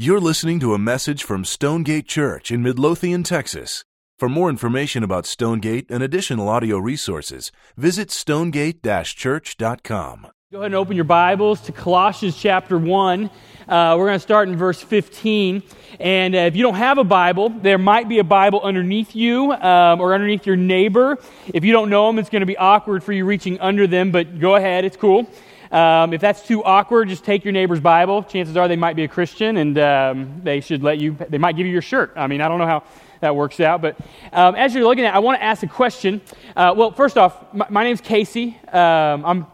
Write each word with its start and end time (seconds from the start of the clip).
You're 0.00 0.20
listening 0.20 0.60
to 0.60 0.74
a 0.74 0.78
message 0.78 1.24
from 1.24 1.44
Stonegate 1.44 2.06
Church 2.06 2.52
in 2.52 2.62
Midlothian, 2.62 3.24
Texas. 3.24 3.84
For 4.16 4.28
more 4.28 4.48
information 4.48 5.02
about 5.02 5.26
Stonegate 5.26 5.90
and 5.90 6.04
additional 6.04 6.48
audio 6.48 6.78
resources, 6.78 7.50
visit 7.76 8.12
stonegate 8.12 8.80
church.com. 8.84 10.28
Go 10.52 10.58
ahead 10.58 10.66
and 10.66 10.76
open 10.76 10.94
your 10.94 11.04
Bibles 11.04 11.62
to 11.62 11.72
Colossians 11.72 12.36
chapter 12.36 12.78
1. 12.78 13.28
Uh, 13.68 13.96
we're 13.98 14.06
going 14.06 14.14
to 14.14 14.20
start 14.20 14.48
in 14.48 14.54
verse 14.54 14.80
15. 14.80 15.64
And 15.98 16.36
uh, 16.36 16.38
if 16.38 16.54
you 16.54 16.62
don't 16.62 16.76
have 16.76 16.98
a 16.98 17.04
Bible, 17.04 17.48
there 17.48 17.76
might 17.76 18.08
be 18.08 18.20
a 18.20 18.24
Bible 18.24 18.60
underneath 18.62 19.16
you 19.16 19.50
um, 19.52 20.00
or 20.00 20.14
underneath 20.14 20.46
your 20.46 20.54
neighbor. 20.54 21.18
If 21.52 21.64
you 21.64 21.72
don't 21.72 21.90
know 21.90 22.06
them, 22.06 22.20
it's 22.20 22.30
going 22.30 22.42
to 22.42 22.46
be 22.46 22.56
awkward 22.56 23.02
for 23.02 23.12
you 23.12 23.24
reaching 23.24 23.58
under 23.58 23.88
them, 23.88 24.12
but 24.12 24.38
go 24.38 24.54
ahead, 24.54 24.84
it's 24.84 24.96
cool. 24.96 25.28
Um, 25.70 26.12
if 26.12 26.20
that's 26.20 26.46
too 26.46 26.64
awkward, 26.64 27.08
just 27.08 27.24
take 27.24 27.44
your 27.44 27.52
neighbor's 27.52 27.80
Bible. 27.80 28.22
Chances 28.22 28.56
are 28.56 28.68
they 28.68 28.76
might 28.76 28.96
be 28.96 29.04
a 29.04 29.08
Christian, 29.08 29.56
and 29.58 29.78
um, 29.78 30.40
they 30.42 30.60
should 30.60 30.82
let 30.82 30.98
you. 30.98 31.16
They 31.28 31.38
might 31.38 31.56
give 31.56 31.66
you 31.66 31.72
your 31.72 31.82
shirt. 31.82 32.12
I 32.16 32.26
mean, 32.26 32.40
I 32.40 32.48
don't 32.48 32.58
know 32.58 32.66
how 32.66 32.84
that 33.20 33.34
works 33.36 33.60
out, 33.60 33.82
but 33.82 33.98
um, 34.32 34.54
as 34.54 34.74
you're 34.74 34.84
looking 34.84 35.04
at, 35.04 35.14
it, 35.14 35.16
I 35.16 35.18
want 35.18 35.38
to 35.38 35.44
ask 35.44 35.62
a 35.62 35.66
question. 35.66 36.20
Uh, 36.56 36.74
well, 36.76 36.92
first 36.92 37.18
off, 37.18 37.52
my, 37.52 37.66
my 37.68 37.84
name's 37.84 38.00
Casey. 38.00 38.58
Um, 38.72 39.24
I'm 39.24 39.46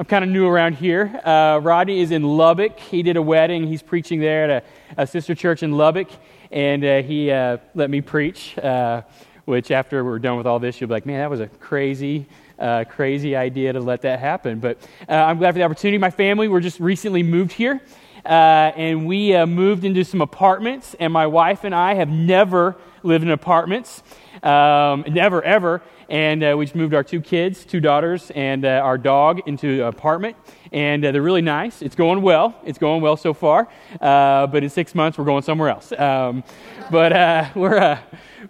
I'm 0.00 0.06
kind 0.06 0.24
of 0.24 0.30
new 0.30 0.46
around 0.48 0.76
here. 0.76 1.20
Uh, 1.24 1.60
Rodney 1.62 2.00
is 2.00 2.10
in 2.10 2.22
Lubbock. 2.22 2.80
He 2.80 3.02
did 3.02 3.18
a 3.18 3.22
wedding. 3.22 3.66
He's 3.66 3.82
preaching 3.82 4.18
there 4.18 4.50
at 4.50 4.64
a, 4.96 5.02
a 5.02 5.06
sister 5.06 5.34
church 5.34 5.62
in 5.62 5.72
Lubbock, 5.72 6.08
and 6.50 6.82
uh, 6.82 7.02
he 7.02 7.30
uh, 7.30 7.58
let 7.74 7.90
me 7.90 8.00
preach. 8.00 8.56
Uh, 8.56 9.02
which, 9.44 9.70
after 9.70 10.04
we're 10.04 10.18
done 10.18 10.36
with 10.36 10.46
all 10.46 10.58
this, 10.58 10.80
you'll 10.80 10.88
be 10.88 10.94
like, 10.94 11.04
"Man, 11.04 11.18
that 11.18 11.28
was 11.28 11.40
a 11.40 11.48
crazy." 11.48 12.26
Uh, 12.60 12.84
crazy 12.84 13.34
idea 13.34 13.72
to 13.72 13.80
let 13.80 14.02
that 14.02 14.20
happen. 14.20 14.60
But 14.60 14.78
uh, 15.08 15.14
I'm 15.14 15.38
glad 15.38 15.52
for 15.52 15.58
the 15.58 15.64
opportunity. 15.64 15.98
My 15.98 16.10
family, 16.10 16.48
we're 16.48 16.60
just 16.60 16.78
recently 16.78 17.22
moved 17.22 17.52
here. 17.52 17.80
Uh, 18.24 18.72
and 18.76 19.06
we 19.06 19.34
uh, 19.34 19.46
moved 19.46 19.84
into 19.84 20.04
some 20.04 20.20
apartments, 20.20 20.94
and 21.00 21.10
my 21.10 21.26
wife 21.26 21.64
and 21.64 21.74
I 21.74 21.94
have 21.94 22.10
never 22.10 22.76
lived 23.02 23.24
in 23.24 23.30
apartments, 23.30 24.02
um, 24.42 25.04
never, 25.08 25.42
ever. 25.42 25.80
And 26.10 26.42
uh, 26.42 26.54
we 26.58 26.66
just 26.66 26.74
moved 26.74 26.92
our 26.92 27.04
two 27.04 27.20
kids, 27.22 27.64
two 27.64 27.80
daughters, 27.80 28.30
and 28.32 28.66
uh, 28.66 28.82
our 28.84 28.98
dog 28.98 29.40
into 29.46 29.82
an 29.82 29.88
apartment. 29.88 30.36
And 30.72 31.02
they're 31.02 31.22
really 31.22 31.40
nice. 31.40 31.82
It's 31.82 31.94
going 31.94 32.20
well. 32.20 32.60
It's 32.64 32.78
going 32.78 33.00
well 33.00 33.16
so 33.16 33.32
far. 33.32 33.68
but 34.00 34.62
in 34.62 34.68
six 34.68 34.94
months, 34.94 35.16
we're 35.16 35.24
going 35.24 35.42
somewhere 35.42 35.70
else. 35.70 35.92
Um, 35.92 36.44
but 36.90 37.54
we're, 37.54 37.98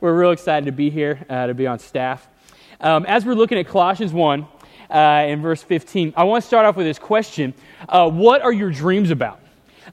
we're 0.00 0.18
real 0.18 0.32
excited 0.32 0.66
to 0.66 0.72
be 0.72 0.90
here, 0.90 1.24
to 1.28 1.54
be 1.54 1.66
on 1.66 1.78
staff. 1.78 2.28
Um, 2.80 3.04
as 3.04 3.26
we're 3.26 3.34
looking 3.34 3.58
at 3.58 3.66
Colossians 3.68 4.10
1 4.10 4.46
uh, 4.88 5.24
in 5.28 5.42
verse 5.42 5.62
15, 5.62 6.14
I 6.16 6.24
want 6.24 6.42
to 6.42 6.48
start 6.48 6.64
off 6.64 6.76
with 6.76 6.86
this 6.86 6.98
question 6.98 7.52
uh, 7.86 8.08
What 8.08 8.40
are 8.40 8.52
your 8.52 8.70
dreams 8.70 9.10
about? 9.10 9.38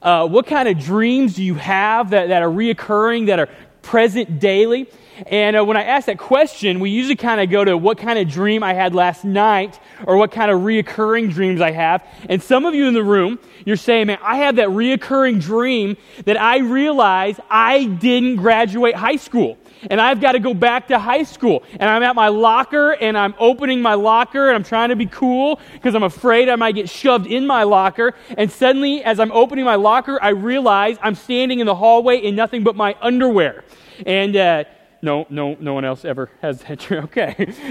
Uh, 0.00 0.26
what 0.26 0.46
kind 0.46 0.68
of 0.68 0.78
dreams 0.78 1.34
do 1.34 1.44
you 1.44 1.54
have 1.56 2.10
that, 2.10 2.28
that 2.28 2.42
are 2.42 2.48
reoccurring, 2.48 3.26
that 3.26 3.40
are 3.40 3.48
present 3.82 4.40
daily? 4.40 4.88
And 5.26 5.54
uh, 5.56 5.64
when 5.66 5.76
I 5.76 5.82
ask 5.82 6.06
that 6.06 6.18
question, 6.18 6.80
we 6.80 6.88
usually 6.88 7.16
kind 7.16 7.42
of 7.42 7.50
go 7.50 7.62
to 7.62 7.76
what 7.76 7.98
kind 7.98 8.18
of 8.18 8.26
dream 8.26 8.62
I 8.62 8.72
had 8.72 8.94
last 8.94 9.22
night 9.22 9.78
or 10.06 10.16
what 10.16 10.30
kind 10.30 10.50
of 10.50 10.60
reoccurring 10.60 11.30
dreams 11.30 11.60
I 11.60 11.72
have. 11.72 12.06
And 12.30 12.42
some 12.42 12.64
of 12.64 12.74
you 12.74 12.86
in 12.86 12.94
the 12.94 13.04
room, 13.04 13.38
you're 13.66 13.76
saying, 13.76 14.06
man, 14.06 14.18
I 14.22 14.38
have 14.38 14.56
that 14.56 14.68
reoccurring 14.68 15.42
dream 15.42 15.98
that 16.24 16.40
I 16.40 16.58
realize 16.60 17.38
I 17.50 17.84
didn't 17.84 18.36
graduate 18.36 18.94
high 18.94 19.16
school 19.16 19.58
and 19.90 20.00
I've 20.00 20.20
got 20.20 20.32
to 20.32 20.38
go 20.38 20.54
back 20.54 20.88
to 20.88 20.98
high 20.98 21.22
school. 21.22 21.62
And 21.72 21.84
I'm 21.84 22.02
at 22.02 22.14
my 22.14 22.28
locker 22.28 22.92
and 22.92 23.16
I'm 23.16 23.34
opening 23.38 23.80
my 23.80 23.94
locker 23.94 24.48
and 24.48 24.56
I'm 24.56 24.64
trying 24.64 24.90
to 24.90 24.96
be 24.96 25.06
cool 25.06 25.60
because 25.72 25.94
I'm 25.94 26.02
afraid 26.02 26.48
I 26.48 26.56
might 26.56 26.74
get 26.74 26.88
shoved 26.88 27.26
in 27.26 27.46
my 27.46 27.62
locker. 27.62 28.14
And 28.36 28.50
suddenly, 28.50 29.02
as 29.04 29.20
I'm 29.20 29.32
opening 29.32 29.64
my 29.64 29.76
locker, 29.76 30.18
I 30.22 30.30
realize 30.30 30.96
I'm 31.02 31.14
standing 31.14 31.60
in 31.60 31.66
the 31.66 31.74
hallway 31.74 32.18
in 32.18 32.34
nothing 32.34 32.64
but 32.64 32.76
my 32.76 32.96
underwear. 33.00 33.64
And, 34.06 34.36
uh, 34.36 34.64
no, 35.00 35.26
no, 35.30 35.56
no 35.60 35.74
one 35.74 35.84
else 35.84 36.04
ever 36.04 36.30
has 36.42 36.60
that 36.62 36.78
dream. 36.80 37.04
Okay. 37.08 37.30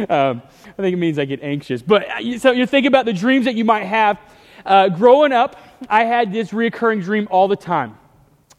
Um, 0.09 0.41
I 0.66 0.81
think 0.81 0.94
it 0.94 0.97
means 0.97 1.19
I 1.19 1.25
get 1.25 1.44
anxious. 1.44 1.81
But 1.81 2.07
uh, 2.09 2.39
so 2.39 2.51
you're 2.51 2.66
thinking 2.66 2.88
about 2.88 3.06
the 3.06 3.13
dreams 3.13 3.45
that 3.45 3.56
you 3.56 3.66
might 3.66 3.84
have. 3.84 4.18
Uh, 4.66 4.89
growing 4.89 5.31
up, 5.31 5.57
I 5.89 6.06
had 6.06 6.31
this 6.31 6.51
reoccurring 6.51 7.03
dream 7.03 7.28
all 7.29 7.47
the 7.47 7.56
time. 7.56 7.97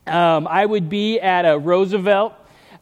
Um, 0.07 0.47
I 0.47 0.65
would 0.65 0.89
be 0.89 1.21
at 1.21 1.43
a 1.43 1.59
Roosevelt 1.59 2.35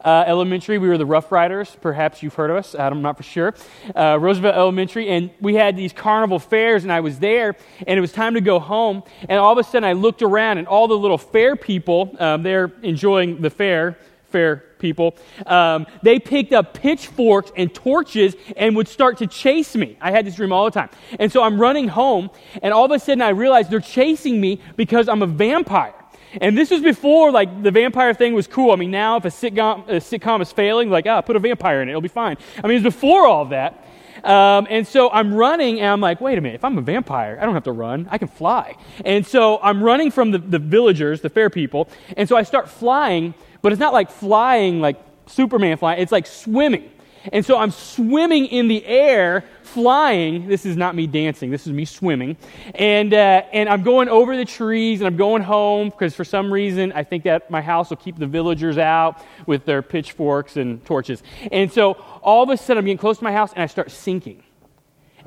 uh, 0.03 0.23
Elementary. 0.27 0.77
We 0.77 0.87
were 0.87 0.97
the 0.97 1.05
Rough 1.05 1.31
Riders. 1.31 1.75
Perhaps 1.81 2.23
you've 2.23 2.33
heard 2.33 2.49
of 2.49 2.57
us. 2.57 2.75
I'm 2.75 3.01
not 3.01 3.17
for 3.17 3.23
sure. 3.23 3.53
Uh, 3.95 4.17
Roosevelt 4.19 4.55
Elementary. 4.55 5.09
And 5.09 5.31
we 5.41 5.55
had 5.55 5.75
these 5.75 5.93
carnival 5.93 6.39
fairs, 6.39 6.83
and 6.83 6.91
I 6.91 6.99
was 6.99 7.19
there, 7.19 7.55
and 7.85 7.97
it 7.97 8.01
was 8.01 8.11
time 8.11 8.35
to 8.35 8.41
go 8.41 8.59
home. 8.59 9.03
And 9.27 9.39
all 9.39 9.51
of 9.51 9.57
a 9.57 9.63
sudden, 9.63 9.83
I 9.83 9.93
looked 9.93 10.21
around, 10.21 10.57
and 10.57 10.67
all 10.67 10.87
the 10.87 10.97
little 10.97 11.17
fair 11.17 11.55
people, 11.55 12.15
um, 12.19 12.43
they're 12.43 12.71
enjoying 12.83 13.41
the 13.41 13.49
fair, 13.49 13.97
fair 14.29 14.57
people, 14.79 15.15
um, 15.45 15.87
they 16.03 16.19
picked 16.19 16.53
up 16.53 16.73
pitchforks 16.73 17.51
and 17.55 17.73
torches 17.73 18.35
and 18.55 18.75
would 18.75 18.87
start 18.87 19.17
to 19.17 19.27
chase 19.27 19.75
me. 19.75 19.97
I 19.99 20.11
had 20.11 20.25
this 20.25 20.35
dream 20.35 20.51
all 20.51 20.65
the 20.65 20.71
time. 20.71 20.89
And 21.19 21.31
so 21.31 21.41
I'm 21.41 21.59
running 21.59 21.87
home, 21.87 22.29
and 22.61 22.73
all 22.73 22.85
of 22.85 22.91
a 22.91 22.99
sudden, 22.99 23.21
I 23.21 23.29
realize 23.29 23.69
they're 23.69 23.79
chasing 23.79 24.39
me 24.39 24.61
because 24.75 25.09
I'm 25.09 25.21
a 25.21 25.27
vampire. 25.27 25.93
And 26.41 26.57
this 26.57 26.69
was 26.69 26.81
before 26.81 27.31
like 27.31 27.63
the 27.63 27.71
vampire 27.71 28.13
thing 28.13 28.33
was 28.33 28.47
cool. 28.47 28.71
I 28.71 28.75
mean, 28.75 28.91
now 28.91 29.17
if 29.17 29.25
a 29.25 29.29
sitcom, 29.29 29.87
a 29.87 29.93
sitcom 29.93 30.41
is 30.41 30.51
failing, 30.51 30.89
like, 30.89 31.07
ah, 31.07 31.21
put 31.21 31.35
a 31.35 31.39
vampire 31.39 31.81
in 31.81 31.87
it, 31.87 31.91
it'll 31.91 32.01
be 32.01 32.07
fine. 32.07 32.37
I 32.63 32.67
mean, 32.67 32.77
it's 32.77 32.83
before 32.83 33.25
all 33.25 33.45
that. 33.45 33.85
Um, 34.23 34.67
and 34.69 34.85
so 34.87 35.09
I'm 35.11 35.33
running, 35.33 35.79
and 35.79 35.89
I'm 35.89 36.01
like, 36.01 36.19
wait 36.19 36.37
a 36.37 36.41
minute, 36.41 36.55
if 36.55 36.65
I'm 36.65 36.77
a 36.77 36.81
vampire, 36.81 37.37
I 37.39 37.45
don't 37.45 37.53
have 37.53 37.65
to 37.65 37.71
run, 37.71 38.07
I 38.09 38.17
can 38.17 38.27
fly. 38.27 38.75
And 39.05 39.25
so 39.25 39.59
I'm 39.61 39.81
running 39.83 40.11
from 40.11 40.31
the, 40.31 40.39
the 40.39 40.59
villagers, 40.59 41.21
the 41.21 41.29
fair 41.29 41.49
people, 41.49 41.87
and 42.17 42.27
so 42.27 42.35
I 42.35 42.43
start 42.43 42.67
flying, 42.67 43.35
but 43.61 43.71
it's 43.71 43.79
not 43.79 43.93
like 43.93 44.09
flying 44.09 44.81
like 44.81 44.99
Superman 45.27 45.77
flying, 45.77 46.01
it's 46.01 46.11
like 46.11 46.25
swimming. 46.25 46.89
And 47.31 47.45
so 47.45 47.57
I'm 47.57 47.71
swimming 47.71 48.45
in 48.45 48.67
the 48.67 48.85
air, 48.85 49.43
flying. 49.67 50.47
This 50.47 50.65
is 50.65 50.77
not 50.77 50.95
me 50.95 51.07
dancing, 51.07 51.51
this 51.51 51.67
is 51.67 51.73
me 51.73 51.85
swimming. 51.85 52.37
And, 52.75 53.13
uh, 53.13 53.43
and 53.51 53.69
I'm 53.69 53.83
going 53.83 54.09
over 54.09 54.35
the 54.35 54.45
trees 54.45 55.01
and 55.01 55.07
I'm 55.07 55.17
going 55.17 55.43
home 55.43 55.89
because 55.89 56.15
for 56.15 56.23
some 56.23 56.51
reason 56.51 56.91
I 56.93 57.03
think 57.03 57.23
that 57.25 57.51
my 57.51 57.61
house 57.61 57.89
will 57.89 57.97
keep 57.97 58.17
the 58.17 58.27
villagers 58.27 58.77
out 58.77 59.21
with 59.45 59.65
their 59.65 59.81
pitchforks 59.81 60.57
and 60.57 60.83
torches. 60.85 61.21
And 61.51 61.71
so 61.71 61.93
all 62.21 62.43
of 62.43 62.49
a 62.49 62.57
sudden 62.57 62.79
I'm 62.79 62.85
getting 62.85 62.97
close 62.97 63.17
to 63.19 63.23
my 63.23 63.33
house 63.33 63.51
and 63.53 63.61
I 63.61 63.67
start 63.67 63.91
sinking. 63.91 64.43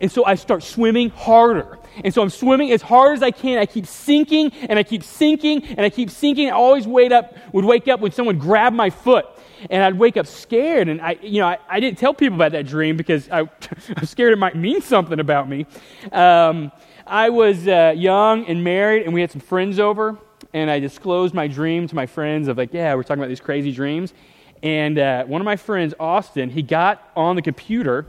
And 0.01 0.11
so 0.11 0.25
I 0.25 0.35
start 0.35 0.63
swimming 0.63 1.11
harder. 1.11 1.79
And 2.03 2.13
so 2.15 2.23
I'm 2.23 2.31
swimming 2.31 2.73
as 2.73 2.81
hard 2.81 3.17
as 3.17 3.23
I 3.23 3.31
can. 3.31 3.59
I 3.59 3.67
keep 3.67 3.87
sinking 3.87 4.53
and 4.53 4.79
I 4.79 4.83
keep 4.83 5.05
sinking 5.05 5.65
and 5.65 5.81
I 5.81 5.91
keep 5.91 6.11
sinking. 6.11 6.49
I 6.49 6.53
always 6.53 6.87
wait 6.87 7.13
up, 7.13 7.37
would 7.53 7.67
wake 7.67 7.87
up 7.87 8.01
when 8.01 8.13
someone 8.13 8.39
grabbed 8.39 8.75
my 8.75 8.89
foot 8.89 9.27
and 9.69 9.83
I'd 9.83 9.99
wake 9.99 10.17
up 10.17 10.27
scared. 10.27 10.89
And 10.89 11.01
I, 11.01 11.19
you 11.21 11.41
know, 11.41 11.49
I, 11.49 11.59
I 11.69 11.81
didn't 11.81 11.99
tell 11.99 12.15
people 12.15 12.37
about 12.37 12.53
that 12.53 12.67
dream 12.67 12.97
because 12.97 13.29
I, 13.29 13.43
was 14.01 14.09
scared 14.11 14.33
it 14.33 14.39
might 14.39 14.57
mean 14.57 14.81
something 14.81 15.21
about 15.21 15.49
me. 15.49 15.67
Um, 16.13 16.73
I 17.07 17.29
was 17.31 17.67
uh, 17.67 17.93
young 17.97 18.47
and 18.47 18.63
married, 18.63 19.05
and 19.05 19.13
we 19.13 19.21
had 19.21 19.31
some 19.31 19.41
friends 19.41 19.79
over, 19.79 20.17
and 20.53 20.71
I 20.71 20.79
disclosed 20.79 21.35
my 21.35 21.49
dream 21.49 21.89
to 21.89 21.95
my 21.95 22.07
friends 22.07 22.49
of 22.49 22.57
like, 22.57 22.73
yeah, 22.73 22.95
we're 22.95 23.03
talking 23.03 23.21
about 23.21 23.29
these 23.29 23.41
crazy 23.41 23.73
dreams. 23.73 24.15
And 24.63 24.99
uh, 24.99 25.25
one 25.25 25.41
of 25.41 25.45
my 25.45 25.57
friends, 25.57 25.95
Austin, 25.99 26.51
he 26.51 26.63
got 26.63 27.11
on 27.17 27.35
the 27.35 27.43
computer 27.43 28.07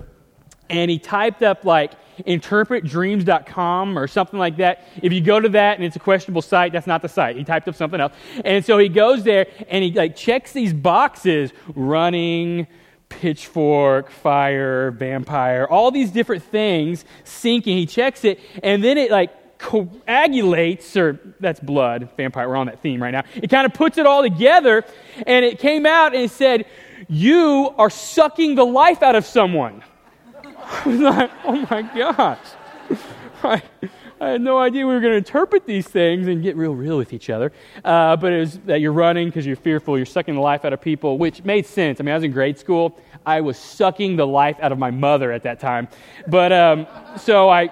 and 0.72 0.90
he 0.90 0.98
typed 0.98 1.44
up 1.44 1.66
like 1.66 1.92
interpretdreams.com 2.20 3.98
or 3.98 4.08
something 4.08 4.40
like 4.40 4.58
that. 4.58 4.88
If 5.02 5.12
you 5.14 5.22
go 5.22 5.40
to 5.40 5.50
that 5.50 5.76
and 5.76 5.84
it's 5.84 5.96
a 5.96 6.00
questionable 6.00 6.42
site, 6.42 6.72
that's 6.72 6.88
not 6.88 7.02
the 7.02 7.10
site. 7.10 7.36
He 7.36 7.44
typed 7.44 7.68
up 7.68 7.76
something 7.76 8.00
else. 8.00 8.14
And 8.46 8.64
so 8.66 8.78
he 8.78 8.90
goes 8.90 9.24
there 9.24 9.48
and 9.70 9.84
he 9.84 9.92
like 9.92 10.16
checks 10.16 10.54
these 10.54 10.74
boxes 10.74 11.52
running, 11.76 12.68
pitchfork, 13.10 14.10
fire, 14.10 14.92
vampire, 14.92 15.68
all 15.70 15.92
these 15.92 16.10
different 16.10 16.44
things 16.44 17.06
sinking. 17.24 17.78
He 17.78 17.86
checks 17.86 18.24
it 18.24 18.40
and 18.64 18.84
then 18.84 18.98
it 18.98 19.12
like 19.12 19.32
coagulates, 19.58 20.98
or 20.98 21.20
that's 21.40 21.60
blood, 21.60 22.10
vampire, 22.18 22.50
we're 22.50 22.56
on 22.56 22.66
that 22.66 22.82
theme 22.82 23.02
right 23.02 23.12
now. 23.12 23.24
It 23.36 23.50
kind 23.50 23.66
of 23.66 23.74
puts 23.74 23.98
it 23.98 24.06
all 24.06 24.24
together 24.24 24.84
and 25.28 25.46
it 25.46 25.60
came 25.60 25.86
out 25.86 26.16
and 26.16 26.24
it 26.24 26.32
said, 26.32 26.66
You 27.08 27.74
are 27.78 27.90
sucking 27.90 28.56
the 28.56 28.66
life 28.66 29.04
out 29.04 29.16
of 29.16 29.26
someone. 29.26 29.84
I 30.72 30.88
was 30.88 31.00
like, 31.00 31.32
oh 31.44 31.68
my 31.70 31.82
gosh. 31.82 32.40
I, 33.44 33.62
I 34.20 34.30
had 34.30 34.42
no 34.42 34.58
idea 34.60 34.86
we 34.86 34.94
were 34.94 35.00
going 35.00 35.14
to 35.14 35.18
interpret 35.18 35.66
these 35.66 35.88
things 35.88 36.28
and 36.28 36.44
get 36.44 36.56
real 36.56 36.76
real 36.76 36.98
with 36.98 37.12
each 37.12 37.30
other. 37.30 37.52
Uh, 37.84 38.16
but 38.16 38.32
it 38.32 38.40
was 38.40 38.60
that 38.66 38.80
you're 38.80 38.94
running 38.94 39.28
because 39.28 39.46
you're 39.46 39.56
fearful, 39.56 39.98
you're 39.98 40.06
sucking 40.06 40.36
the 40.36 40.42
life 40.42 40.64
out 40.64 40.74
of 40.74 40.82
people, 40.82 41.18
which 41.18 41.44
made 41.44 41.66
sense. 41.66 42.00
I 42.00 42.04
mean, 42.04 42.14
I 42.14 42.16
was 42.16 42.24
in 42.24 42.32
grade 42.32 42.58
school. 42.58 42.98
I 43.26 43.42
was 43.42 43.58
sucking 43.58 44.16
the 44.16 44.28
life 44.28 44.58
out 44.62 44.72
of 44.72 44.78
my 44.78 44.92
mother 44.92 45.32
at 45.32 45.44
that 45.44 45.60
time. 45.60 45.88
But 46.28 46.52
um, 46.52 46.88
so 47.18 47.50
I, 47.50 47.70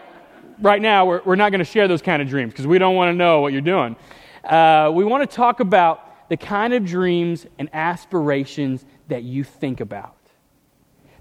right 0.59 0.81
now, 0.81 1.05
we're, 1.05 1.21
we're 1.23 1.35
not 1.35 1.51
going 1.51 1.59
to 1.59 1.65
share 1.65 1.87
those 1.87 2.01
kind 2.01 2.21
of 2.21 2.27
dreams 2.27 2.51
because 2.51 2.67
we 2.67 2.79
don't 2.79 2.95
want 2.95 3.09
to 3.09 3.15
know 3.15 3.41
what 3.41 3.53
you're 3.53 3.61
doing. 3.61 3.95
Uh, 4.43 4.91
we 4.93 5.03
want 5.03 5.27
to 5.27 5.35
talk 5.35 5.59
about 5.59 6.29
the 6.29 6.37
kind 6.37 6.73
of 6.73 6.85
dreams 6.85 7.45
and 7.57 7.69
aspirations 7.73 8.85
that 9.07 9.23
you 9.23 9.43
think 9.43 9.81
about 9.81 10.15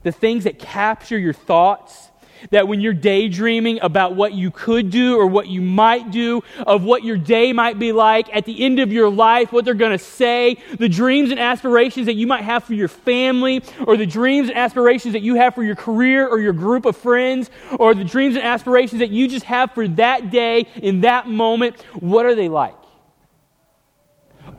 the 0.02 0.12
things 0.12 0.44
that 0.44 0.58
capture 0.58 1.18
your 1.18 1.32
thoughts, 1.32 2.10
that 2.50 2.68
when 2.68 2.80
you're 2.80 2.92
daydreaming 2.92 3.80
about 3.82 4.14
what 4.14 4.32
you 4.32 4.50
could 4.50 4.90
do 4.90 5.16
or 5.16 5.26
what 5.26 5.48
you 5.48 5.60
might 5.60 6.10
do, 6.10 6.42
of 6.66 6.84
what 6.84 7.02
your 7.02 7.16
day 7.16 7.52
might 7.52 7.78
be 7.78 7.90
like 7.90 8.34
at 8.34 8.44
the 8.44 8.64
end 8.64 8.78
of 8.78 8.92
your 8.92 9.10
life, 9.10 9.52
what 9.52 9.64
they're 9.64 9.74
going 9.74 9.96
to 9.96 9.98
say, 9.98 10.56
the 10.78 10.88
dreams 10.88 11.30
and 11.30 11.40
aspirations 11.40 12.06
that 12.06 12.14
you 12.14 12.26
might 12.26 12.44
have 12.44 12.62
for 12.62 12.74
your 12.74 12.88
family, 12.88 13.62
or 13.86 13.96
the 13.96 14.06
dreams 14.06 14.48
and 14.48 14.56
aspirations 14.56 15.14
that 15.14 15.22
you 15.22 15.34
have 15.34 15.54
for 15.54 15.64
your 15.64 15.74
career 15.74 16.28
or 16.28 16.38
your 16.38 16.52
group 16.52 16.84
of 16.84 16.96
friends, 16.96 17.50
or 17.78 17.94
the 17.94 18.04
dreams 18.04 18.36
and 18.36 18.44
aspirations 18.44 19.00
that 19.00 19.10
you 19.10 19.26
just 19.26 19.44
have 19.44 19.72
for 19.72 19.88
that 19.88 20.30
day 20.30 20.66
in 20.76 21.00
that 21.00 21.26
moment, 21.26 21.82
what 21.94 22.24
are 22.24 22.36
they 22.36 22.48
like? 22.48 22.76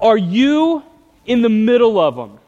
Are 0.02 0.18
you 0.18 0.84
in 1.26 1.42
the 1.42 1.50
middle 1.50 2.00
of 2.00 2.16
them? 2.16 2.39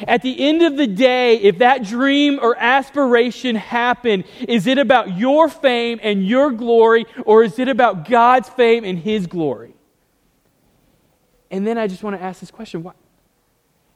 At 0.00 0.22
the 0.22 0.48
end 0.48 0.62
of 0.62 0.76
the 0.76 0.86
day, 0.86 1.36
if 1.36 1.58
that 1.58 1.84
dream 1.84 2.38
or 2.42 2.56
aspiration 2.58 3.56
happened, 3.56 4.24
is 4.48 4.66
it 4.66 4.78
about 4.78 5.16
your 5.16 5.48
fame 5.48 6.00
and 6.02 6.26
your 6.26 6.50
glory, 6.50 7.06
or 7.24 7.44
is 7.44 7.58
it 7.58 7.68
about 7.68 8.08
God's 8.08 8.48
fame 8.48 8.84
and 8.84 8.98
His 8.98 9.26
glory? 9.26 9.74
And 11.50 11.66
then 11.66 11.78
I 11.78 11.86
just 11.86 12.02
want 12.02 12.16
to 12.16 12.22
ask 12.22 12.40
this 12.40 12.50
question 12.50 12.82
why? 12.82 12.94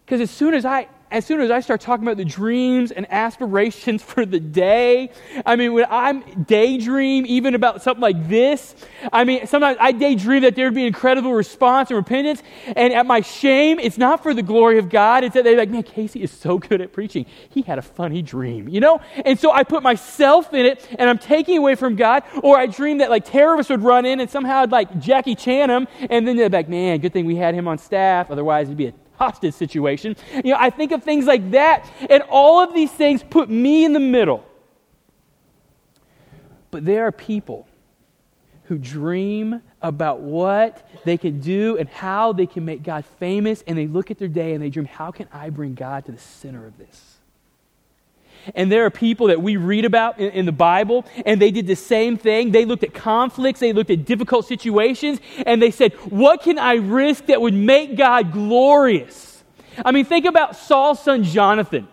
Because 0.05 0.21
as 0.21 0.31
soon 0.31 0.55
as 0.55 0.65
I 0.65 0.89
as 1.11 1.25
soon 1.25 1.41
as 1.41 1.51
I 1.51 1.61
start 1.61 1.81
talking 1.81 2.05
about 2.05 2.17
the 2.17 2.25
dreams 2.25 2.91
and 2.91 3.07
aspirations 3.11 4.03
for 4.09 4.27
the 4.27 4.41
day, 4.41 5.11
I 5.45 5.57
mean, 5.57 5.73
when 5.73 5.87
I'm 5.89 6.45
daydream 6.45 7.25
even 7.27 7.55
about 7.55 7.83
something 7.83 8.03
like 8.03 8.29
this, 8.29 8.75
I 9.13 9.25
mean, 9.25 9.47
sometimes 9.47 9.79
I 9.81 9.93
daydream 9.93 10.43
that 10.43 10.55
there'd 10.57 10.75
be 10.75 10.87
incredible 10.87 11.33
response 11.33 11.91
and 11.91 11.97
repentance. 11.97 12.43
And 12.77 12.93
at 12.93 13.07
my 13.07 13.21
shame, 13.21 13.79
it's 13.79 13.99
not 13.99 14.23
for 14.23 14.35
the 14.35 14.43
glory 14.43 14.79
of 14.79 14.89
God. 14.89 15.25
It's 15.25 15.35
that 15.35 15.45
they're 15.45 15.57
like, 15.57 15.71
man, 15.71 15.83
Casey 15.83 16.23
is 16.23 16.31
so 16.31 16.59
good 16.59 16.81
at 16.81 16.93
preaching. 16.93 17.27
He 17.51 17.63
had 17.63 17.79
a 17.79 17.83
funny 17.83 18.23
dream, 18.23 18.69
you 18.69 18.81
know? 18.81 19.01
And 19.25 19.39
so 19.39 19.53
I 19.53 19.65
put 19.65 19.83
myself 19.83 20.53
in 20.53 20.67
it 20.67 20.87
and 20.99 21.09
I'm 21.09 21.19
taking 21.19 21.59
away 21.59 21.75
from 21.75 21.97
God. 21.97 22.23
Or 22.43 22.59
I 22.59 22.67
dream 22.67 22.99
that 22.99 23.11
like 23.11 23.25
terrorists 23.25 23.71
would 23.71 23.83
run 23.83 24.05
in 24.07 24.21
and 24.21 24.31
somehow 24.31 24.63
I'd 24.63 24.73
like 24.73 24.99
Jackie 25.01 25.35
Chan 25.35 25.71
him. 25.71 25.87
And 26.11 26.27
then 26.27 26.37
they're 26.37 26.49
like, 26.49 26.69
man, 26.69 27.01
good 27.01 27.13
thing 27.13 27.27
we 27.27 27.37
had 27.37 27.55
him 27.55 27.69
on 27.69 27.79
staff. 27.79 28.31
Otherwise, 28.31 28.69
it'd 28.69 28.77
be 28.77 28.87
a 28.87 28.95
hostage 29.19 29.55
situation. 29.55 30.17
You 30.33 30.53
know, 30.53 30.57
I 30.59 30.71
think 30.71 30.93
of 30.93 31.03
things 31.03 31.27
like 31.27 31.51
that, 31.51 31.91
and 32.09 32.23
all 32.29 32.61
of 32.61 32.73
these 32.73 32.91
things 32.91 33.23
put 33.23 33.51
me 33.51 33.85
in 33.85 33.93
the 33.93 34.01
middle. 34.01 34.45
But 36.71 36.85
there 36.85 37.07
are 37.07 37.13
people 37.13 37.67
who 38.65 38.79
dream 38.79 39.63
about 39.81 40.21
what 40.21 40.87
they 41.05 41.17
can 41.17 41.41
do 41.41 41.79
and 41.79 41.89
how 41.89 42.33
they 42.33 42.47
can 42.47 42.65
make 42.65 42.83
God 42.83 43.05
famous, 43.19 43.63
and 43.67 43.77
they 43.77 43.87
look 43.87 44.11
at 44.11 44.19
their 44.19 44.29
day 44.29 44.53
and 44.53 44.63
they 44.63 44.71
dream, 44.71 44.87
how 44.87 45.11
can 45.11 45.29
I 45.33 45.51
bring 45.51 45.75
God 45.75 46.05
to 46.07 46.13
the 46.13 46.19
center 46.19 46.67
of 46.67 46.77
this? 46.79 47.18
And 48.55 48.71
there 48.71 48.85
are 48.85 48.91
people 48.91 49.29
that 49.29 49.41
we 49.41 49.57
read 49.57 49.85
about 49.85 50.19
in, 50.19 50.31
in, 50.31 50.47
the 50.47 50.53
Bible, 50.53 51.05
and 51.27 51.41
they 51.41 51.51
did 51.51 51.67
the 51.67 51.77
same 51.77 52.17
thing. 52.17 52.53
They 52.53 52.65
looked 52.65 52.85
at 52.85 52.95
conflicts, 52.95 53.61
they 53.61 53.73
looked 53.73 53.91
at 53.91 54.05
difficult 54.05 54.47
situations, 54.47 55.21
and 55.47 55.61
they 55.61 55.71
said, 55.71 55.93
What 56.11 56.43
can 56.43 56.59
I 56.59 56.75
risk 56.75 57.27
that 57.27 57.41
would 57.41 57.55
make 57.55 57.97
God 57.97 58.33
glorious? 58.33 59.43
I 59.85 59.93
mean, 59.93 60.05
think 60.05 60.25
about 60.25 60.57
Saul's 60.57 61.03
son 61.03 61.25
Jonathan. 61.25 61.89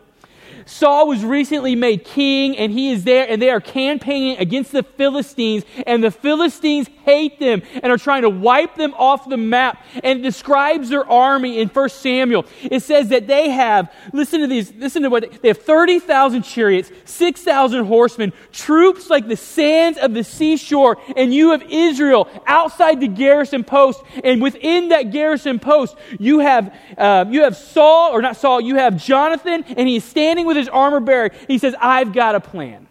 Saul 0.66 1.08
was 1.08 1.24
recently 1.24 1.76
made 1.76 2.04
king, 2.04 2.58
and 2.58 2.72
he 2.72 2.92
is 2.92 3.04
there, 3.04 3.28
and 3.30 3.42
they 3.42 3.50
are 3.50 3.62
campaigning 3.62 4.38
against 4.38 4.72
the 4.72 4.84
Philistines, 4.84 5.64
and 5.86 6.04
the 6.04 6.12
Philistines 6.12 6.90
hate 7.04 7.40
them 7.40 7.62
and 7.84 7.92
are 7.92 7.98
trying 7.98 8.24
to 8.24 8.30
wipe 8.30 8.76
them 8.76 8.94
off 8.96 9.30
the 9.30 9.38
map. 9.38 9.84
And 10.04 10.24
describes 10.24 10.90
their 10.90 11.10
army 11.10 11.60
in 11.60 11.70
1 11.70 11.90
Samuel. 11.90 12.46
It 12.64 12.82
says 12.82 13.10
that 13.10 13.28
they 13.28 13.50
have, 13.50 13.94
listen 14.12 14.42
to 14.42 14.48
these, 14.48 14.74
listen 14.74 15.04
to 15.04 15.10
what 15.10 15.32
they, 15.32 15.38
they 15.38 15.48
have 15.50 15.60
30,000 15.60 16.42
chariots, 16.42 16.92
6,000 17.06 17.86
horsemen, 17.86 18.34
troops 18.52 19.10
like 19.10 19.28
the 19.28 19.38
sands 19.38 19.98
of 20.00 20.14
the 20.14 20.24
seashore, 20.24 20.98
and 21.16 21.34
you 21.34 21.52
have 21.52 21.64
Israel 21.70 22.28
outside 22.48 23.00
the 23.00 23.08
garrison 23.08 23.64
post, 23.64 24.02
and 24.24 24.42
within 24.42 24.90
that 24.90 25.12
garrison 25.12 25.60
post, 25.60 25.96
you 26.20 26.40
have, 26.40 26.76
uh, 26.98 27.26
you 27.30 27.44
have 27.44 27.56
Saul, 27.56 28.12
or 28.12 28.22
not 28.22 28.38
Saul, 28.38 28.62
you 28.62 28.76
have 28.76 28.98
Jonathan, 28.98 29.64
and 29.78 29.88
he 29.88 29.98
is 29.98 30.04
standing 30.04 30.46
with 30.46 30.55
with 30.56 30.62
his 30.62 30.70
armor 30.70 31.00
bearer. 31.00 31.32
He 31.48 31.58
says, 31.58 31.76
I've 31.80 32.14
got 32.14 32.36
a 32.36 32.40
plan. 32.40 32.88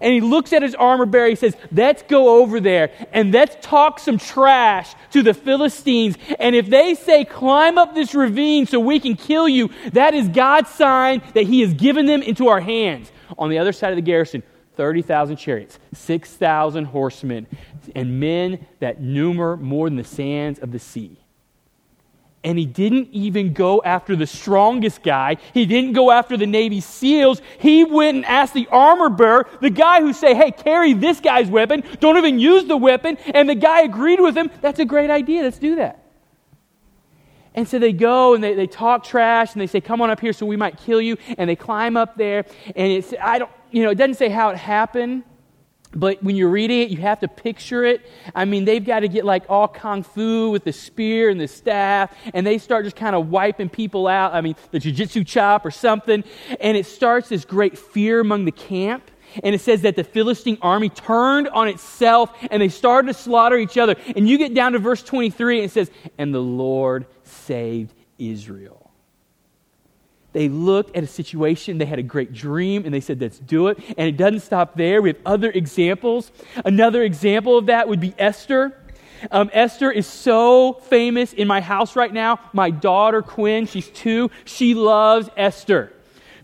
And 0.00 0.12
he 0.12 0.20
looks 0.20 0.52
at 0.52 0.62
his 0.62 0.74
armor 0.74 1.04
bearer. 1.04 1.28
He 1.28 1.36
says, 1.36 1.54
Let's 1.70 2.02
go 2.04 2.40
over 2.40 2.60
there 2.60 2.92
and 3.12 3.30
let's 3.30 3.56
talk 3.60 3.98
some 3.98 4.16
trash 4.16 4.94
to 5.10 5.22
the 5.22 5.34
Philistines. 5.34 6.16
And 6.38 6.56
if 6.56 6.68
they 6.68 6.94
say, 6.94 7.24
Climb 7.24 7.76
up 7.76 7.94
this 7.94 8.14
ravine 8.14 8.66
so 8.66 8.80
we 8.80 9.00
can 9.00 9.16
kill 9.16 9.48
you, 9.48 9.70
that 9.92 10.14
is 10.14 10.28
God's 10.28 10.70
sign 10.70 11.22
that 11.34 11.44
he 11.44 11.60
has 11.60 11.74
given 11.74 12.06
them 12.06 12.22
into 12.22 12.48
our 12.48 12.60
hands. 12.60 13.12
On 13.36 13.50
the 13.50 13.58
other 13.58 13.72
side 13.72 13.90
of 13.90 13.96
the 13.96 14.02
garrison, 14.02 14.42
30,000 14.76 15.36
chariots, 15.36 15.78
6,000 15.92 16.86
horsemen, 16.86 17.46
and 17.94 18.18
men 18.18 18.66
that 18.80 19.00
number 19.00 19.56
more 19.58 19.88
than 19.88 19.96
the 19.96 20.04
sands 20.04 20.58
of 20.58 20.72
the 20.72 20.78
sea. 20.78 21.21
And 22.44 22.58
he 22.58 22.66
didn't 22.66 23.08
even 23.12 23.52
go 23.52 23.80
after 23.84 24.16
the 24.16 24.26
strongest 24.26 25.04
guy. 25.04 25.36
He 25.54 25.64
didn't 25.64 25.92
go 25.92 26.10
after 26.10 26.36
the 26.36 26.46
Navy 26.46 26.80
SEALs. 26.80 27.40
He 27.58 27.84
went 27.84 28.16
and 28.16 28.24
asked 28.24 28.52
the 28.52 28.66
armor 28.68 29.08
bearer, 29.08 29.48
the 29.60 29.70
guy 29.70 30.00
who 30.00 30.12
say, 30.12 30.34
hey, 30.34 30.50
carry 30.50 30.92
this 30.92 31.20
guy's 31.20 31.48
weapon. 31.48 31.84
Don't 32.00 32.16
even 32.16 32.40
use 32.40 32.64
the 32.64 32.76
weapon. 32.76 33.16
And 33.32 33.48
the 33.48 33.54
guy 33.54 33.82
agreed 33.82 34.20
with 34.20 34.36
him. 34.36 34.50
That's 34.60 34.80
a 34.80 34.84
great 34.84 35.08
idea. 35.08 35.42
Let's 35.42 35.58
do 35.58 35.76
that. 35.76 36.00
And 37.54 37.68
so 37.68 37.78
they 37.78 37.92
go 37.92 38.34
and 38.34 38.42
they, 38.42 38.54
they 38.54 38.66
talk 38.66 39.04
trash 39.04 39.52
and 39.52 39.60
they 39.60 39.66
say, 39.66 39.80
come 39.80 40.00
on 40.00 40.10
up 40.10 40.18
here 40.18 40.32
so 40.32 40.44
we 40.44 40.56
might 40.56 40.78
kill 40.78 41.00
you. 41.00 41.18
And 41.38 41.48
they 41.48 41.56
climb 41.56 41.96
up 41.96 42.16
there. 42.16 42.44
And 42.74 42.90
it's, 42.90 43.14
I 43.20 43.38
don't, 43.38 43.50
you 43.70 43.84
know, 43.84 43.90
it 43.90 43.96
doesn't 43.96 44.14
say 44.14 44.30
how 44.30 44.50
it 44.50 44.56
happened. 44.56 45.22
But 45.94 46.22
when 46.22 46.36
you're 46.36 46.48
reading 46.48 46.80
it, 46.80 46.90
you 46.90 46.98
have 46.98 47.20
to 47.20 47.28
picture 47.28 47.84
it. 47.84 48.00
I 48.34 48.44
mean, 48.44 48.64
they've 48.64 48.84
got 48.84 49.00
to 49.00 49.08
get 49.08 49.24
like 49.24 49.44
all 49.48 49.68
kung 49.68 50.02
fu 50.02 50.50
with 50.50 50.64
the 50.64 50.72
spear 50.72 51.28
and 51.28 51.40
the 51.40 51.48
staff, 51.48 52.14
and 52.32 52.46
they 52.46 52.58
start 52.58 52.84
just 52.84 52.96
kind 52.96 53.14
of 53.14 53.28
wiping 53.28 53.68
people 53.68 54.08
out. 54.08 54.34
I 54.34 54.40
mean, 54.40 54.56
the 54.70 54.78
jujitsu 54.78 55.26
chop 55.26 55.66
or 55.66 55.70
something. 55.70 56.24
And 56.60 56.76
it 56.76 56.86
starts 56.86 57.28
this 57.28 57.44
great 57.44 57.78
fear 57.78 58.20
among 58.20 58.44
the 58.46 58.52
camp. 58.52 59.10
And 59.42 59.54
it 59.54 59.60
says 59.60 59.82
that 59.82 59.96
the 59.96 60.04
Philistine 60.04 60.58
army 60.60 60.90
turned 60.90 61.48
on 61.48 61.68
itself 61.68 62.30
and 62.50 62.60
they 62.60 62.68
started 62.68 63.08
to 63.08 63.14
slaughter 63.14 63.56
each 63.56 63.78
other. 63.78 63.96
And 64.14 64.28
you 64.28 64.36
get 64.36 64.52
down 64.52 64.72
to 64.72 64.78
verse 64.78 65.02
23 65.02 65.58
and 65.58 65.64
it 65.64 65.70
says, 65.70 65.90
And 66.18 66.34
the 66.34 66.42
Lord 66.42 67.06
saved 67.22 67.94
Israel. 68.18 68.81
They 70.32 70.48
looked 70.48 70.96
at 70.96 71.04
a 71.04 71.06
situation, 71.06 71.78
they 71.78 71.84
had 71.84 71.98
a 71.98 72.02
great 72.02 72.32
dream, 72.32 72.84
and 72.84 72.94
they 72.94 73.00
said, 73.00 73.20
Let's 73.20 73.38
do 73.38 73.68
it. 73.68 73.78
And 73.98 74.08
it 74.08 74.16
doesn't 74.16 74.40
stop 74.40 74.76
there. 74.76 75.02
We 75.02 75.10
have 75.10 75.18
other 75.26 75.50
examples. 75.50 76.32
Another 76.64 77.02
example 77.02 77.58
of 77.58 77.66
that 77.66 77.88
would 77.88 78.00
be 78.00 78.14
Esther. 78.18 78.78
Um, 79.30 79.50
Esther 79.52 79.90
is 79.90 80.06
so 80.06 80.72
famous 80.72 81.32
in 81.32 81.46
my 81.46 81.60
house 81.60 81.94
right 81.94 82.12
now. 82.12 82.40
My 82.52 82.70
daughter, 82.70 83.22
Quinn, 83.22 83.66
she's 83.66 83.88
two, 83.88 84.30
she 84.44 84.74
loves 84.74 85.28
Esther. 85.36 85.92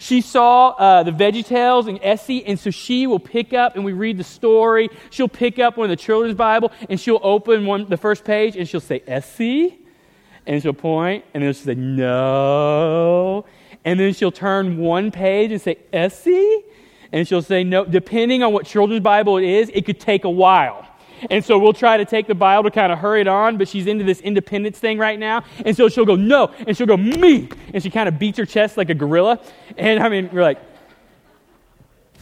She 0.01 0.21
saw 0.21 0.69
uh, 0.69 1.03
the 1.03 1.11
Veggie 1.11 1.45
Tales 1.45 1.89
and 1.89 1.99
Essie, 2.03 2.45
and 2.45 2.57
so 2.57 2.71
she 2.71 3.09
will 3.09 3.19
pick 3.19 3.53
up, 3.53 3.75
and 3.75 3.85
we 3.85 3.93
read 3.93 4.17
the 4.17 4.23
story. 4.23 4.91
She'll 5.11 5.27
pick 5.29 5.59
up 5.59 5.77
one 5.77 5.87
of 5.87 5.91
the 5.91 6.01
children's 6.01 6.37
Bible, 6.37 6.71
and 6.89 7.01
she'll 7.01 7.19
open 7.21 7.67
one, 7.67 7.89
the 7.89 7.97
first 7.97 8.25
page, 8.25 8.55
and 8.55 8.69
she'll 8.69 8.81
say, 8.81 9.03
Essie? 9.09 9.77
And 10.47 10.63
she'll 10.63 10.73
point, 10.73 11.25
and 11.35 11.43
then 11.43 11.53
she'll 11.53 11.65
say, 11.65 11.75
No 11.75 13.45
and 13.89 13.99
then 13.99 14.13
she'll 14.13 14.31
turn 14.31 14.77
one 14.77 15.11
page 15.11 15.51
and 15.51 15.59
say, 15.59 15.79
Essie? 15.95 16.63
And 17.11 17.27
she'll 17.27 17.41
say, 17.41 17.65
no, 17.65 17.87
depending 17.87 18.43
on 18.43 18.53
what 18.53 18.67
children's 18.67 19.03
Bible 19.03 19.39
it 19.39 19.45
is, 19.45 19.71
it 19.73 19.87
could 19.87 19.99
take 19.99 20.25
a 20.25 20.31
while. 20.31 20.87
And 21.31 21.43
so 21.43 21.59
we'll 21.59 21.73
try 21.73 21.97
to 21.97 22.05
take 22.05 22.27
the 22.27 22.35
Bible 22.35 22.65
to 22.65 22.71
kind 22.71 22.93
of 22.93 22.99
hurry 22.99 23.23
it 23.23 23.29
on, 23.29 23.57
but 23.57 23.67
she's 23.67 23.87
into 23.87 24.05
this 24.05 24.21
independence 24.21 24.79
thing 24.79 24.99
right 24.99 25.19
now. 25.19 25.43
And 25.65 25.75
so 25.75 25.89
she'll 25.89 26.05
go, 26.05 26.17
no. 26.17 26.53
And 26.67 26.77
she'll 26.77 26.87
go, 26.87 26.99
me. 26.99 27.49
And 27.73 27.83
she 27.83 27.89
kind 27.89 28.11
of 28.11 28.19
beats 28.19 28.37
her 28.37 28.45
chest 28.45 28.77
like 28.77 28.91
a 28.91 28.95
gorilla. 28.95 29.41
And 29.79 30.01
I 30.01 30.11
mean, 30.11 30.29
we're 30.35 30.43
like, 30.43 30.61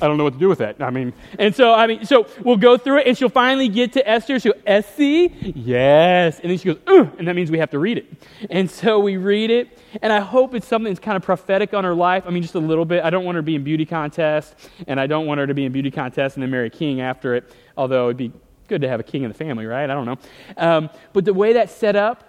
I 0.00 0.06
don't 0.06 0.18
know 0.18 0.24
what 0.24 0.34
to 0.34 0.38
do 0.38 0.48
with 0.48 0.58
that. 0.58 0.82
I 0.82 0.90
mean, 0.90 1.14
and 1.38 1.54
so, 1.54 1.72
I 1.72 1.86
mean, 1.86 2.04
so 2.04 2.26
we'll 2.44 2.58
go 2.58 2.76
through 2.76 2.98
it 2.98 3.06
and 3.06 3.16
she'll 3.16 3.30
finally 3.30 3.68
get 3.68 3.94
to 3.94 4.06
Esther. 4.06 4.38
She'll, 4.38 4.54
Essie? 4.66 5.34
Yes. 5.40 6.38
And 6.40 6.50
then 6.50 6.58
she 6.58 6.66
goes, 6.66 6.78
Ugh, 6.86 7.10
and 7.18 7.26
that 7.26 7.34
means 7.34 7.50
we 7.50 7.58
have 7.58 7.70
to 7.70 7.78
read 7.78 7.98
it. 7.98 8.12
And 8.50 8.70
so 8.70 8.98
we 8.98 9.16
read 9.16 9.50
it, 9.50 9.78
and 10.02 10.12
I 10.12 10.20
hope 10.20 10.54
it's 10.54 10.66
something 10.66 10.92
that's 10.92 11.02
kind 11.02 11.16
of 11.16 11.22
prophetic 11.22 11.72
on 11.72 11.84
her 11.84 11.94
life. 11.94 12.24
I 12.26 12.30
mean, 12.30 12.42
just 12.42 12.54
a 12.54 12.60
little 12.60 12.84
bit. 12.84 13.04
I 13.04 13.10
don't 13.10 13.24
want 13.24 13.36
her 13.36 13.40
to 13.40 13.46
be 13.46 13.54
in 13.54 13.64
beauty 13.64 13.86
contest, 13.86 14.54
and 14.86 15.00
I 15.00 15.06
don't 15.06 15.26
want 15.26 15.40
her 15.40 15.46
to 15.46 15.54
be 15.54 15.64
in 15.64 15.72
beauty 15.72 15.90
contest 15.90 16.36
and 16.36 16.42
then 16.42 16.50
marry 16.50 16.66
a 16.66 16.70
king 16.70 17.00
after 17.00 17.34
it, 17.34 17.50
although 17.76 18.06
it'd 18.06 18.18
be 18.18 18.32
good 18.68 18.82
to 18.82 18.88
have 18.88 19.00
a 19.00 19.04
king 19.04 19.22
in 19.22 19.28
the 19.28 19.34
family, 19.34 19.64
right? 19.64 19.88
I 19.88 19.94
don't 19.94 20.06
know. 20.06 20.18
Um, 20.56 20.90
but 21.12 21.24
the 21.24 21.34
way 21.34 21.54
that's 21.54 21.74
set 21.74 21.96
up 21.96 22.24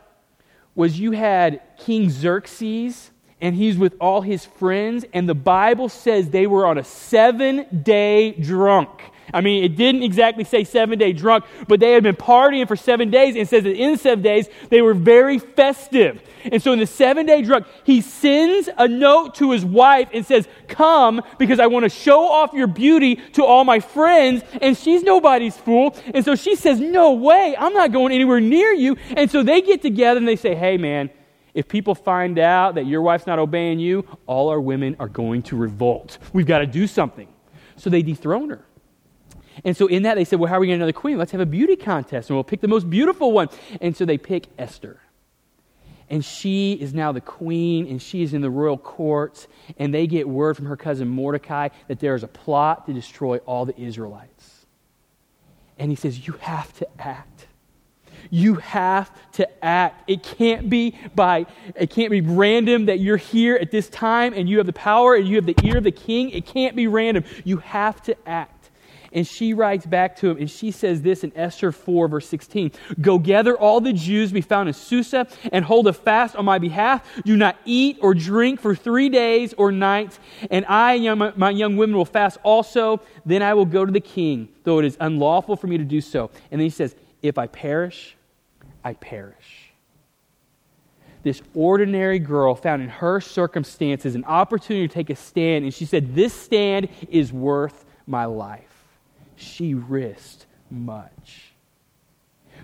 was 0.75 0.99
you 0.99 1.11
had 1.11 1.59
King 1.77 2.09
Xerxes 2.09 3.11
and 3.39 3.55
he's 3.55 3.77
with 3.77 3.95
all 4.01 4.21
his 4.21 4.45
friends, 4.45 5.05
and 5.13 5.29
the 5.29 5.35
Bible 5.35 5.89
says 5.89 6.29
they 6.29 6.47
were 6.47 6.65
on 6.65 6.77
a 6.77 6.83
seven 6.83 7.65
day 7.83 8.31
drunk. 8.31 8.89
I 9.33 9.41
mean, 9.41 9.63
it 9.63 9.75
didn't 9.75 10.03
exactly 10.03 10.43
say 10.43 10.63
seven 10.63 10.97
day 10.97 11.11
drunk, 11.11 11.43
but 11.67 11.79
they 11.79 11.91
had 11.91 12.03
been 12.03 12.15
partying 12.15 12.67
for 12.67 12.75
seven 12.75 13.09
days. 13.09 13.35
And 13.35 13.47
says 13.47 13.63
that 13.63 13.75
in 13.75 13.97
seven 13.97 14.23
days, 14.23 14.47
they 14.69 14.81
were 14.81 14.93
very 14.93 15.37
festive. 15.37 16.21
And 16.45 16.61
so 16.61 16.71
in 16.71 16.79
the 16.79 16.87
seven 16.87 17.25
day 17.25 17.41
drunk, 17.41 17.67
he 17.83 18.01
sends 18.01 18.69
a 18.77 18.87
note 18.87 19.35
to 19.35 19.51
his 19.51 19.65
wife 19.65 20.09
and 20.13 20.25
says, 20.25 20.47
Come 20.67 21.21
because 21.37 21.59
I 21.59 21.67
want 21.67 21.83
to 21.83 21.89
show 21.89 22.25
off 22.25 22.53
your 22.53 22.67
beauty 22.67 23.15
to 23.33 23.43
all 23.43 23.65
my 23.65 23.79
friends. 23.81 24.43
And 24.61 24.77
she's 24.77 25.03
nobody's 25.03 25.57
fool. 25.57 25.95
And 26.13 26.23
so 26.23 26.35
she 26.35 26.55
says, 26.55 26.79
No 26.79 27.13
way, 27.13 27.55
I'm 27.59 27.73
not 27.73 27.91
going 27.91 28.13
anywhere 28.13 28.39
near 28.39 28.71
you. 28.71 28.95
And 29.15 29.29
so 29.29 29.43
they 29.43 29.61
get 29.61 29.81
together 29.81 30.19
and 30.19 30.27
they 30.27 30.37
say, 30.37 30.55
Hey, 30.55 30.77
man, 30.77 31.09
if 31.57 31.67
people 31.67 31.95
find 31.95 32.37
out 32.37 32.75
that 32.75 32.85
your 32.85 33.01
wife's 33.01 33.25
not 33.25 33.39
obeying 33.39 33.79
you, 33.79 34.05
all 34.27 34.49
our 34.49 34.61
women 34.61 34.95
are 34.99 35.07
going 35.07 35.41
to 35.41 35.55
revolt. 35.55 36.19
We've 36.31 36.45
got 36.45 36.59
to 36.59 36.67
do 36.67 36.85
something. 36.85 37.27
So 37.77 37.89
they 37.89 38.03
dethrone 38.03 38.51
her. 38.51 38.63
And 39.65 39.75
so 39.75 39.87
in 39.87 40.03
that, 40.03 40.13
they 40.13 40.23
said, 40.23 40.39
Well, 40.39 40.49
how 40.49 40.57
are 40.57 40.59
we 40.59 40.67
going 40.67 40.75
to 40.75 40.77
get 40.77 40.83
another 40.83 40.93
queen? 40.93 41.17
Let's 41.17 41.31
have 41.31 41.41
a 41.41 41.47
beauty 41.47 41.75
contest, 41.75 42.29
and 42.29 42.37
we'll 42.37 42.43
pick 42.43 42.61
the 42.61 42.67
most 42.67 42.91
beautiful 42.91 43.31
one. 43.31 43.49
And 43.81 43.97
so 43.97 44.05
they 44.05 44.19
pick 44.19 44.45
Esther. 44.59 45.01
And 46.11 46.23
she 46.23 46.73
is 46.73 46.93
now 46.93 47.11
the 47.11 47.21
queen, 47.21 47.87
and 47.87 47.99
she 47.99 48.21
is 48.21 48.35
in 48.35 48.41
the 48.41 48.51
royal 48.51 48.77
courts. 48.77 49.47
And 49.79 49.91
they 49.91 50.05
get 50.05 50.29
word 50.29 50.57
from 50.57 50.67
her 50.67 50.77
cousin 50.77 51.07
Mordecai 51.07 51.69
that 51.87 51.99
there 51.99 52.13
is 52.13 52.21
a 52.21 52.27
plot 52.27 52.85
to 52.85 52.93
destroy 52.93 53.37
all 53.47 53.65
the 53.65 53.75
Israelites. 53.81 54.67
And 55.79 55.89
he 55.89 55.95
says, 55.95 56.27
You 56.27 56.33
have 56.33 56.71
to 56.77 56.87
act. 57.01 57.46
You 58.29 58.55
have 58.55 59.11
to 59.33 59.65
act. 59.65 60.03
It 60.07 60.23
can't 60.23 60.69
be 60.69 60.97
by 61.15 61.45
it 61.75 61.89
can't 61.89 62.11
be 62.11 62.21
random 62.21 62.85
that 62.85 62.99
you're 62.99 63.17
here 63.17 63.55
at 63.55 63.71
this 63.71 63.89
time 63.89 64.33
and 64.33 64.49
you 64.49 64.57
have 64.57 64.67
the 64.67 64.73
power 64.73 65.15
and 65.15 65.27
you 65.27 65.35
have 65.35 65.45
the 65.45 65.55
ear 65.63 65.77
of 65.77 65.83
the 65.83 65.91
king. 65.91 66.29
It 66.31 66.45
can't 66.45 66.75
be 66.75 66.87
random. 66.87 67.23
You 67.43 67.57
have 67.57 68.01
to 68.03 68.15
act. 68.27 68.57
And 69.13 69.25
she 69.25 69.53
writes 69.53 69.85
back 69.85 70.17
to 70.17 70.29
him, 70.29 70.37
and 70.37 70.49
she 70.49 70.71
says 70.71 71.01
this 71.01 71.23
in 71.23 71.31
Esther 71.35 71.71
4, 71.71 72.07
verse 72.07 72.27
16 72.27 72.71
Go 72.99 73.17
gather 73.17 73.57
all 73.57 73.81
the 73.81 73.93
Jews 73.93 74.31
be 74.31 74.41
found 74.41 74.67
in 74.69 74.73
Susa 74.73 75.27
and 75.51 75.63
hold 75.63 75.87
a 75.87 75.93
fast 75.93 76.35
on 76.35 76.45
my 76.45 76.59
behalf. 76.59 77.03
Do 77.23 77.37
not 77.37 77.57
eat 77.65 77.97
or 78.01 78.13
drink 78.13 78.59
for 78.59 78.75
three 78.75 79.09
days 79.09 79.53
or 79.53 79.71
nights. 79.71 80.19
And 80.51 80.65
I, 80.65 80.95
young, 80.95 81.31
my 81.35 81.51
young 81.51 81.77
women, 81.77 81.95
will 81.95 82.05
fast 82.05 82.37
also. 82.43 83.01
Then 83.25 83.41
I 83.41 83.53
will 83.53 83.65
go 83.65 83.85
to 83.85 83.91
the 83.91 84.01
king, 84.01 84.49
though 84.63 84.79
it 84.79 84.85
is 84.85 84.97
unlawful 84.99 85.55
for 85.55 85.67
me 85.67 85.77
to 85.77 85.85
do 85.85 86.01
so. 86.01 86.29
And 86.51 86.59
then 86.59 86.65
he 86.65 86.69
says, 86.69 86.95
If 87.21 87.37
I 87.37 87.47
perish, 87.47 88.16
I 88.87 88.93
perish. 88.93 89.73
This 91.23 91.41
ordinary 91.53 92.19
girl 92.19 92.55
found 92.55 92.81
in 92.81 92.87
her 92.87 93.19
circumstances 93.19 94.15
an 94.15 94.23
opportunity 94.23 94.87
to 94.87 94.93
take 94.93 95.09
a 95.09 95.15
stand, 95.17 95.65
and 95.65 95.73
she 95.73 95.83
said, 95.83 96.15
This 96.15 96.33
stand 96.33 96.87
is 97.09 97.33
worth 97.33 97.83
my 98.05 98.23
life 98.23 98.63
she 99.35 99.73
risked 99.73 100.45
much. 100.71 101.51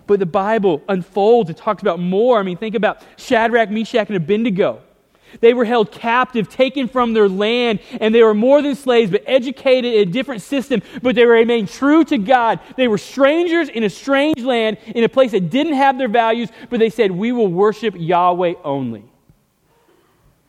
But 0.08 0.20
the 0.20 0.26
Bible 0.26 0.82
unfolds 0.88 1.50
and 1.50 1.58
talks 1.58 1.82
about 1.82 2.00
more. 2.00 2.40
I 2.40 2.44
mean, 2.44 2.56
think 2.56 2.76
about 2.76 3.04
Shadrach, 3.18 3.70
Meshach, 3.70 4.08
and 4.08 4.16
Abednego. 4.16 4.82
They 5.40 5.54
were 5.54 5.66
held 5.66 5.92
captive, 5.92 6.50
taken 6.50 6.88
from 6.88 7.14
their 7.14 7.30
land, 7.30 7.80
and 8.00 8.14
they 8.14 8.24
were 8.24 8.34
more 8.34 8.62
than 8.62 8.76
slaves, 8.76 9.12
but 9.12 9.24
educated 9.26 9.94
in 9.94 10.08
a 10.08 10.12
different 10.12 10.42
system, 10.42 10.82
but 11.02 11.16
they 11.16 11.26
remained 11.26 11.70
true 11.70 12.04
to 12.06 12.18
God. 12.18 12.60
They 12.78 12.88
were 12.88 12.98
strangers 12.98 13.70
in 13.70 13.84
a 13.84 13.90
strange 13.90 14.42
land, 14.42 14.78
in 14.88 15.04
a 15.04 15.10
place 15.10 15.32
that 15.32 15.50
didn't 15.50 15.74
have 15.74 15.98
their 15.98 16.08
values, 16.08 16.50
but 16.70 16.80
they 16.80 16.90
said, 16.90 17.12
We 17.12 17.32
will 17.32 17.48
worship 17.48 17.96
Yahweh 17.98 18.54
only 18.64 19.06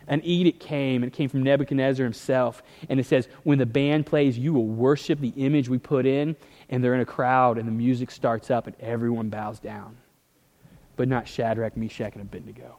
an 0.07 0.21
edict 0.25 0.61
came, 0.61 1.03
and 1.03 1.13
it 1.13 1.17
came 1.17 1.29
from 1.29 1.43
Nebuchadnezzar 1.43 2.05
himself. 2.05 2.63
And 2.89 3.01
it 3.01 3.07
says, 3.07 3.29
When 3.43 3.59
the 3.59 3.67
band 3.67 4.07
plays, 4.07 4.39
you 4.39 4.53
will 4.53 4.67
worship 4.67 5.21
the 5.21 5.33
image 5.37 5.69
we 5.69 5.79
put 5.79 6.07
in. 6.07 6.37
And 6.69 6.83
they're 6.83 6.95
in 6.95 7.01
a 7.01 7.07
crowd, 7.07 7.59
and 7.59 7.67
the 7.67 7.73
music 7.73 8.11
starts 8.11 8.51
up, 8.51 8.67
and 8.67 8.77
everyone 8.81 9.29
bows 9.29 9.59
down. 9.59 9.97
But 10.97 11.09
not 11.09 11.27
Shadrach, 11.27 11.77
Meshach, 11.77 12.15
and 12.15 12.23
Abednego. 12.23 12.77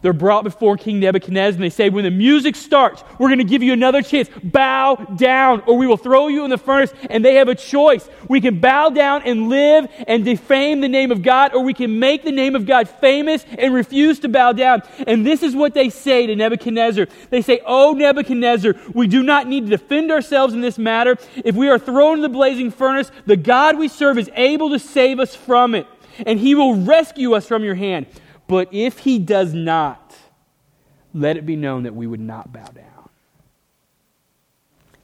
They're 0.00 0.12
brought 0.12 0.44
before 0.44 0.76
King 0.76 1.00
Nebuchadnezzar 1.00 1.56
and 1.56 1.64
they 1.64 1.70
say, 1.70 1.90
When 1.90 2.04
the 2.04 2.10
music 2.10 2.56
starts, 2.56 3.04
we're 3.18 3.28
going 3.28 3.38
to 3.38 3.44
give 3.44 3.62
you 3.62 3.72
another 3.72 4.02
chance. 4.02 4.28
Bow 4.42 4.96
down 4.96 5.62
or 5.66 5.76
we 5.76 5.86
will 5.86 5.96
throw 5.96 6.28
you 6.28 6.44
in 6.44 6.50
the 6.50 6.58
furnace. 6.58 6.92
And 7.10 7.24
they 7.24 7.36
have 7.36 7.48
a 7.48 7.54
choice. 7.54 8.08
We 8.28 8.40
can 8.40 8.60
bow 8.60 8.90
down 8.90 9.22
and 9.22 9.48
live 9.48 9.88
and 10.06 10.24
defame 10.24 10.80
the 10.80 10.88
name 10.88 11.12
of 11.12 11.22
God, 11.22 11.54
or 11.54 11.62
we 11.62 11.74
can 11.74 11.98
make 11.98 12.24
the 12.24 12.32
name 12.32 12.56
of 12.56 12.66
God 12.66 12.88
famous 12.88 13.44
and 13.58 13.74
refuse 13.74 14.18
to 14.20 14.28
bow 14.28 14.52
down. 14.52 14.82
And 15.06 15.26
this 15.26 15.42
is 15.42 15.54
what 15.54 15.74
they 15.74 15.90
say 15.90 16.26
to 16.26 16.34
Nebuchadnezzar. 16.34 17.06
They 17.30 17.42
say, 17.42 17.60
Oh, 17.66 17.92
Nebuchadnezzar, 17.92 18.74
we 18.94 19.06
do 19.06 19.22
not 19.22 19.46
need 19.46 19.66
to 19.66 19.70
defend 19.70 20.10
ourselves 20.10 20.54
in 20.54 20.60
this 20.60 20.78
matter. 20.78 21.16
If 21.44 21.54
we 21.54 21.68
are 21.68 21.78
thrown 21.78 22.16
in 22.16 22.22
the 22.22 22.28
blazing 22.28 22.70
furnace, 22.70 23.10
the 23.26 23.36
God 23.36 23.78
we 23.78 23.88
serve 23.88 24.18
is 24.18 24.30
able 24.34 24.70
to 24.70 24.78
save 24.78 25.20
us 25.20 25.34
from 25.34 25.74
it 25.74 25.86
and 26.26 26.38
he 26.38 26.54
will 26.54 26.76
rescue 26.76 27.34
us 27.34 27.46
from 27.46 27.64
your 27.64 27.74
hand. 27.74 28.06
But 28.52 28.68
if 28.70 28.98
he 28.98 29.18
does 29.18 29.54
not, 29.54 30.14
let 31.14 31.38
it 31.38 31.46
be 31.46 31.56
known 31.56 31.84
that 31.84 31.94
we 31.94 32.06
would 32.06 32.20
not 32.20 32.52
bow 32.52 32.66
down. 32.66 33.08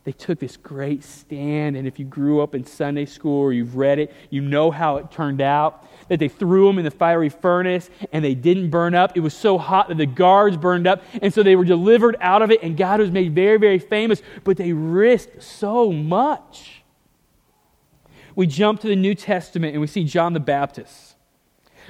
They 0.05 0.13
took 0.13 0.39
this 0.39 0.59
great 0.59 1.03
stand, 1.03 1.75
and 1.75 1.89
if 1.89 1.99
you 1.99 2.05
grew 2.05 2.43
up 2.43 2.55
in 2.55 2.67
Sunday 2.67 3.07
school 3.07 3.41
or 3.41 3.55
you've 3.55 3.75
read 3.75 4.01
it, 4.01 4.13
you 4.29 4.43
know 4.43 4.71
how 4.71 4.99
it 4.99 5.11
turned 5.11 5.41
out. 5.41 5.89
That 6.09 6.19
they 6.19 6.29
threw 6.29 6.67
them 6.67 6.77
in 6.77 6.85
the 6.85 6.91
fiery 6.91 7.31
furnace 7.31 7.89
and 8.13 8.23
they 8.23 8.35
didn't 8.35 8.69
burn 8.69 8.95
up. 8.95 9.17
It 9.17 9.21
was 9.21 9.33
so 9.33 9.57
hot 9.57 9.89
that 9.89 9.97
the 9.97 10.05
guards 10.05 10.59
burned 10.59 10.87
up, 10.87 11.03
and 11.23 11.33
so 11.33 11.43
they 11.43 11.57
were 11.57 11.65
delivered 11.65 12.17
out 12.21 12.43
of 12.43 12.51
it, 12.51 12.63
and 12.63 12.77
God 12.77 13.01
was 13.01 13.11
made 13.11 13.35
very, 13.35 13.57
very 13.57 13.79
famous, 13.79 14.21
but 14.45 14.59
they 14.59 14.75
risked 14.75 15.43
so 15.43 15.91
much. 15.91 16.83
We 18.37 18.47
jump 18.47 18.81
to 18.81 18.89
the 18.89 18.97
New 18.97 19.15
Testament 19.15 19.73
and 19.73 19.81
we 19.81 19.87
see 19.87 20.05
John 20.05 20.35
the 20.35 20.39
Baptist. 20.39 21.08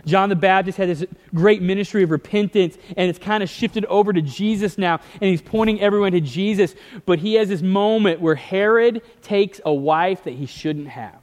John 0.06 0.28
the 0.28 0.36
Baptist 0.36 0.78
had 0.78 0.88
this 0.88 1.04
great 1.34 1.62
ministry 1.62 2.02
of 2.02 2.10
repentance, 2.10 2.76
and 2.96 3.08
it's 3.10 3.18
kind 3.18 3.42
of 3.42 3.48
shifted 3.48 3.84
over 3.86 4.12
to 4.12 4.22
Jesus 4.22 4.78
now, 4.78 5.00
and 5.14 5.30
he's 5.30 5.42
pointing 5.42 5.80
everyone 5.80 6.12
to 6.12 6.20
Jesus. 6.20 6.74
But 7.06 7.18
he 7.18 7.34
has 7.34 7.48
this 7.48 7.62
moment 7.62 8.20
where 8.20 8.34
Herod 8.34 9.02
takes 9.22 9.60
a 9.64 9.72
wife 9.72 10.24
that 10.24 10.34
he 10.34 10.46
shouldn't 10.46 10.88
have. 10.88 11.20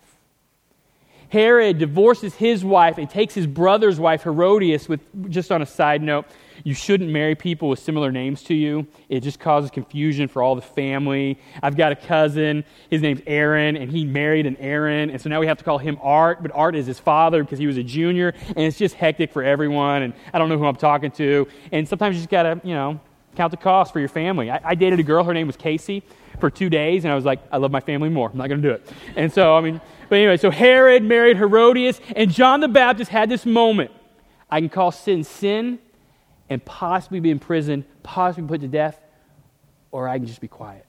Herod 1.30 1.80
divorces 1.80 2.36
his 2.36 2.64
wife 2.64 2.98
and 2.98 3.10
takes 3.10 3.34
his 3.34 3.48
brother's 3.48 4.00
wife, 4.00 4.24
Herodias, 4.24 4.88
with 4.88 5.02
just 5.30 5.52
on 5.52 5.62
a 5.62 5.66
side 5.66 6.02
note, 6.02 6.26
you 6.64 6.74
shouldn't 6.74 7.10
marry 7.10 7.36
people 7.36 7.70
with 7.70 7.80
similar 7.80 8.12
names 8.12 8.44
to 8.44 8.54
you. 8.54 8.88
It 9.10 9.22
just 9.22 9.40
causes 9.40 9.72
confusion 9.72 10.28
for 10.28 10.42
all 10.42 10.56
the 10.56 10.62
family. 10.62 11.40
I've 11.62 11.76
got 11.76 11.92
a 11.92 11.96
cousin, 11.96 12.64
his 12.90 13.02
name's 13.02 13.22
Aaron, 13.28 13.76
and 13.76 13.92
he 13.92 14.06
married 14.06 14.46
an 14.46 14.58
Aaron, 14.58 15.10
and 15.10 15.22
so 15.22 15.30
now 15.30 15.40
we 15.40 15.48
have 15.48 15.58
to 15.58 15.64
call 15.64 15.78
him 15.78 15.98
Art, 16.02 16.42
but 16.42 16.52
Art 16.54 16.76
is 16.76 16.86
his 16.86 17.00
father 17.00 17.44
because 17.44 17.60
he 17.60 17.68
was 17.68 17.78
a 17.78 17.84
junior, 17.84 18.34
and 18.48 18.60
it's 18.60 18.78
just 18.78 18.96
hectic 18.96 19.32
for 19.32 19.44
everyone, 19.44 20.04
and 20.04 20.14
I 20.34 20.40
don't 20.40 20.50
know 20.50 20.58
who 20.58 20.66
I'm 20.66 20.76
talking 20.76 21.12
to. 21.12 21.48
And 21.72 21.88
sometimes 21.88 22.16
you 22.16 22.22
just 22.22 22.30
got 22.30 22.44
to, 22.44 22.62
you 22.64 22.74
know, 22.74 23.00
count 23.36 23.52
the 23.52 23.58
cost 23.58 23.94
for 23.94 24.00
your 24.00 24.10
family. 24.10 24.50
I, 24.50 24.62
I 24.64 24.76
dated 24.76 25.00
a 25.00 25.04
girl, 25.04 25.24
her 25.24 25.34
name 25.34 25.48
was 25.48 25.58
Casey, 25.58 26.04
for 26.40 26.50
two 26.50 26.70
days, 26.70 27.06
and 27.06 27.12
I 27.12 27.16
was 27.16 27.26
like, 27.26 27.40
I 27.52 27.58
love 27.58 27.72
my 27.72 27.80
family 27.80 28.10
more. 28.10 28.30
I'm 28.30 28.38
not 28.38 28.48
going 28.48 28.62
to 28.62 28.68
do 28.68 28.74
it. 28.74 28.92
And 29.16 29.32
so, 29.32 29.56
I 29.56 29.62
mean, 29.62 29.82
but 30.10 30.18
anyway, 30.18 30.38
so 30.38 30.52
Herod 30.52 31.04
married 31.04 31.38
Herodias, 31.38 32.00
and 32.16 32.32
John 32.32 32.60
the 32.60 32.68
Baptist 32.68 33.10
had 33.12 33.30
this 33.30 33.46
moment. 33.46 33.92
I 34.50 34.60
can 34.60 34.70
call 34.70 34.92
sin 34.92 35.24
sin 35.24 35.80
and 36.50 36.64
possibly 36.64 37.20
be 37.20 37.32
in 37.32 37.40
prison, 37.40 37.86
possibly 38.04 38.48
put 38.48 38.62
to 38.62 38.68
death, 38.68 39.00
or 39.92 40.08
I 40.08 40.18
can 40.18 40.28
just 40.28 40.42
be 40.42 40.48
quiet. 40.48 40.86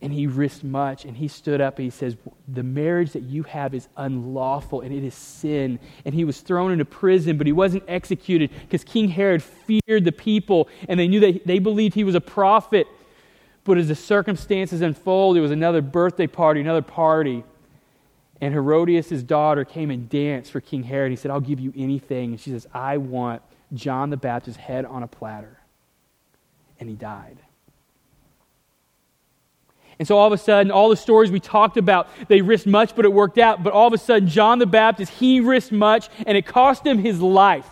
And 0.00 0.12
he 0.12 0.26
risked 0.26 0.64
much, 0.64 1.04
and 1.04 1.16
he 1.16 1.28
stood 1.28 1.60
up 1.60 1.78
and 1.78 1.84
he 1.84 1.90
says, 1.90 2.16
The 2.48 2.64
marriage 2.64 3.12
that 3.12 3.22
you 3.22 3.44
have 3.44 3.72
is 3.72 3.88
unlawful 3.96 4.80
and 4.80 4.92
it 4.92 5.04
is 5.04 5.14
sin. 5.14 5.78
And 6.04 6.12
he 6.12 6.24
was 6.24 6.40
thrown 6.40 6.72
into 6.72 6.84
prison, 6.84 7.38
but 7.38 7.46
he 7.46 7.52
wasn't 7.52 7.84
executed 7.86 8.50
because 8.62 8.82
King 8.82 9.08
Herod 9.08 9.44
feared 9.44 10.04
the 10.04 10.10
people 10.10 10.68
and 10.88 10.98
they 10.98 11.06
knew 11.06 11.20
that 11.20 11.46
they 11.46 11.60
believed 11.60 11.94
he 11.94 12.02
was 12.02 12.16
a 12.16 12.20
prophet. 12.20 12.88
But 13.62 13.78
as 13.78 13.86
the 13.86 13.94
circumstances 13.94 14.80
unfold, 14.80 15.36
it 15.36 15.40
was 15.40 15.52
another 15.52 15.80
birthday 15.80 16.26
party, 16.26 16.60
another 16.60 16.82
party. 16.82 17.44
And 18.42 18.52
Herodias' 18.52 19.22
daughter 19.22 19.64
came 19.64 19.92
and 19.92 20.08
danced 20.08 20.50
for 20.50 20.60
King 20.60 20.82
Herod. 20.82 21.12
He 21.12 21.16
said, 21.16 21.30
I'll 21.30 21.40
give 21.40 21.60
you 21.60 21.72
anything. 21.76 22.32
And 22.32 22.40
she 22.40 22.50
says, 22.50 22.66
I 22.74 22.96
want 22.96 23.40
John 23.72 24.10
the 24.10 24.16
Baptist's 24.16 24.60
head 24.60 24.84
on 24.84 25.04
a 25.04 25.06
platter. 25.06 25.60
And 26.80 26.88
he 26.88 26.96
died. 26.96 27.38
And 30.00 30.08
so 30.08 30.18
all 30.18 30.26
of 30.26 30.32
a 30.32 30.38
sudden, 30.38 30.72
all 30.72 30.88
the 30.88 30.96
stories 30.96 31.30
we 31.30 31.38
talked 31.38 31.76
about, 31.76 32.08
they 32.26 32.40
risked 32.40 32.66
much, 32.66 32.96
but 32.96 33.04
it 33.04 33.12
worked 33.12 33.38
out. 33.38 33.62
But 33.62 33.72
all 33.72 33.86
of 33.86 33.92
a 33.92 33.98
sudden, 33.98 34.28
John 34.28 34.58
the 34.58 34.66
Baptist, 34.66 35.12
he 35.12 35.38
risked 35.38 35.70
much, 35.70 36.08
and 36.26 36.36
it 36.36 36.44
cost 36.44 36.84
him 36.84 36.98
his 36.98 37.20
life. 37.20 37.70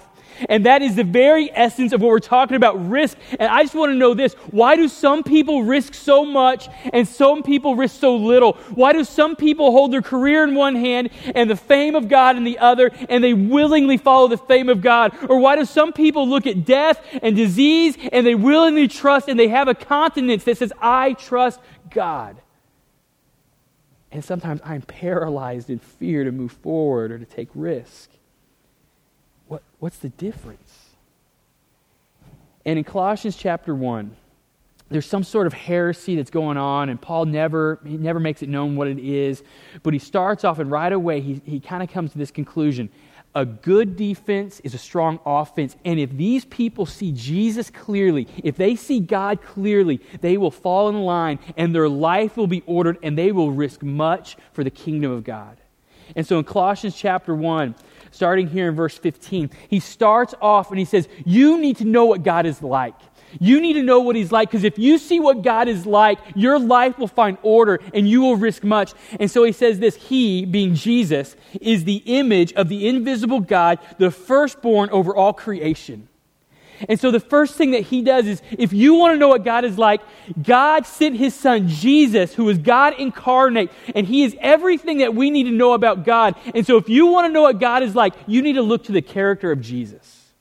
And 0.49 0.67
that 0.67 0.83
is 0.83 0.97
the 0.97 1.05
very 1.05 1.51
essence 1.53 1.93
of 1.93 2.01
what 2.01 2.09
we're 2.09 2.19
talking 2.19 2.57
about 2.57 2.89
risk. 2.89 3.17
And 3.39 3.49
I 3.49 3.63
just 3.63 3.75
want 3.75 3.91
to 3.93 3.97
know 3.97 4.15
this 4.15 4.35
why 4.51 4.77
do 4.77 4.89
some 4.89 5.23
people 5.23 5.63
risk 5.63 5.95
so 5.95 6.25
much 6.25 6.69
and 6.93 7.07
some 7.07 7.43
people 7.43 7.77
risk 7.77 8.01
so 8.01 8.17
little? 8.17 8.55
Why 8.75 8.93
do 8.93 9.05
some 9.05 9.37
people 9.37 9.73
hold 9.73 9.93
their 9.93 10.03
career 10.03 10.45
in 10.45 10.55
one 10.55 10.75
hand 10.75 11.11
and 11.35 11.51
the 11.51 11.57
fame 11.57 11.95
of 11.95 12.09
God 12.09 12.37
in 12.37 12.45
the 12.45 12.59
other 12.59 12.91
and 13.09 13.23
they 13.23 13.35
willingly 13.35 13.97
follow 13.97 14.29
the 14.29 14.39
fame 14.39 14.69
of 14.69 14.81
God? 14.81 15.17
Or 15.29 15.39
why 15.39 15.57
do 15.57 15.65
some 15.65 15.93
people 15.93 16.29
look 16.29 16.47
at 16.47 16.65
death 16.65 17.05
and 17.23 17.37
disease 17.37 17.97
and 18.13 18.27
they 18.27 18.35
willingly 18.35 18.89
trust 18.89 19.29
and 19.29 19.39
they 19.39 19.49
have 19.49 19.69
a 19.69 19.75
continence 19.75 20.45
that 20.45 20.59
says, 20.59 20.73
I 20.81 21.15
trust 21.15 21.61
God? 21.91 22.41
And 24.13 24.25
sometimes 24.25 24.61
I'm 24.65 24.83
paralyzed 24.83 25.71
in 25.71 25.79
fear 25.79 26.25
to 26.25 26.33
move 26.33 26.53
forward 26.53 27.13
or 27.13 27.19
to 27.19 27.25
take 27.25 27.49
risk. 27.55 28.11
What, 29.51 29.65
what's 29.81 29.99
the 29.99 30.11
difference? 30.11 30.91
And 32.65 32.79
in 32.79 32.85
Colossians 32.85 33.35
chapter 33.35 33.75
1, 33.75 34.15
there's 34.91 35.07
some 35.07 35.25
sort 35.25 35.49
of 35.49 35.53
heresy 35.53 36.15
that's 36.15 36.31
going 36.31 36.57
on, 36.57 36.89
and 36.89 37.01
Paul 37.01 37.25
never, 37.25 37.81
he 37.85 37.97
never 37.97 38.21
makes 38.21 38.43
it 38.43 38.49
known 38.49 38.77
what 38.77 38.87
it 38.87 39.01
is. 39.01 39.43
But 39.83 39.93
he 39.93 39.99
starts 39.99 40.45
off, 40.45 40.61
and 40.61 40.71
right 40.71 40.93
away, 40.93 41.21
he, 41.21 41.43
he 41.45 41.59
kind 41.59 41.83
of 41.83 41.91
comes 41.91 42.13
to 42.13 42.19
this 42.19 42.31
conclusion 42.31 42.91
a 43.35 43.45
good 43.45 43.97
defense 43.97 44.61
is 44.61 44.75
a 44.75 44.79
strong 44.79 45.19
offense. 45.27 45.77
And 45.85 45.99
if 45.99 46.11
these 46.17 46.45
people 46.45 46.87
see 46.87 47.11
Jesus 47.11 47.71
clearly, 47.71 48.29
if 48.45 48.57
they 48.57 48.77
see 48.77 49.01
God 49.01 49.43
clearly, 49.43 50.01
they 50.21 50.37
will 50.37 50.51
fall 50.53 50.89
in 50.89 51.01
line 51.03 51.41
and 51.57 51.75
their 51.75 51.89
life 51.89 52.37
will 52.37 52.49
be 52.49 52.63
ordered 52.67 52.99
and 53.05 53.17
they 53.17 53.31
will 53.31 53.53
risk 53.53 53.85
much 53.85 54.37
for 54.53 54.65
the 54.65 54.71
kingdom 54.71 55.13
of 55.13 55.23
God. 55.23 55.57
And 56.17 56.27
so 56.27 56.39
in 56.39 56.45
Colossians 56.45 56.97
chapter 56.97 57.35
1, 57.35 57.75
starting 58.11 58.49
here 58.49 58.69
in 58.69 58.75
verse 58.75 58.97
15, 58.97 59.51
he 59.69 59.81
starts 59.81 60.35
off 60.41 60.71
and 60.71 60.79
he 60.79 60.85
says, 60.85 61.09
You 61.25 61.59
need 61.59 61.79
to 61.79 61.85
know 61.85 62.07
what 62.07 62.23
God 62.23 62.47
is 62.47 62.63
like. 62.63 62.95
You 63.39 63.61
need 63.61 63.75
to 63.75 63.83
know 63.83 64.01
what 64.01 64.17
He's 64.17 64.33
like 64.33 64.51
because 64.51 64.65
if 64.65 64.79
you 64.79 64.99
see 64.99 65.21
what 65.21 65.43
God 65.43 65.69
is 65.69 65.87
like, 65.87 66.19
your 66.35 66.59
life 66.59 66.99
will 66.99 67.09
find 67.09 67.39
order 67.43 67.79
and 67.95 68.09
you 68.09 68.23
will 68.23 68.37
risk 68.37 68.65
much. 68.65 68.93
And 69.21 69.31
so 69.31 69.45
He 69.45 69.53
says 69.53 69.79
this 69.79 69.95
He, 69.95 70.45
being 70.45 70.75
Jesus, 70.75 71.37
is 71.61 71.85
the 71.85 72.03
image 72.07 72.53
of 72.55 72.69
the 72.69 72.89
invisible 72.89 73.41
God, 73.41 73.79
the 73.99 74.11
firstborn 74.11 74.91
over 74.91 75.15
all 75.15 75.33
creation. 75.33 76.09
And 76.89 76.99
so 76.99 77.11
the 77.11 77.21
first 77.21 77.55
thing 77.55 77.73
that 77.73 77.83
he 77.83 78.03
does 78.03 78.27
is 78.27 78.43
if 78.51 78.73
you 78.73 78.95
want 78.95 79.15
to 79.15 79.19
know 79.19 79.29
what 79.29 79.45
God 79.45 79.65
is 79.65 79.77
like, 79.79 80.01
God 80.43 80.87
sent 80.87 81.17
his 81.17 81.35
son 81.35 81.69
Jesus, 81.69 82.35
who 82.35 82.49
is 82.49 82.59
God 82.59 82.95
incarnate, 82.99 83.71
and 83.95 84.07
he 84.07 84.23
is 84.23 84.37
everything 84.41 84.99
that 84.99 85.15
we 85.15 85.31
need 85.31 85.45
to 85.45 85.51
know 85.51 85.73
about 85.73 86.05
God. 86.05 86.35
And 86.55 86.67
so 86.67 86.77
if 86.77 86.89
you 86.89 87.07
want 87.07 87.27
to 87.27 87.33
know 87.33 87.43
what 87.43 87.59
God 87.61 87.83
is 87.83 87.95
like, 87.95 88.15
you 88.27 88.43
need 88.43 88.55
to 88.55 88.63
look 88.63 88.85
to 88.85 88.93
the 88.93 89.03
character 89.03 89.53
of 89.53 89.61
Jesus. 89.61 90.33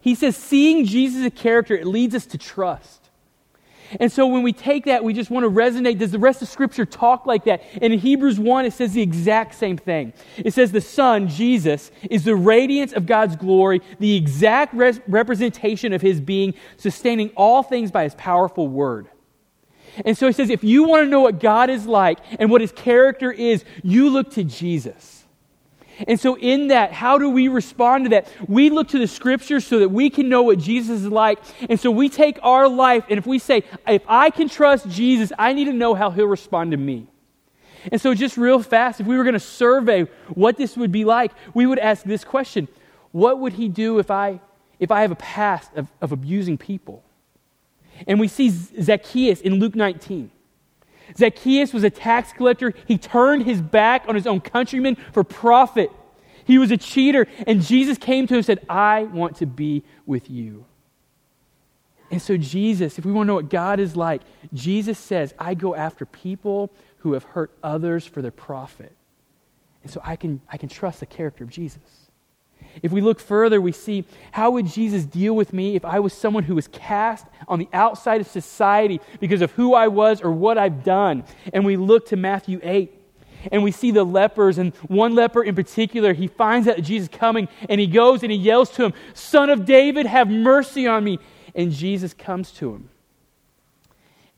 He 0.00 0.14
says, 0.14 0.36
seeing 0.36 0.84
Jesus 0.84 1.32
character, 1.34 1.74
it 1.74 1.86
leads 1.86 2.14
us 2.14 2.26
to 2.26 2.38
trust. 2.38 3.05
And 4.00 4.10
so 4.10 4.26
when 4.26 4.42
we 4.42 4.52
take 4.52 4.84
that, 4.84 5.04
we 5.04 5.12
just 5.12 5.30
want 5.30 5.44
to 5.44 5.50
resonate. 5.50 5.98
Does 5.98 6.10
the 6.10 6.18
rest 6.18 6.42
of 6.42 6.48
Scripture 6.48 6.84
talk 6.84 7.26
like 7.26 7.44
that? 7.44 7.62
And 7.80 7.92
in 7.92 7.98
Hebrews 7.98 8.38
1, 8.38 8.64
it 8.66 8.72
says 8.72 8.92
the 8.92 9.02
exact 9.02 9.54
same 9.54 9.76
thing. 9.76 10.12
It 10.36 10.54
says 10.54 10.72
the 10.72 10.80
Son, 10.80 11.28
Jesus, 11.28 11.90
is 12.10 12.24
the 12.24 12.36
radiance 12.36 12.92
of 12.92 13.06
God's 13.06 13.36
glory, 13.36 13.80
the 13.98 14.16
exact 14.16 14.74
res- 14.74 15.00
representation 15.06 15.92
of 15.92 16.02
His 16.02 16.20
being, 16.20 16.54
sustaining 16.76 17.30
all 17.30 17.62
things 17.62 17.90
by 17.90 18.04
His 18.04 18.14
powerful 18.14 18.68
word. 18.68 19.08
And 20.04 20.16
so 20.16 20.26
he 20.26 20.32
says, 20.32 20.50
if 20.50 20.62
you 20.62 20.84
want 20.84 21.04
to 21.04 21.08
know 21.08 21.20
what 21.20 21.40
God 21.40 21.70
is 21.70 21.86
like 21.86 22.18
and 22.38 22.50
what 22.50 22.60
His 22.60 22.72
character 22.72 23.32
is, 23.32 23.64
you 23.82 24.10
look 24.10 24.32
to 24.32 24.44
Jesus. 24.44 25.15
And 26.06 26.20
so, 26.20 26.36
in 26.36 26.68
that, 26.68 26.92
how 26.92 27.18
do 27.18 27.30
we 27.30 27.48
respond 27.48 28.04
to 28.04 28.10
that? 28.10 28.28
We 28.46 28.68
look 28.68 28.88
to 28.88 28.98
the 28.98 29.06
scriptures 29.06 29.66
so 29.66 29.78
that 29.78 29.88
we 29.88 30.10
can 30.10 30.28
know 30.28 30.42
what 30.42 30.58
Jesus 30.58 31.00
is 31.02 31.08
like. 31.08 31.38
And 31.70 31.80
so, 31.80 31.90
we 31.90 32.08
take 32.08 32.38
our 32.42 32.68
life, 32.68 33.04
and 33.08 33.18
if 33.18 33.26
we 33.26 33.38
say, 33.38 33.62
if 33.86 34.02
I 34.06 34.30
can 34.30 34.48
trust 34.48 34.88
Jesus, 34.88 35.32
I 35.38 35.54
need 35.54 35.64
to 35.66 35.72
know 35.72 35.94
how 35.94 36.10
he'll 36.10 36.26
respond 36.26 36.72
to 36.72 36.76
me. 36.76 37.06
And 37.90 38.00
so, 38.00 38.14
just 38.14 38.36
real 38.36 38.62
fast, 38.62 39.00
if 39.00 39.06
we 39.06 39.16
were 39.16 39.24
going 39.24 39.34
to 39.34 39.40
survey 39.40 40.02
what 40.28 40.58
this 40.58 40.76
would 40.76 40.92
be 40.92 41.04
like, 41.04 41.32
we 41.54 41.66
would 41.66 41.78
ask 41.78 42.04
this 42.04 42.24
question 42.24 42.68
What 43.12 43.38
would 43.40 43.54
he 43.54 43.68
do 43.68 43.98
if 43.98 44.10
I, 44.10 44.40
if 44.78 44.90
I 44.90 45.00
have 45.00 45.12
a 45.12 45.16
past 45.16 45.70
of, 45.76 45.88
of 46.02 46.12
abusing 46.12 46.58
people? 46.58 47.02
And 48.06 48.20
we 48.20 48.28
see 48.28 48.50
Zacchaeus 48.50 49.40
in 49.40 49.54
Luke 49.54 49.74
19. 49.74 50.30
Zacchaeus 51.16 51.72
was 51.72 51.84
a 51.84 51.90
tax 51.90 52.32
collector. 52.32 52.72
He 52.86 52.98
turned 52.98 53.44
his 53.44 53.60
back 53.60 54.04
on 54.08 54.14
his 54.14 54.26
own 54.26 54.40
countrymen 54.40 54.96
for 55.12 55.22
profit. 55.24 55.90
He 56.44 56.58
was 56.58 56.70
a 56.70 56.76
cheater. 56.76 57.26
And 57.46 57.62
Jesus 57.62 57.98
came 57.98 58.26
to 58.26 58.34
him 58.34 58.38
and 58.38 58.46
said, 58.46 58.64
I 58.68 59.04
want 59.04 59.36
to 59.36 59.46
be 59.46 59.84
with 60.06 60.30
you. 60.30 60.64
And 62.10 62.22
so, 62.22 62.36
Jesus, 62.36 62.98
if 62.98 63.04
we 63.04 63.12
want 63.12 63.26
to 63.26 63.28
know 63.28 63.34
what 63.34 63.50
God 63.50 63.80
is 63.80 63.96
like, 63.96 64.22
Jesus 64.54 64.98
says, 64.98 65.34
I 65.38 65.54
go 65.54 65.74
after 65.74 66.06
people 66.06 66.70
who 66.98 67.14
have 67.14 67.24
hurt 67.24 67.50
others 67.62 68.06
for 68.06 68.22
their 68.22 68.30
profit. 68.30 68.94
And 69.82 69.92
so 69.92 70.00
I 70.04 70.16
can, 70.16 70.40
I 70.48 70.56
can 70.56 70.68
trust 70.68 71.00
the 71.00 71.06
character 71.06 71.42
of 71.42 71.50
Jesus. 71.50 72.05
If 72.82 72.92
we 72.92 73.00
look 73.00 73.20
further, 73.20 73.60
we 73.60 73.72
see 73.72 74.04
how 74.32 74.50
would 74.52 74.66
Jesus 74.66 75.04
deal 75.04 75.34
with 75.34 75.52
me 75.52 75.76
if 75.76 75.84
I 75.84 76.00
was 76.00 76.12
someone 76.12 76.44
who 76.44 76.54
was 76.54 76.68
cast 76.68 77.26
on 77.48 77.58
the 77.58 77.68
outside 77.72 78.20
of 78.20 78.26
society 78.26 79.00
because 79.20 79.42
of 79.42 79.52
who 79.52 79.74
I 79.74 79.88
was 79.88 80.20
or 80.20 80.30
what 80.30 80.58
I've 80.58 80.84
done? 80.84 81.24
And 81.52 81.64
we 81.64 81.76
look 81.76 82.06
to 82.08 82.16
Matthew 82.16 82.60
8 82.62 82.92
and 83.52 83.62
we 83.62 83.70
see 83.70 83.90
the 83.90 84.04
lepers, 84.04 84.58
and 84.58 84.74
one 84.88 85.14
leper 85.14 85.42
in 85.42 85.54
particular, 85.54 86.12
he 86.12 86.26
finds 86.26 86.66
out 86.66 86.82
Jesus 86.82 87.08
coming, 87.08 87.48
and 87.68 87.80
he 87.80 87.86
goes 87.86 88.22
and 88.22 88.32
he 88.32 88.38
yells 88.38 88.70
to 88.70 88.84
him, 88.84 88.94
Son 89.14 89.50
of 89.50 89.64
David, 89.64 90.06
have 90.06 90.28
mercy 90.28 90.86
on 90.86 91.04
me. 91.04 91.18
And 91.54 91.72
Jesus 91.72 92.12
comes 92.12 92.50
to 92.52 92.74
him, 92.74 92.90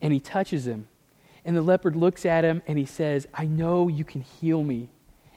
and 0.01 0.13
he 0.13 0.19
touches 0.19 0.67
him. 0.67 0.87
And 1.43 1.55
the 1.55 1.61
leopard 1.61 1.95
looks 1.95 2.25
at 2.25 2.43
him, 2.43 2.61
and 2.67 2.77
he 2.77 2.85
says, 2.85 3.27
I 3.33 3.45
know 3.45 3.87
you 3.87 4.03
can 4.03 4.21
heal 4.21 4.63
me. 4.63 4.89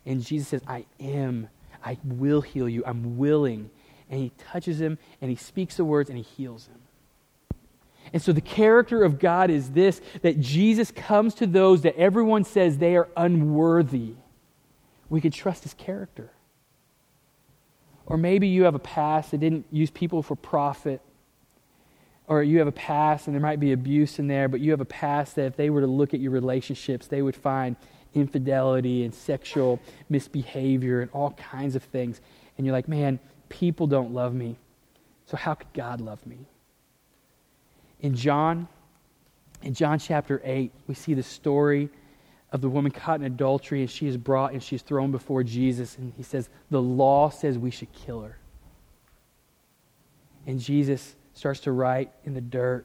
And 0.05 0.23
Jesus 0.23 0.49
says, 0.49 0.63
I 0.67 0.85
am 1.01 1.49
I 1.85 1.99
will 2.05 2.41
heal 2.41 2.69
you. 2.69 2.83
I'm 2.87 3.19
willing. 3.19 3.71
And 4.11 4.21
he 4.21 4.33
touches 4.51 4.81
him 4.81 4.99
and 5.21 5.31
he 5.31 5.37
speaks 5.37 5.77
the 5.77 5.85
words 5.85 6.09
and 6.11 6.19
he 6.19 6.25
heals 6.25 6.67
him. 6.67 6.81
And 8.13 8.21
so 8.21 8.33
the 8.33 8.41
character 8.41 9.05
of 9.05 9.19
God 9.19 9.51
is 9.51 9.71
this 9.71 10.01
that 10.23 10.41
Jesus 10.41 10.91
comes 10.91 11.35
to 11.37 11.47
those 11.47 11.83
that 11.83 11.97
everyone 11.97 12.45
says 12.45 12.79
they 12.79 12.97
are 12.97 13.09
unworthy. 13.17 14.15
We 15.09 15.21
can 15.21 15.31
trust 15.31 15.63
his 15.63 15.75
character. 15.75 16.31
Or 18.07 18.17
maybe 18.17 18.49
you 18.49 18.65
have 18.65 18.75
a 18.75 18.81
past 18.81 19.31
that 19.31 19.39
didn't 19.39 19.67
use 19.71 19.91
people 19.91 20.23
for 20.23 20.37
profit. 20.37 21.01
Or 22.27 22.43
you 22.43 22.59
have 22.59 22.69
a 22.69 22.73
past 22.73 23.27
and 23.27 23.35
there 23.35 23.43
might 23.43 23.61
be 23.61 23.73
abuse 23.73 24.19
in 24.19 24.27
there, 24.27 24.49
but 24.49 24.61
you 24.61 24.71
have 24.71 24.81
a 24.81 24.87
past 24.87 25.37
that 25.37 25.47
if 25.47 25.57
they 25.57 25.71
were 25.71 25.81
to 25.81 25.87
look 25.87 26.15
at 26.15 26.21
your 26.21 26.31
relationships, 26.31 27.07
they 27.07 27.23
would 27.23 27.37
find 27.37 27.77
infidelity 28.15 29.05
and 29.05 29.15
sexual 29.15 29.81
misbehavior 30.09 31.01
and 31.01 31.11
all 31.13 31.33
kinds 31.33 31.77
of 31.77 31.83
things. 31.85 32.21
And 32.57 32.67
you're 32.67 32.75
like, 32.75 32.89
man, 32.89 33.19
people 33.49 33.87
don't 33.87 34.13
love 34.13 34.35
me. 34.35 34.57
So 35.27 35.37
how 35.37 35.55
could 35.55 35.73
God 35.73 36.01
love 36.01 36.25
me? 36.27 36.39
In 38.01 38.15
John, 38.15 38.69
in 39.63 39.75
John 39.75 39.99
chapter 39.99 40.41
8, 40.45 40.73
we 40.87 40.95
see 40.95 41.15
the 41.15 41.23
story 41.23 41.89
of 42.51 42.61
the 42.61 42.69
woman 42.69 42.93
caught 42.93 43.21
in 43.21 43.27
adultery, 43.27 43.81
and 43.81 43.91
she 43.91 44.07
is 44.07 44.17
brought 44.17 44.53
and 44.53 44.63
she's 44.63 44.83
thrown 44.83 45.11
before 45.11 45.43
Jesus. 45.43 45.97
And 45.97 46.13
he 46.17 46.23
says, 46.23 46.51
The 46.71 46.83
law 46.83 47.31
says 47.31 47.57
we 47.57 47.71
should 47.71 47.93
kill 47.93 48.21
her. 48.21 48.37
And 50.47 50.61
Jesus 50.61 51.15
starts 51.35 51.61
to 51.61 51.73
write 51.73 52.11
in 52.25 52.35
the 52.35 52.41
dirt. 52.41 52.85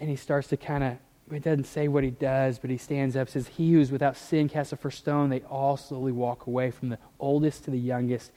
And 0.00 0.08
he 0.08 0.16
starts 0.16 0.48
to 0.48 0.56
kind 0.56 0.82
of 0.82 0.96
it 1.36 1.42
doesn't 1.42 1.64
say 1.64 1.88
what 1.88 2.04
he 2.04 2.10
does, 2.10 2.58
but 2.58 2.70
he 2.70 2.76
stands 2.76 3.16
up 3.16 3.28
says, 3.28 3.48
He 3.48 3.72
who 3.72 3.80
is 3.80 3.92
without 3.92 4.16
sin 4.16 4.48
casts 4.48 4.70
the 4.70 4.76
first 4.76 4.98
stone. 4.98 5.30
They 5.30 5.42
all 5.42 5.76
slowly 5.76 6.12
walk 6.12 6.46
away 6.46 6.70
from 6.70 6.88
the 6.88 6.98
oldest 7.18 7.64
to 7.64 7.70
the 7.70 7.78
youngest. 7.78 8.32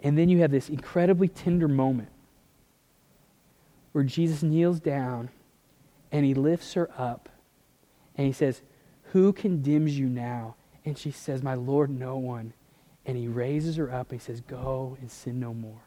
And 0.00 0.18
then 0.18 0.28
you 0.28 0.38
have 0.38 0.50
this 0.50 0.68
incredibly 0.68 1.28
tender 1.28 1.68
moment 1.68 2.10
where 3.92 4.04
Jesus 4.04 4.42
kneels 4.42 4.80
down 4.80 5.30
and 6.12 6.24
he 6.24 6.34
lifts 6.34 6.74
her 6.74 6.90
up 6.98 7.28
and 8.16 8.26
he 8.26 8.32
says, 8.32 8.62
Who 9.12 9.32
condemns 9.32 9.98
you 9.98 10.06
now? 10.06 10.56
And 10.84 10.98
she 10.98 11.10
says, 11.10 11.42
My 11.42 11.54
Lord, 11.54 11.90
no 11.90 12.16
one. 12.16 12.52
And 13.04 13.16
he 13.16 13.28
raises 13.28 13.76
her 13.76 13.92
up 13.92 14.10
and 14.10 14.20
he 14.20 14.24
says, 14.24 14.40
Go 14.40 14.96
and 15.00 15.10
sin 15.10 15.40
no 15.40 15.54
more. 15.54 15.80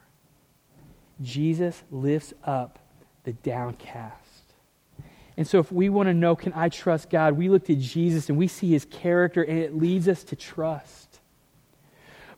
Jesus 1.21 1.83
lifts 1.91 2.33
up 2.43 2.79
the 3.23 3.33
downcast. 3.33 4.28
And 5.39 5.47
so, 5.47 5.57
if 5.57 5.71
we 5.71 5.87
want 5.87 6.07
to 6.07 6.13
know, 6.13 6.35
can 6.35 6.51
I 6.51 6.67
trust 6.67 7.09
God? 7.09 7.37
We 7.37 7.47
look 7.47 7.63
to 7.67 7.75
Jesus 7.75 8.27
and 8.27 8.37
we 8.37 8.49
see 8.49 8.71
his 8.71 8.83
character, 8.83 9.41
and 9.41 9.57
it 9.57 9.73
leads 9.73 10.09
us 10.09 10.21
to 10.25 10.35
trust. 10.35 11.21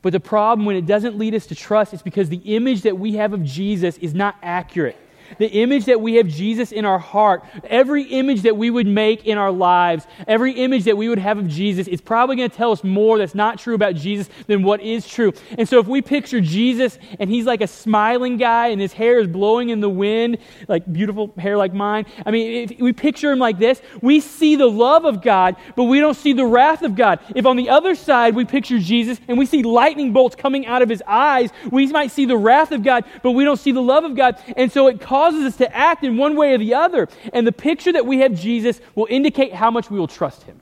But 0.04 0.14
the 0.14 0.20
problem 0.20 0.68
when 0.68 0.76
it 0.76 0.86
doesn't 0.86 1.18
lead 1.18 1.34
us 1.34 1.48
to 1.48 1.56
trust 1.56 1.96
is 1.96 2.04
because 2.04 2.30
the 2.30 2.56
image 2.56 2.84
that 2.84 3.00
we 3.00 3.14
have 3.14 3.34
of 3.34 3.44
Jesus 3.44 3.98
is 3.98 4.14
not 4.14 4.36
accurate 4.44 4.98
the 5.38 5.48
image 5.48 5.86
that 5.86 6.00
we 6.02 6.15
have 6.15 6.28
Jesus 6.28 6.72
in 6.72 6.86
our 6.86 7.00
heart, 7.00 7.44
every 7.65 8.04
image 8.04 8.41
that 8.44 8.56
we 8.58 8.70
would 8.70 8.88
make 8.88 9.26
in 9.26 9.38
our 9.38 9.52
lives, 9.52 10.06
every 10.28 10.54
image 10.54 10.86
that 10.86 10.98
we 10.98 11.10
would 11.10 11.20
have 11.20 11.38
of 11.38 11.48
Jesus 11.48 11.88
is 11.88 12.02
probably 12.02 12.36
going 12.36 12.50
to 12.50 12.56
tell 12.56 12.72
us 12.72 12.84
more 12.84 13.17
that's 13.17 13.36
not 13.36 13.60
true 13.60 13.76
about 13.76 13.96
Jesus 13.96 14.30
than 14.48 14.63
what 14.63 14.82
is 14.82 15.08
true. 15.08 15.34
And 15.58 15.67
so 15.67 15.80
if 15.80 15.88
we 15.88 16.02
picture 16.02 16.41
Jesus 16.41 16.98
and 17.20 17.30
he's 17.30 17.46
like 17.46 17.62
a 17.62 17.67
smiling 17.67 18.38
guy 18.38 18.67
and 18.67 18.82
his 18.82 18.94
hair 18.94 19.20
is 19.20 19.28
blowing 19.28 19.70
in 19.70 19.80
the 19.80 19.89
wind, 19.89 20.38
like 20.67 20.91
beautiful 20.91 21.34
hair 21.38 21.58
like 21.58 21.74
mine, 21.74 22.06
I 22.26 22.32
mean, 22.32 22.70
if 22.72 22.80
we 22.80 22.94
picture 22.94 23.32
him 23.32 23.39
like 23.39 23.58
this, 23.58 23.82
we 24.02 24.20
see 24.20 24.56
the 24.56 24.67
love 24.67 25.06
of 25.06 25.22
God, 25.22 25.56
but 25.76 25.86
we 25.86 26.00
don't 26.00 26.15
see 26.15 26.34
the 26.34 26.46
wrath 26.46 26.82
of 26.82 26.96
God. 26.96 27.20
If 27.36 27.46
on 27.46 27.58
the 27.58 27.70
other 27.70 27.96
side 27.96 28.36
we 28.36 28.46
picture 28.46 28.80
Jesus 28.80 29.20
and 29.28 29.38
we 29.38 29.46
see 29.46 29.63
lightning 29.63 30.13
bolts 30.13 30.36
coming 30.36 30.65
out 30.65 30.82
of 30.82 30.89
his 30.89 31.04
eyes, 31.08 31.52
we 31.72 31.88
might 31.88 32.12
see 32.12 32.26
the 32.26 32.38
wrath 32.38 32.72
of 32.72 32.84
God, 32.84 33.06
but 33.24 33.32
we 33.32 33.44
don't 33.44 33.60
see 33.60 33.72
the 33.72 33.82
love 33.82 34.04
of 34.04 34.15
God. 34.15 34.41
And 34.58 34.72
so 34.72 34.88
it 34.88 35.00
causes 35.00 35.20
causes 35.21 35.45
us 35.45 35.57
to 35.57 35.75
act 35.75 36.03
in 36.03 36.17
one 36.17 36.36
way 36.36 36.53
or 36.53 36.57
the 36.57 36.73
other. 36.73 37.07
And 37.31 37.45
the 37.45 37.51
picture 37.51 37.91
that 37.91 38.07
we 38.07 38.19
have 38.19 38.34
Jesus 38.34 38.81
will 38.95 39.07
indicate 39.10 39.53
how 39.53 39.69
much 39.69 39.91
we 39.91 39.99
will 39.99 40.07
trust 40.07 40.43
him. 40.43 40.60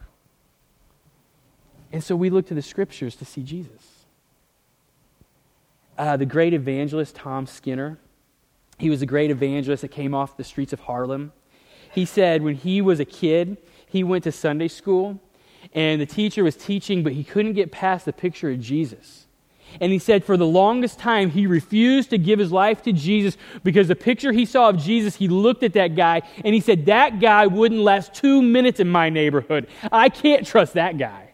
And 1.93 2.03
so 2.03 2.13
we 2.15 2.29
look 2.29 2.47
to 2.47 2.53
the 2.53 2.61
scriptures 2.61 3.15
to 3.15 3.25
see 3.25 3.41
Jesus. 3.41 4.05
Uh, 5.97 6.17
the 6.17 6.25
great 6.25 6.53
evangelist 6.53 7.15
Tom 7.15 7.47
Skinner, 7.47 7.97
he 8.77 8.89
was 8.89 9.01
a 9.01 9.05
great 9.05 9.31
evangelist 9.31 9.81
that 9.81 9.91
came 9.91 10.13
off 10.13 10.35
the 10.35 10.43
streets 10.43 10.73
of 10.73 10.81
Harlem. 10.81 11.31
He 11.93 12.03
said 12.03 12.43
when 12.43 12.55
he 12.55 12.81
was 12.81 12.99
a 12.99 13.05
kid, 13.05 13.57
he 13.87 14.03
went 14.03 14.25
to 14.25 14.31
Sunday 14.31 14.67
school, 14.67 15.19
and 15.73 16.01
the 16.01 16.05
teacher 16.05 16.43
was 16.43 16.55
teaching, 16.55 17.01
but 17.01 17.13
he 17.13 17.23
couldn't 17.23 17.53
get 17.53 17.71
past 17.71 18.05
the 18.05 18.13
picture 18.13 18.51
of 18.51 18.59
Jesus. 18.59 19.18
And 19.79 19.91
he 19.91 19.99
said 19.99 20.23
for 20.23 20.37
the 20.37 20.45
longest 20.45 20.99
time, 20.99 21.29
he 21.29 21.47
refused 21.47 22.09
to 22.11 22.17
give 22.17 22.39
his 22.39 22.51
life 22.51 22.81
to 22.83 22.93
Jesus 22.93 23.37
because 23.63 23.87
the 23.87 23.95
picture 23.95 24.31
he 24.31 24.45
saw 24.45 24.69
of 24.69 24.77
Jesus, 24.77 25.15
he 25.15 25.27
looked 25.27 25.63
at 25.63 25.73
that 25.73 25.95
guy 25.95 26.21
and 26.43 26.53
he 26.53 26.61
said, 26.61 26.87
That 26.87 27.19
guy 27.19 27.47
wouldn't 27.47 27.81
last 27.81 28.13
two 28.13 28.41
minutes 28.41 28.79
in 28.79 28.89
my 28.89 29.09
neighborhood. 29.09 29.67
I 29.91 30.09
can't 30.09 30.45
trust 30.45 30.73
that 30.73 30.97
guy. 30.97 31.29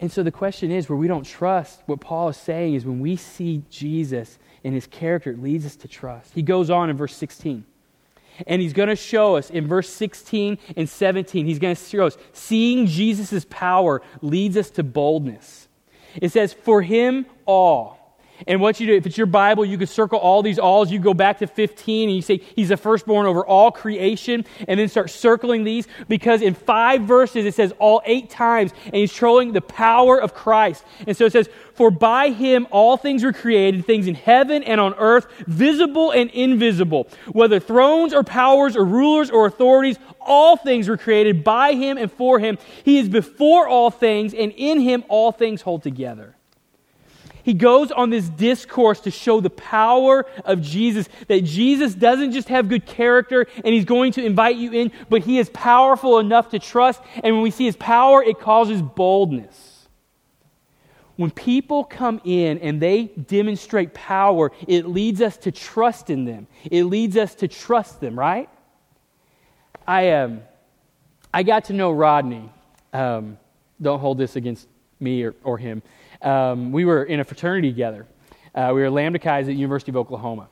And 0.00 0.12
so 0.12 0.22
the 0.22 0.30
question 0.30 0.70
is 0.70 0.88
where 0.88 0.96
we 0.96 1.08
don't 1.08 1.24
trust, 1.24 1.82
what 1.86 2.00
Paul 2.00 2.28
is 2.28 2.36
saying 2.36 2.74
is 2.74 2.84
when 2.84 3.00
we 3.00 3.16
see 3.16 3.62
Jesus 3.68 4.38
and 4.62 4.74
his 4.74 4.86
character, 4.86 5.30
it 5.30 5.42
leads 5.42 5.66
us 5.66 5.76
to 5.76 5.88
trust. 5.88 6.32
He 6.34 6.42
goes 6.42 6.70
on 6.70 6.90
in 6.90 6.96
verse 6.96 7.16
16. 7.16 7.64
And 8.46 8.62
he's 8.62 8.72
going 8.72 8.88
to 8.88 8.96
show 8.96 9.36
us 9.36 9.50
in 9.50 9.66
verse 9.66 9.88
16 9.90 10.58
and 10.76 10.88
17, 10.88 11.46
he's 11.46 11.58
going 11.58 11.74
to 11.74 11.84
show 11.84 12.06
us 12.06 12.16
seeing 12.32 12.86
Jesus' 12.86 13.44
power 13.50 14.00
leads 14.22 14.56
us 14.56 14.70
to 14.70 14.84
boldness. 14.84 15.67
It 16.16 16.32
says, 16.32 16.52
For 16.52 16.82
him 16.82 17.26
all. 17.46 17.97
And 18.46 18.60
what 18.60 18.78
you 18.78 18.86
do, 18.86 18.94
if 18.94 19.06
it's 19.06 19.18
your 19.18 19.26
Bible, 19.26 19.64
you 19.64 19.76
could 19.76 19.88
circle 19.88 20.18
all 20.18 20.42
these 20.42 20.58
alls. 20.58 20.90
You 20.90 20.98
go 20.98 21.14
back 21.14 21.38
to 21.38 21.46
15 21.46 22.08
and 22.08 22.16
you 22.16 22.22
say, 22.22 22.38
He's 22.54 22.68
the 22.68 22.76
firstborn 22.76 23.26
over 23.26 23.44
all 23.44 23.70
creation, 23.70 24.44
and 24.66 24.78
then 24.78 24.88
start 24.88 25.10
circling 25.10 25.64
these 25.64 25.88
because 26.08 26.40
in 26.40 26.54
five 26.54 27.02
verses 27.02 27.44
it 27.44 27.54
says 27.54 27.72
all 27.78 28.00
eight 28.04 28.30
times, 28.30 28.72
and 28.86 28.94
He's 28.94 29.12
showing 29.12 29.52
the 29.52 29.60
power 29.60 30.20
of 30.20 30.34
Christ. 30.34 30.84
And 31.06 31.16
so 31.16 31.24
it 31.24 31.32
says, 31.32 31.48
For 31.74 31.90
by 31.90 32.30
Him 32.30 32.66
all 32.70 32.96
things 32.96 33.24
were 33.24 33.32
created, 33.32 33.84
things 33.84 34.06
in 34.06 34.14
heaven 34.14 34.62
and 34.62 34.80
on 34.80 34.94
earth, 34.94 35.26
visible 35.46 36.12
and 36.12 36.30
invisible, 36.30 37.08
whether 37.32 37.58
thrones 37.58 38.14
or 38.14 38.22
powers 38.22 38.76
or 38.76 38.84
rulers 38.84 39.30
or 39.30 39.46
authorities, 39.46 39.98
all 40.20 40.56
things 40.56 40.88
were 40.88 40.96
created 40.96 41.42
by 41.42 41.72
Him 41.72 41.98
and 41.98 42.12
for 42.12 42.38
Him. 42.38 42.58
He 42.84 42.98
is 42.98 43.08
before 43.08 43.66
all 43.66 43.90
things, 43.90 44.32
and 44.32 44.52
in 44.52 44.80
Him 44.80 45.04
all 45.08 45.32
things 45.32 45.62
hold 45.62 45.82
together 45.82 46.37
he 47.48 47.54
goes 47.54 47.90
on 47.90 48.10
this 48.10 48.28
discourse 48.28 49.00
to 49.00 49.10
show 49.10 49.40
the 49.40 49.48
power 49.48 50.26
of 50.44 50.60
Jesus. 50.60 51.08
That 51.28 51.44
Jesus 51.44 51.94
doesn't 51.94 52.32
just 52.32 52.50
have 52.50 52.68
good 52.68 52.84
character 52.84 53.46
and 53.64 53.74
he's 53.74 53.86
going 53.86 54.12
to 54.12 54.22
invite 54.22 54.56
you 54.56 54.70
in, 54.72 54.92
but 55.08 55.22
he 55.22 55.38
is 55.38 55.48
powerful 55.48 56.18
enough 56.18 56.50
to 56.50 56.58
trust. 56.58 57.00
And 57.14 57.34
when 57.34 57.42
we 57.42 57.50
see 57.50 57.64
his 57.64 57.74
power, 57.74 58.22
it 58.22 58.38
causes 58.38 58.82
boldness. 58.82 59.88
When 61.16 61.30
people 61.30 61.84
come 61.84 62.20
in 62.22 62.58
and 62.58 62.82
they 62.82 63.04
demonstrate 63.04 63.94
power, 63.94 64.52
it 64.66 64.86
leads 64.86 65.22
us 65.22 65.38
to 65.38 65.50
trust 65.50 66.10
in 66.10 66.26
them. 66.26 66.48
It 66.70 66.84
leads 66.84 67.16
us 67.16 67.34
to 67.36 67.48
trust 67.48 67.98
them, 67.98 68.18
right? 68.18 68.50
I, 69.86 70.10
um, 70.10 70.42
I 71.32 71.44
got 71.44 71.64
to 71.64 71.72
know 71.72 71.92
Rodney. 71.92 72.52
Um, 72.92 73.38
don't 73.80 74.00
hold 74.00 74.18
this 74.18 74.36
against 74.36 74.68
me 75.00 75.22
or, 75.22 75.34
or 75.42 75.56
him 75.56 75.82
um, 76.22 76.72
we 76.72 76.84
were 76.84 77.04
in 77.04 77.20
a 77.20 77.24
fraternity 77.24 77.70
together. 77.70 78.06
Uh, 78.54 78.72
we 78.74 78.80
were 78.80 78.90
Lambda 78.90 79.18
Chi's 79.18 79.48
at 79.48 79.54
University 79.54 79.90
of 79.90 79.96
Oklahoma. 79.96 80.48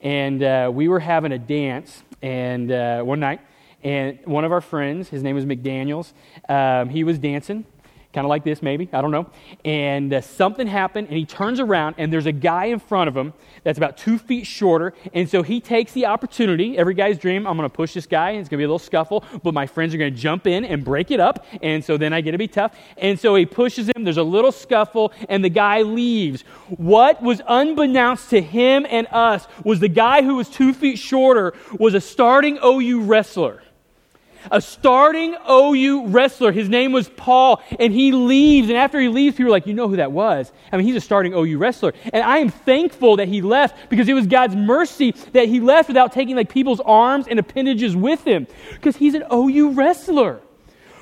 And 0.00 0.42
uh, 0.42 0.70
we 0.72 0.88
were 0.88 1.00
having 1.00 1.32
a 1.32 1.38
dance 1.38 2.02
and 2.22 2.70
uh, 2.70 3.02
one 3.02 3.20
night, 3.20 3.40
and 3.82 4.18
one 4.24 4.44
of 4.44 4.52
our 4.52 4.60
friends, 4.60 5.08
his 5.08 5.22
name 5.22 5.36
was 5.36 5.46
McDaniels, 5.46 6.12
um, 6.48 6.88
he 6.88 7.04
was 7.04 7.18
dancing 7.18 7.64
kind 8.12 8.24
of 8.24 8.28
like 8.28 8.42
this, 8.42 8.60
maybe. 8.60 8.88
I 8.92 9.00
don't 9.00 9.12
know. 9.12 9.30
And 9.64 10.12
uh, 10.12 10.20
something 10.20 10.66
happened, 10.66 11.08
and 11.08 11.16
he 11.16 11.24
turns 11.24 11.60
around, 11.60 11.94
and 11.98 12.12
there's 12.12 12.26
a 12.26 12.32
guy 12.32 12.66
in 12.66 12.80
front 12.80 13.08
of 13.08 13.16
him 13.16 13.32
that's 13.62 13.78
about 13.78 13.96
two 13.96 14.18
feet 14.18 14.46
shorter. 14.46 14.94
And 15.14 15.28
so 15.28 15.42
he 15.42 15.60
takes 15.60 15.92
the 15.92 16.06
opportunity. 16.06 16.76
Every 16.76 16.94
guy's 16.94 17.18
dream, 17.18 17.46
I'm 17.46 17.56
going 17.56 17.68
to 17.68 17.74
push 17.74 17.94
this 17.94 18.06
guy, 18.06 18.30
and 18.30 18.40
it's 18.40 18.48
going 18.48 18.58
to 18.58 18.62
be 18.62 18.64
a 18.64 18.68
little 18.68 18.80
scuffle, 18.80 19.24
but 19.44 19.54
my 19.54 19.66
friends 19.66 19.94
are 19.94 19.98
going 19.98 20.12
to 20.12 20.20
jump 20.20 20.46
in 20.46 20.64
and 20.64 20.84
break 20.84 21.10
it 21.10 21.20
up. 21.20 21.46
And 21.62 21.84
so 21.84 21.96
then 21.96 22.12
I 22.12 22.20
get 22.20 22.32
to 22.32 22.38
be 22.38 22.48
tough. 22.48 22.76
And 22.96 23.18
so 23.18 23.34
he 23.36 23.46
pushes 23.46 23.88
him. 23.88 24.02
There's 24.02 24.16
a 24.16 24.22
little 24.22 24.52
scuffle, 24.52 25.12
and 25.28 25.44
the 25.44 25.48
guy 25.48 25.82
leaves. 25.82 26.42
What 26.68 27.22
was 27.22 27.40
unbeknownst 27.46 28.30
to 28.30 28.42
him 28.42 28.86
and 28.90 29.06
us 29.12 29.46
was 29.64 29.78
the 29.78 29.88
guy 29.88 30.22
who 30.22 30.36
was 30.36 30.48
two 30.48 30.72
feet 30.72 30.98
shorter 30.98 31.54
was 31.78 31.94
a 31.94 32.00
starting 32.00 32.58
OU 32.64 33.02
wrestler 33.02 33.62
a 34.50 34.60
starting 34.60 35.36
OU 35.48 36.06
wrestler. 36.06 36.52
His 36.52 36.68
name 36.68 36.92
was 36.92 37.08
Paul, 37.08 37.62
and 37.78 37.92
he 37.92 38.12
leaves. 38.12 38.68
And 38.68 38.78
after 38.78 39.00
he 39.00 39.08
leaves, 39.08 39.36
people 39.36 39.48
are 39.48 39.56
like, 39.56 39.66
You 39.66 39.74
know 39.74 39.88
who 39.88 39.96
that 39.96 40.12
was? 40.12 40.52
I 40.72 40.76
mean, 40.76 40.86
he's 40.86 40.96
a 40.96 41.00
starting 41.00 41.32
OU 41.34 41.58
wrestler. 41.58 41.92
And 42.12 42.22
I 42.22 42.38
am 42.38 42.48
thankful 42.48 43.16
that 43.16 43.28
he 43.28 43.42
left 43.42 43.90
because 43.90 44.08
it 44.08 44.14
was 44.14 44.26
God's 44.26 44.56
mercy 44.56 45.12
that 45.32 45.48
he 45.48 45.60
left 45.60 45.88
without 45.88 46.12
taking 46.12 46.36
like 46.36 46.48
people's 46.48 46.80
arms 46.80 47.26
and 47.28 47.38
appendages 47.38 47.96
with 47.96 48.24
him 48.24 48.46
because 48.74 48.96
he's 48.96 49.14
an 49.14 49.24
OU 49.32 49.72
wrestler. 49.72 50.40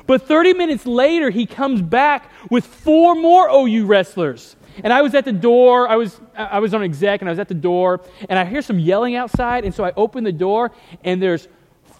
But 0.06 0.26
30 0.26 0.54
minutes 0.54 0.86
later, 0.86 1.28
he 1.28 1.44
comes 1.44 1.82
back 1.82 2.32
with 2.50 2.64
four 2.66 3.14
more 3.14 3.48
OU 3.50 3.84
wrestlers. 3.84 4.56
And 4.82 4.92
I 4.92 5.02
was 5.02 5.14
at 5.14 5.24
the 5.24 5.32
door. 5.32 5.88
I 5.88 5.96
was, 5.96 6.20
I 6.34 6.60
was 6.60 6.72
on 6.72 6.82
exec, 6.82 7.20
and 7.20 7.28
I 7.28 7.32
was 7.32 7.38
at 7.38 7.48
the 7.48 7.54
door, 7.54 8.00
and 8.28 8.38
I 8.38 8.44
hear 8.44 8.62
some 8.62 8.78
yelling 8.78 9.16
outside. 9.16 9.64
And 9.64 9.74
so 9.74 9.84
I 9.84 9.92
open 9.96 10.24
the 10.24 10.32
door, 10.32 10.70
and 11.04 11.20
there's 11.22 11.48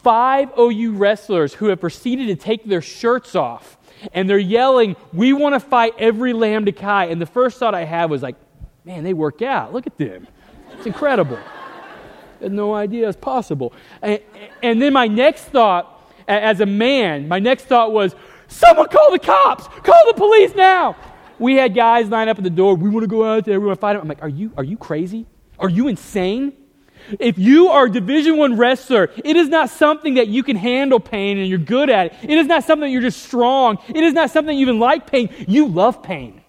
five 0.02 0.50
OU 0.58 0.92
wrestlers 0.92 1.54
who 1.54 1.66
have 1.66 1.80
proceeded 1.80 2.26
to 2.26 2.36
take 2.36 2.64
their 2.64 2.82
shirts 2.82 3.34
off 3.34 3.78
and 4.12 4.28
they're 4.28 4.38
yelling, 4.38 4.96
We 5.12 5.32
want 5.32 5.54
to 5.54 5.60
fight 5.60 5.94
every 5.98 6.32
Lambda 6.32 6.72
Chi. 6.72 7.06
And 7.06 7.20
the 7.20 7.26
first 7.26 7.58
thought 7.58 7.74
I 7.74 7.84
had 7.84 8.10
was 8.10 8.22
like, 8.22 8.36
Man, 8.84 9.04
they 9.04 9.14
work 9.14 9.42
out. 9.42 9.72
Look 9.72 9.86
at 9.86 9.98
them. 9.98 10.26
It's 10.72 10.86
incredible. 10.86 11.38
I 11.38 12.44
had 12.44 12.52
no 12.52 12.74
idea 12.74 13.08
it's 13.08 13.16
possible. 13.16 13.72
And, 14.00 14.20
and 14.62 14.80
then 14.80 14.92
my 14.92 15.08
next 15.08 15.44
thought, 15.44 16.10
as 16.26 16.60
a 16.60 16.66
man, 16.66 17.26
my 17.28 17.38
next 17.38 17.64
thought 17.64 17.92
was, 17.92 18.14
Someone 18.48 18.88
call 18.88 19.12
the 19.12 19.18
cops! 19.18 19.68
Call 19.82 20.06
the 20.06 20.14
police 20.14 20.54
now! 20.54 20.96
We 21.38 21.54
had 21.54 21.74
guys 21.74 22.08
line 22.08 22.28
up 22.28 22.38
at 22.38 22.44
the 22.44 22.50
door. 22.50 22.74
We 22.74 22.88
want 22.88 23.04
to 23.04 23.08
go 23.08 23.24
out 23.24 23.44
there. 23.44 23.60
We 23.60 23.66
want 23.66 23.78
to 23.78 23.80
fight 23.80 23.92
them. 23.92 24.02
I'm 24.02 24.08
like, 24.08 24.22
are 24.22 24.28
you, 24.28 24.52
are 24.56 24.64
you 24.64 24.76
crazy? 24.76 25.26
Are 25.58 25.68
you 25.68 25.86
insane? 25.86 26.52
If 27.18 27.38
you 27.38 27.68
are 27.68 27.86
a 27.86 27.90
Division 27.90 28.36
One 28.36 28.56
wrestler, 28.56 29.10
it 29.24 29.36
is 29.36 29.48
not 29.48 29.70
something 29.70 30.14
that 30.14 30.28
you 30.28 30.42
can 30.42 30.56
handle 30.56 31.00
pain 31.00 31.38
and 31.38 31.48
you're 31.48 31.58
good 31.58 31.90
at 31.90 32.06
it. 32.06 32.30
It 32.30 32.38
is 32.38 32.46
not 32.46 32.64
something 32.64 32.86
that 32.86 32.90
you're 32.90 33.00
just 33.02 33.22
strong. 33.22 33.78
It 33.88 34.02
is 34.02 34.12
not 34.12 34.30
something 34.30 34.56
you 34.56 34.62
even 34.62 34.78
like 34.78 35.10
pain. 35.10 35.30
You 35.46 35.66
love 35.66 36.02
pain. 36.02 36.42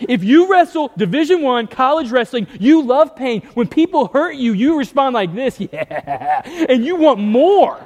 If 0.00 0.22
you 0.22 0.50
wrestle 0.50 0.90
Division 0.96 1.42
One 1.42 1.66
college 1.66 2.10
wrestling, 2.10 2.46
you 2.58 2.82
love 2.82 3.16
pain. 3.16 3.42
When 3.54 3.68
people 3.68 4.08
hurt 4.08 4.36
you, 4.36 4.52
you 4.52 4.78
respond 4.78 5.14
like 5.14 5.34
this, 5.34 5.58
yeah, 5.72 6.42
and 6.68 6.84
you 6.84 6.96
want 6.96 7.18
more. 7.18 7.84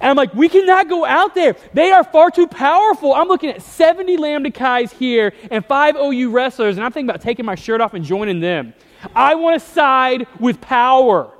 And 0.00 0.10
I'm 0.10 0.16
like, 0.16 0.34
we 0.34 0.48
cannot 0.48 0.88
go 0.88 1.04
out 1.06 1.34
there. 1.34 1.56
They 1.72 1.90
are 1.90 2.04
far 2.04 2.30
too 2.30 2.46
powerful. 2.46 3.14
I'm 3.14 3.28
looking 3.28 3.50
at 3.50 3.62
70 3.62 4.16
Lambda 4.18 4.50
Chi's 4.50 4.92
here 4.92 5.32
and 5.50 5.64
five 5.64 5.96
OU 5.96 6.30
wrestlers, 6.30 6.76
and 6.76 6.84
I'm 6.84 6.92
thinking 6.92 7.08
about 7.08 7.22
taking 7.22 7.46
my 7.46 7.54
shirt 7.54 7.80
off 7.80 7.94
and 7.94 8.04
joining 8.04 8.40
them. 8.40 8.74
I 9.14 9.34
want 9.34 9.60
to 9.60 9.68
side 9.68 10.26
with 10.40 10.60
power. 10.60 11.32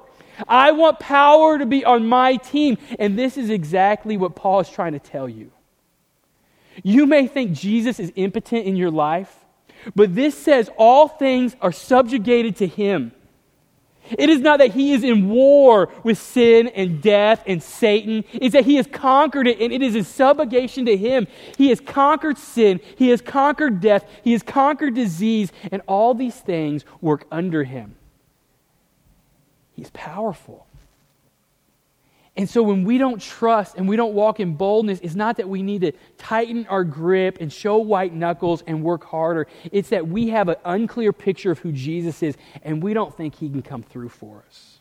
I 0.49 0.73
want 0.73 1.01
power 1.01 1.59
to 1.59 1.67
be 1.67 1.85
on 1.85 2.07
my 2.07 2.37
team. 2.37 2.79
And 2.99 3.19
this 3.19 3.37
is 3.37 3.51
exactly 3.51 4.17
what 4.17 4.35
Paul 4.37 4.61
is 4.61 4.69
trying 4.69 4.93
to 4.93 4.99
tell 4.99 5.29
you. 5.29 5.51
You 6.83 7.07
may 7.07 7.27
think 7.27 7.53
Jesus 7.53 7.99
is 7.99 8.13
impotent 8.17 8.67
in 8.67 8.77
your 8.77 8.91
life, 8.91 9.35
but 9.95 10.15
this 10.15 10.37
says 10.37 10.71
all 10.77 11.09
things 11.09 11.57
are 11.63 11.73
subjugated 11.73 12.57
to 12.57 12.67
him. 12.67 13.13
It 14.11 14.29
is 14.29 14.41
not 14.41 14.59
that 14.59 14.73
he 14.73 14.93
is 14.93 15.05
in 15.05 15.29
war 15.29 15.89
with 16.03 16.19
sin 16.19 16.69
and 16.69 17.03
death 17.03 17.43
and 17.47 17.63
Satan. 17.63 18.25
It's 18.33 18.53
that 18.53 18.65
he 18.65 18.77
has 18.77 18.87
conquered 18.87 19.47
it 19.47 19.61
and 19.61 19.73
it 19.73 19.83
is 19.83 19.95
in 19.95 20.05
subjugation 20.05 20.87
to 20.87 20.97
him. 20.97 21.27
He 21.57 21.69
has 21.69 21.81
conquered 21.81 22.39
sin. 22.39 22.81
He 22.97 23.09
has 23.11 23.21
conquered 23.21 23.81
death. 23.81 24.09
He 24.23 24.33
has 24.33 24.43
conquered 24.43 24.95
disease. 24.95 25.53
And 25.71 25.83
all 25.87 26.15
these 26.15 26.37
things 26.37 26.85
work 27.01 27.27
under 27.31 27.65
him. 27.65 27.97
He's 29.73 29.91
powerful. 29.91 30.66
And 32.37 32.49
so 32.49 32.63
when 32.63 32.85
we 32.85 32.99
don't 32.99 33.21
trust 33.21 33.77
and 33.77 33.89
we 33.89 33.97
don't 33.97 34.13
walk 34.13 34.41
in 34.41 34.55
boldness, 34.55 35.01
it's 35.03 35.15
not 35.15 35.39
that 35.39 35.49
we 35.49 35.63
need 35.63 35.81
to 35.81 35.93
tighten 36.19 36.67
our 36.67 36.85
grip 36.85 37.39
and 37.41 37.51
show 37.51 37.79
white 37.79 38.13
knuckles 38.13 38.63
and 38.67 38.83
work 38.83 39.05
harder. 39.05 39.47
It's 39.73 39.89
that 39.89 40.07
we 40.07 40.29
have 40.29 40.49
an 40.49 40.57
unclear 40.65 41.15
picture 41.15 41.51
of 41.51 41.61
who 41.61 41.73
Jesus 41.73 42.23
is 42.23 42.37
and 42.63 42.83
we 42.83 42.93
don't 42.93 43.17
think 43.17 43.37
he 43.37 43.49
can 43.49 43.63
come 43.63 43.83
through 43.83 44.11
for 44.11 44.45
us. 44.47 44.81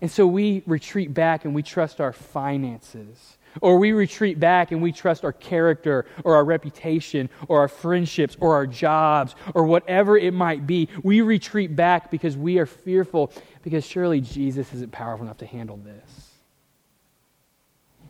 And 0.00 0.10
so 0.10 0.26
we 0.26 0.62
retreat 0.66 1.12
back 1.14 1.44
and 1.44 1.54
we 1.54 1.62
trust 1.62 2.00
our 2.00 2.12
finances. 2.12 3.38
Or 3.62 3.78
we 3.78 3.92
retreat 3.92 4.38
back 4.38 4.70
and 4.70 4.82
we 4.82 4.92
trust 4.92 5.24
our 5.24 5.32
character 5.32 6.04
or 6.22 6.36
our 6.36 6.44
reputation 6.44 7.30
or 7.48 7.60
our 7.60 7.68
friendships 7.68 8.36
or 8.40 8.54
our 8.54 8.66
jobs 8.66 9.34
or 9.54 9.64
whatever 9.64 10.18
it 10.18 10.34
might 10.34 10.66
be. 10.66 10.88
We 11.02 11.22
retreat 11.22 11.74
back 11.74 12.10
because 12.10 12.36
we 12.36 12.58
are 12.58 12.66
fearful 12.66 13.32
because 13.62 13.86
surely 13.86 14.20
Jesus 14.20 14.72
isn't 14.74 14.92
powerful 14.92 15.24
enough 15.24 15.38
to 15.38 15.46
handle 15.46 15.78
this. 15.78 16.27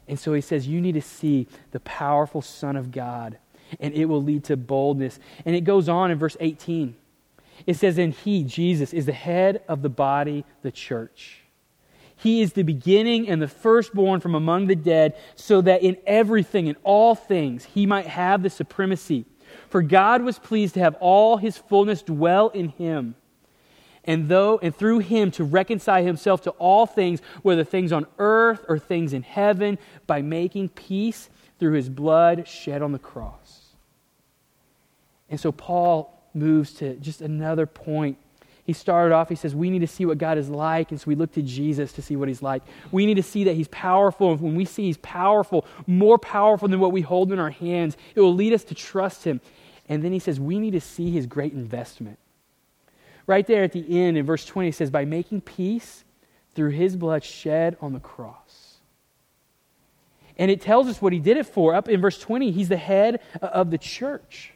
And 0.09 0.19
so 0.19 0.33
he 0.33 0.41
says, 0.41 0.67
You 0.67 0.81
need 0.81 0.93
to 0.93 1.03
see 1.03 1.47
the 1.71 1.81
powerful 1.81 2.43
Son 2.43 2.77
of 2.77 2.91
God, 2.91 3.39
and 3.79 3.95
it 3.95 4.07
will 4.07 4.23
lead 4.23 4.45
to 4.45 4.57
boldness. 4.57 5.19
And 5.45 5.55
it 5.55 5.63
goes 5.63 5.89
on 5.89 6.11
in 6.11 6.19
verse 6.19 6.37
18. 6.41 6.97
It 7.67 7.75
says, 7.75 7.99
And 7.99 8.13
he, 8.13 8.43
Jesus, 8.43 8.93
is 8.93 9.07
the 9.07 9.13
head 9.13 9.63
of 9.69 9.83
the 9.83 9.89
body, 9.89 10.45
the 10.63 10.73
church. 10.73 11.43
He 12.17 12.43
is 12.43 12.55
the 12.55 12.65
beginning 12.65 13.29
and 13.29 13.41
the 13.41 13.47
firstborn 13.47 14.21
from 14.21 14.35
among 14.35 14.67
the 14.67 14.75
dead, 14.75 15.17
so 15.37 15.61
that 15.61 15.83
in 15.83 15.97
everything, 16.07 16.67
in 16.67 16.77
all 16.83 17.15
things, 17.15 17.65
he 17.65 17.87
might 17.87 18.07
have 18.07 18.43
the 18.43 18.51
supremacy. 18.51 19.25
For 19.69 19.83
God 19.83 20.23
was 20.23 20.39
pleased 20.39 20.75
to 20.75 20.81
have 20.81 20.97
all 20.99 21.37
his 21.37 21.57
fullness 21.57 22.03
dwell 22.03 22.49
in 22.49 22.71
him 22.71 23.15
and 24.09 24.27
though 24.29 24.59
and 24.63 24.75
through 24.75 25.01
him 25.01 25.31
to 25.31 25.45
reconcile 25.45 26.03
himself 26.03 26.41
to 26.41 26.51
all 26.53 26.87
things 26.87 27.21
whether 27.43 27.63
things 27.63 27.93
on 27.93 28.07
earth 28.19 28.65
or 28.67 28.79
things 28.79 29.13
in 29.13 29.23
heaven 29.23 29.79
by 30.07 30.23
making 30.23 30.71
peace 30.71 31.29
through 31.61 31.75
his 31.75 31.89
blood 31.89 32.49
shed 32.49 32.81
on 32.83 32.91
the 32.91 32.99
cross. 32.99 33.77
And 35.29 35.39
so 35.39 35.53
paul 35.53 36.21
moves 36.35 36.73
to 36.75 36.97
just 36.97 37.21
another 37.21 37.67
point. 37.67 38.17
He 38.65 38.73
started 38.73 39.15
off 39.15 39.29
he 39.29 39.35
says 39.35 39.55
we 39.55 39.69
need 39.69 39.81
to 39.81 39.87
see 39.87 40.07
what 40.07 40.17
god 40.17 40.39
is 40.39 40.49
like 40.49 40.91
and 40.91 40.99
so 40.99 41.05
we 41.07 41.15
look 41.15 41.33
to 41.33 41.43
jesus 41.43 41.93
to 41.93 42.03
see 42.03 42.17
what 42.17 42.29
he's 42.29 42.43
like. 42.43 42.63
We 42.91 43.05
need 43.05 43.17
to 43.17 43.23
see 43.23 43.45
that 43.45 43.55
he's 43.55 43.69
powerful 43.69 44.33
and 44.33 44.41
when 44.41 44.55
we 44.57 44.65
see 44.65 44.85
he's 44.85 44.97
powerful 44.99 45.67
more 45.87 46.19
powerful 46.19 46.67
than 46.67 46.81
what 46.81 46.93
we 46.93 47.03
hold 47.03 47.31
in 47.31 47.39
our 47.39 47.51
hands 47.51 47.99
it 48.15 48.23
will 48.23 48.35
lead 48.35 48.55
us 48.55 48.65
to 48.65 48.75
trust 48.75 49.25
him. 49.25 49.43
And 49.87 50.03
then 50.03 50.13
he 50.13 50.19
says 50.19 50.41
we 50.41 50.59
need 50.59 50.73
to 50.73 50.81
see 50.81 51.11
his 51.11 51.27
great 51.27 51.53
investment 51.53 52.19
right 53.29 53.47
there 53.47 53.63
at 53.63 53.73
the 53.73 53.85
end 54.01 54.17
in 54.17 54.27
verse 54.27 54.45
20, 54.45 54.71
it 54.71 54.75
says, 54.75 54.91
By 54.91 55.05
making 55.05 55.43
peace 55.43 56.05
through 56.55 56.71
his 56.71 56.97
blood 56.97 57.23
shed 57.23 57.77
on 57.81 57.93
the 57.93 58.01
cross. 58.01 58.79
And 60.37 60.51
it 60.51 60.61
tells 60.61 60.89
us 60.89 61.01
what 61.01 61.13
he 61.13 61.21
did 61.21 61.37
it 61.37 61.47
for. 61.47 61.75
Up 61.75 61.89
in 61.89 62.01
verse 62.01 62.19
20, 62.19 62.51
he's 62.51 62.69
the 62.69 62.77
head 62.77 63.21
of 63.41 63.71
the 63.71 63.79
church. 63.79 64.53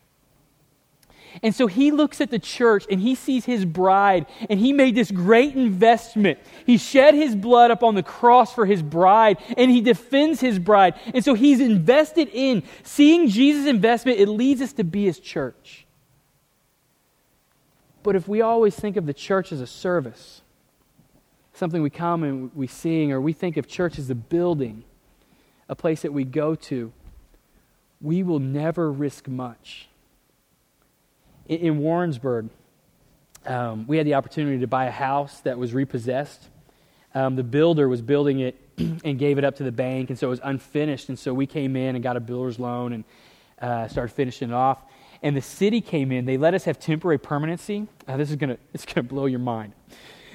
And 1.42 1.54
so 1.54 1.66
he 1.66 1.90
looks 1.90 2.20
at 2.20 2.30
the 2.30 2.38
church 2.38 2.84
and 2.90 3.00
he 3.00 3.14
sees 3.14 3.44
his 3.44 3.64
bride, 3.64 4.26
and 4.50 4.60
he 4.60 4.72
made 4.72 4.94
this 4.94 5.10
great 5.10 5.54
investment. 5.54 6.38
He 6.66 6.76
shed 6.76 7.14
his 7.14 7.34
blood 7.34 7.70
up 7.70 7.82
on 7.82 7.94
the 7.94 8.02
cross 8.02 8.54
for 8.54 8.66
his 8.66 8.82
bride, 8.82 9.38
and 9.56 9.70
he 9.70 9.80
defends 9.80 10.40
his 10.40 10.58
bride. 10.58 10.94
And 11.14 11.24
so 11.24 11.34
he's 11.34 11.60
invested 11.60 12.28
in 12.32 12.62
seeing 12.82 13.28
Jesus' 13.28 13.66
investment, 13.66 14.18
it 14.18 14.28
leads 14.28 14.60
us 14.60 14.74
to 14.74 14.84
be 14.84 15.04
his 15.04 15.18
church. 15.18 15.81
But 18.02 18.16
if 18.16 18.26
we 18.26 18.40
always 18.40 18.74
think 18.74 18.96
of 18.96 19.06
the 19.06 19.14
church 19.14 19.52
as 19.52 19.60
a 19.60 19.66
service, 19.66 20.42
something 21.54 21.82
we 21.82 21.90
come 21.90 22.24
and 22.24 22.50
we 22.54 22.66
sing, 22.66 23.12
or 23.12 23.20
we 23.20 23.32
think 23.32 23.56
of 23.56 23.68
church 23.68 23.98
as 23.98 24.10
a 24.10 24.14
building, 24.14 24.84
a 25.68 25.76
place 25.76 26.02
that 26.02 26.12
we 26.12 26.24
go 26.24 26.54
to, 26.54 26.92
we 28.00 28.22
will 28.22 28.40
never 28.40 28.90
risk 28.90 29.28
much. 29.28 29.88
In, 31.46 31.58
in 31.58 31.78
Warrensburg, 31.78 32.48
um, 33.46 33.86
we 33.86 33.96
had 33.96 34.06
the 34.06 34.14
opportunity 34.14 34.58
to 34.60 34.66
buy 34.66 34.86
a 34.86 34.90
house 34.90 35.40
that 35.40 35.58
was 35.58 35.72
repossessed. 35.72 36.48
Um, 37.14 37.36
the 37.36 37.44
builder 37.44 37.88
was 37.88 38.02
building 38.02 38.40
it 38.40 38.56
and 39.04 39.18
gave 39.18 39.38
it 39.38 39.44
up 39.44 39.56
to 39.56 39.64
the 39.64 39.72
bank, 39.72 40.10
and 40.10 40.18
so 40.18 40.28
it 40.28 40.30
was 40.30 40.40
unfinished. 40.42 41.08
And 41.08 41.18
so 41.18 41.32
we 41.32 41.46
came 41.46 41.76
in 41.76 41.94
and 41.94 42.02
got 42.02 42.16
a 42.16 42.20
builder's 42.20 42.58
loan 42.58 42.92
and 42.92 43.04
uh, 43.60 43.86
started 43.86 44.12
finishing 44.12 44.50
it 44.50 44.54
off 44.54 44.82
and 45.22 45.36
the 45.36 45.42
city 45.42 45.80
came 45.80 46.12
in. 46.12 46.24
They 46.24 46.36
let 46.36 46.54
us 46.54 46.64
have 46.64 46.78
temporary 46.78 47.18
permanency. 47.18 47.86
This 48.06 48.30
is 48.30 48.36
gonna 48.36 48.58
it's 48.74 48.84
gonna 48.84 49.06
blow 49.06 49.26
your 49.26 49.38
mind. 49.38 49.72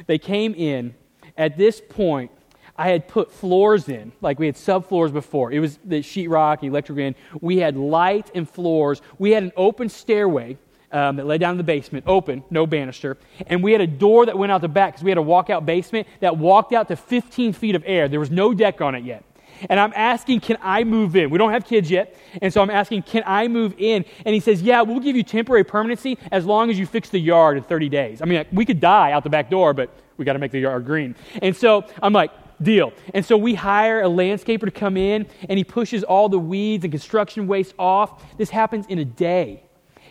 They 0.05 0.17
came 0.17 0.53
in. 0.53 0.95
At 1.37 1.55
this 1.55 1.81
point, 1.87 2.31
I 2.77 2.89
had 2.89 3.07
put 3.07 3.31
floors 3.31 3.89
in, 3.89 4.11
like 4.21 4.39
we 4.39 4.47
had 4.47 4.55
subfloors 4.55 5.11
before. 5.11 5.51
It 5.51 5.59
was 5.59 5.77
the 5.83 5.99
sheetrock, 6.01 6.63
electric 6.63 6.97
in. 6.97 7.15
We 7.41 7.57
had 7.57 7.75
light 7.75 8.31
and 8.33 8.49
floors. 8.49 9.01
We 9.19 9.31
had 9.31 9.43
an 9.43 9.51
open 9.55 9.89
stairway 9.89 10.57
um, 10.91 11.17
that 11.17 11.25
led 11.25 11.41
down 11.41 11.55
to 11.55 11.57
the 11.57 11.63
basement, 11.63 12.05
open, 12.07 12.43
no 12.49 12.65
banister. 12.65 13.17
And 13.47 13.63
we 13.63 13.71
had 13.71 13.81
a 13.81 13.87
door 13.87 14.25
that 14.25 14.37
went 14.37 14.51
out 14.51 14.61
the 14.61 14.67
back 14.67 14.93
because 14.93 15.03
we 15.03 15.11
had 15.11 15.17
a 15.17 15.23
walkout 15.23 15.65
basement 15.65 16.07
that 16.21 16.37
walked 16.37 16.73
out 16.73 16.87
to 16.87 16.95
15 16.95 17.53
feet 17.53 17.75
of 17.75 17.83
air. 17.85 18.07
There 18.07 18.19
was 18.19 18.31
no 18.31 18.53
deck 18.53 18.79
on 18.81 18.95
it 18.95 19.03
yet 19.03 19.23
and 19.69 19.79
I'm 19.79 19.93
asking, 19.95 20.41
can 20.41 20.57
I 20.61 20.83
move 20.83 21.15
in? 21.15 21.29
We 21.29 21.37
don't 21.37 21.51
have 21.51 21.65
kids 21.65 21.89
yet, 21.89 22.15
and 22.41 22.53
so 22.53 22.61
I'm 22.61 22.69
asking, 22.69 23.03
can 23.03 23.23
I 23.25 23.47
move 23.47 23.75
in? 23.77 24.05
And 24.25 24.33
he 24.33 24.39
says, 24.39 24.61
yeah, 24.61 24.81
we'll 24.81 24.99
give 24.99 25.15
you 25.15 25.23
temporary 25.23 25.63
permanency 25.63 26.17
as 26.31 26.45
long 26.45 26.69
as 26.69 26.79
you 26.79 26.85
fix 26.85 27.09
the 27.09 27.19
yard 27.19 27.57
in 27.57 27.63
30 27.63 27.89
days. 27.89 28.21
I 28.21 28.25
mean, 28.25 28.45
we 28.51 28.65
could 28.65 28.79
die 28.79 29.11
out 29.11 29.23
the 29.23 29.29
back 29.29 29.49
door, 29.49 29.73
but 29.73 29.89
we 30.17 30.25
got 30.25 30.33
to 30.33 30.39
make 30.39 30.51
the 30.51 30.59
yard 30.59 30.85
green. 30.85 31.15
And 31.41 31.55
so 31.55 31.85
I'm 32.01 32.13
like, 32.13 32.31
deal. 32.61 32.93
And 33.13 33.25
so 33.25 33.37
we 33.37 33.53
hire 33.53 34.01
a 34.01 34.07
landscaper 34.07 34.61
to 34.61 34.71
come 34.71 34.97
in, 34.97 35.27
and 35.47 35.57
he 35.57 35.63
pushes 35.63 36.03
all 36.03 36.29
the 36.29 36.39
weeds 36.39 36.83
and 36.83 36.91
construction 36.91 37.47
waste 37.47 37.73
off. 37.77 38.23
This 38.37 38.49
happens 38.49 38.85
in 38.87 38.99
a 38.99 39.05
day. 39.05 39.63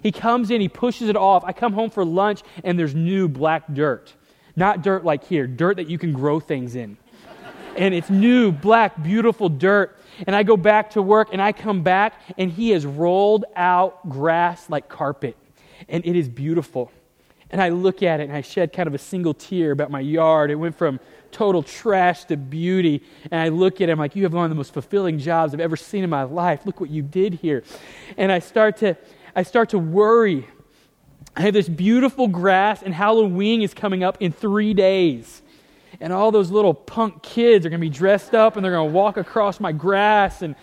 He 0.02 0.12
comes 0.12 0.50
in, 0.50 0.60
he 0.60 0.68
pushes 0.68 1.08
it 1.08 1.16
off. 1.16 1.44
I 1.44 1.52
come 1.52 1.72
home 1.72 1.90
for 1.90 2.04
lunch, 2.04 2.42
and 2.62 2.78
there's 2.78 2.94
new 2.94 3.28
black 3.28 3.64
dirt. 3.72 4.14
Not 4.54 4.82
dirt 4.82 5.04
like 5.04 5.24
here, 5.24 5.46
dirt 5.46 5.76
that 5.76 5.90
you 5.90 5.98
can 5.98 6.12
grow 6.12 6.40
things 6.40 6.76
in 6.76 6.96
and 7.76 7.94
it's 7.94 8.10
new, 8.10 8.52
black, 8.52 9.02
beautiful 9.02 9.48
dirt. 9.48 9.98
And 10.26 10.34
I 10.34 10.42
go 10.42 10.56
back 10.56 10.90
to 10.90 11.02
work 11.02 11.28
and 11.32 11.42
I 11.42 11.52
come 11.52 11.82
back 11.82 12.20
and 12.38 12.50
he 12.50 12.70
has 12.70 12.86
rolled 12.86 13.44
out 13.54 14.08
grass 14.08 14.70
like 14.70 14.88
carpet. 14.88 15.36
And 15.88 16.04
it 16.06 16.16
is 16.16 16.28
beautiful. 16.28 16.90
And 17.50 17.60
I 17.60 17.68
look 17.68 18.02
at 18.02 18.20
it 18.20 18.24
and 18.24 18.32
I 18.32 18.40
shed 18.40 18.72
kind 18.72 18.86
of 18.86 18.94
a 18.94 18.98
single 18.98 19.34
tear 19.34 19.70
about 19.70 19.90
my 19.90 20.00
yard. 20.00 20.50
It 20.50 20.56
went 20.56 20.76
from 20.76 20.98
total 21.30 21.62
trash 21.62 22.24
to 22.24 22.36
beauty. 22.36 23.02
And 23.30 23.40
I 23.40 23.48
look 23.48 23.80
at 23.80 23.88
him 23.88 23.98
like, 23.98 24.16
You 24.16 24.24
have 24.24 24.32
one 24.32 24.44
of 24.44 24.50
the 24.50 24.56
most 24.56 24.72
fulfilling 24.72 25.18
jobs 25.18 25.54
I've 25.54 25.60
ever 25.60 25.76
seen 25.76 26.02
in 26.02 26.10
my 26.10 26.24
life. 26.24 26.64
Look 26.64 26.80
what 26.80 26.90
you 26.90 27.02
did 27.02 27.34
here. 27.34 27.62
And 28.16 28.32
I 28.32 28.38
start 28.38 28.78
to, 28.78 28.96
I 29.34 29.42
start 29.42 29.70
to 29.70 29.78
worry. 29.78 30.48
I 31.36 31.42
have 31.42 31.52
this 31.52 31.68
beautiful 31.68 32.28
grass, 32.28 32.82
and 32.82 32.94
Halloween 32.94 33.60
is 33.60 33.74
coming 33.74 34.02
up 34.02 34.16
in 34.20 34.32
three 34.32 34.72
days 34.72 35.42
and 36.00 36.12
all 36.12 36.30
those 36.30 36.50
little 36.50 36.74
punk 36.74 37.22
kids 37.22 37.64
are 37.66 37.70
going 37.70 37.80
to 37.80 37.86
be 37.86 37.90
dressed 37.90 38.34
up 38.34 38.56
and 38.56 38.64
they're 38.64 38.72
going 38.72 38.88
to 38.88 38.94
walk 38.94 39.16
across 39.16 39.60
my 39.60 39.72
grass 39.72 40.42
and 40.42 40.54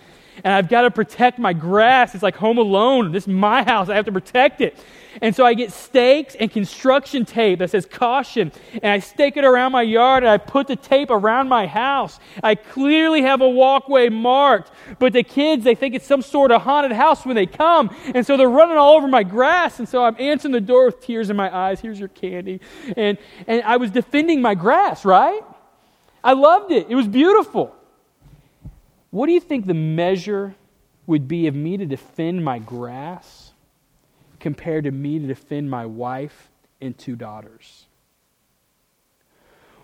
and 0.42 0.52
I've 0.52 0.68
got 0.68 0.82
to 0.82 0.90
protect 0.90 1.38
my 1.38 1.52
grass. 1.52 2.14
It's 2.14 2.22
like 2.22 2.34
home 2.34 2.58
alone. 2.58 3.12
This 3.12 3.24
is 3.24 3.28
my 3.28 3.62
house. 3.62 3.88
I 3.88 3.94
have 3.94 4.06
to 4.06 4.12
protect 4.12 4.60
it. 4.60 4.76
And 5.22 5.34
so 5.34 5.44
I 5.44 5.54
get 5.54 5.72
stakes 5.72 6.34
and 6.34 6.50
construction 6.50 7.24
tape 7.24 7.60
that 7.60 7.70
says 7.70 7.86
caution, 7.86 8.52
and 8.74 8.86
I 8.86 8.98
stake 8.98 9.36
it 9.36 9.44
around 9.44 9.72
my 9.72 9.82
yard, 9.82 10.22
and 10.22 10.30
I 10.30 10.38
put 10.38 10.66
the 10.66 10.76
tape 10.76 11.10
around 11.10 11.48
my 11.48 11.66
house. 11.66 12.18
I 12.42 12.54
clearly 12.54 13.22
have 13.22 13.40
a 13.40 13.48
walkway 13.48 14.08
marked, 14.08 14.70
but 14.98 15.12
the 15.12 15.22
kids, 15.22 15.64
they 15.64 15.74
think 15.74 15.94
it's 15.94 16.06
some 16.06 16.22
sort 16.22 16.50
of 16.50 16.62
haunted 16.62 16.92
house 16.92 17.24
when 17.24 17.36
they 17.36 17.46
come, 17.46 17.94
and 18.14 18.26
so 18.26 18.36
they're 18.36 18.48
running 18.48 18.76
all 18.76 18.96
over 18.96 19.08
my 19.08 19.22
grass, 19.22 19.78
and 19.78 19.88
so 19.88 20.04
I'm 20.04 20.16
answering 20.18 20.52
the 20.52 20.60
door 20.60 20.86
with 20.86 21.00
tears 21.00 21.30
in 21.30 21.36
my 21.36 21.54
eyes. 21.54 21.80
Here's 21.80 21.98
your 21.98 22.08
candy. 22.08 22.60
And, 22.96 23.18
and 23.46 23.62
I 23.62 23.76
was 23.76 23.90
defending 23.90 24.42
my 24.42 24.54
grass, 24.54 25.04
right? 25.04 25.42
I 26.22 26.32
loved 26.32 26.72
it. 26.72 26.86
It 26.88 26.94
was 26.94 27.06
beautiful. 27.06 27.74
What 29.10 29.26
do 29.26 29.32
you 29.32 29.40
think 29.40 29.66
the 29.66 29.74
measure 29.74 30.54
would 31.06 31.28
be 31.28 31.46
of 31.46 31.54
me 31.54 31.76
to 31.76 31.86
defend 31.86 32.44
my 32.44 32.58
grass 32.58 33.43
compared 34.44 34.84
to 34.84 34.90
me 34.90 35.18
to 35.18 35.26
defend 35.26 35.70
my 35.70 35.86
wife 35.86 36.50
and 36.78 36.96
two 36.98 37.16
daughters? 37.16 37.86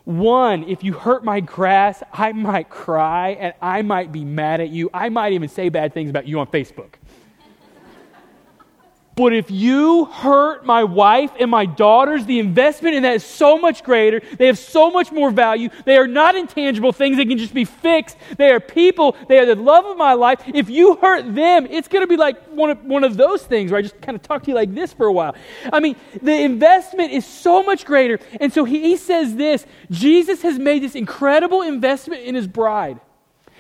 One, 0.05 0.65
if 0.65 0.85
you 0.85 0.93
hurt 0.93 1.25
my 1.25 1.41
grass, 1.41 2.03
I 2.13 2.33
might 2.33 2.69
cry 2.69 3.31
and 3.41 3.55
I 3.63 3.81
might 3.81 4.13
be 4.13 4.23
mad 4.23 4.61
at 4.61 4.69
you. 4.69 4.91
I 4.93 5.09
might 5.09 5.33
even 5.33 5.49
say 5.49 5.71
bad 5.71 5.95
things 5.95 6.11
about 6.11 6.29
you 6.29 6.39
on 6.41 6.47
Facebook. 6.49 6.97
But 9.21 9.35
if 9.35 9.51
you 9.51 10.07
hurt 10.07 10.65
my 10.65 10.83
wife 10.83 11.31
and 11.39 11.51
my 11.51 11.67
daughters, 11.67 12.25
the 12.25 12.39
investment 12.39 12.95
in 12.95 13.03
that 13.03 13.17
is 13.17 13.23
so 13.23 13.59
much 13.59 13.85
greater. 13.85 14.23
They 14.39 14.47
have 14.47 14.59
so 14.59 14.91
much 14.91 15.13
more 15.13 15.31
value. 15.31 15.69
They 15.85 15.99
are 15.99 16.07
not 16.07 16.37
intangible 16.37 16.91
things 16.91 17.19
that 17.19 17.29
can 17.29 17.37
just 17.37 17.53
be 17.53 17.67
fixed. 17.67 18.17
They 18.39 18.51
are 18.51 18.61
people. 18.61 19.15
They 19.29 19.39
are 19.39 19.45
the 19.45 19.57
love 19.57 19.85
of 19.85 19.99
my 19.99 20.15
life. 20.15 20.41
If 20.47 20.71
you 20.71 20.97
hurt 20.97 21.35
them, 21.35 21.67
it's 21.67 21.87
going 21.87 22.03
to 22.03 22.07
be 22.07 22.17
like 22.17 22.43
one 22.47 22.71
of, 22.71 22.83
one 22.83 23.05
of 23.05 23.19
those 23.19 23.43
things 23.43 23.71
where 23.71 23.81
I 23.81 23.83
just 23.83 24.01
kind 24.01 24.17
of 24.17 24.23
talk 24.23 24.43
to 24.45 24.49
you 24.49 24.55
like 24.55 24.75
this 24.75 24.95
for 24.95 25.05
a 25.05 25.13
while. 25.13 25.35
I 25.71 25.81
mean, 25.81 25.97
the 26.23 26.41
investment 26.41 27.13
is 27.13 27.27
so 27.27 27.63
much 27.63 27.85
greater. 27.85 28.21
And 28.41 28.51
so 28.51 28.65
he, 28.65 28.81
he 28.81 28.97
says 28.97 29.37
this 29.37 29.67
Jesus 29.91 30.41
has 30.41 30.59
made 30.59 30.83
this 30.83 30.95
incredible 30.95 31.61
investment 31.61 32.23
in 32.23 32.35
his 32.35 32.47
bride. 32.47 32.99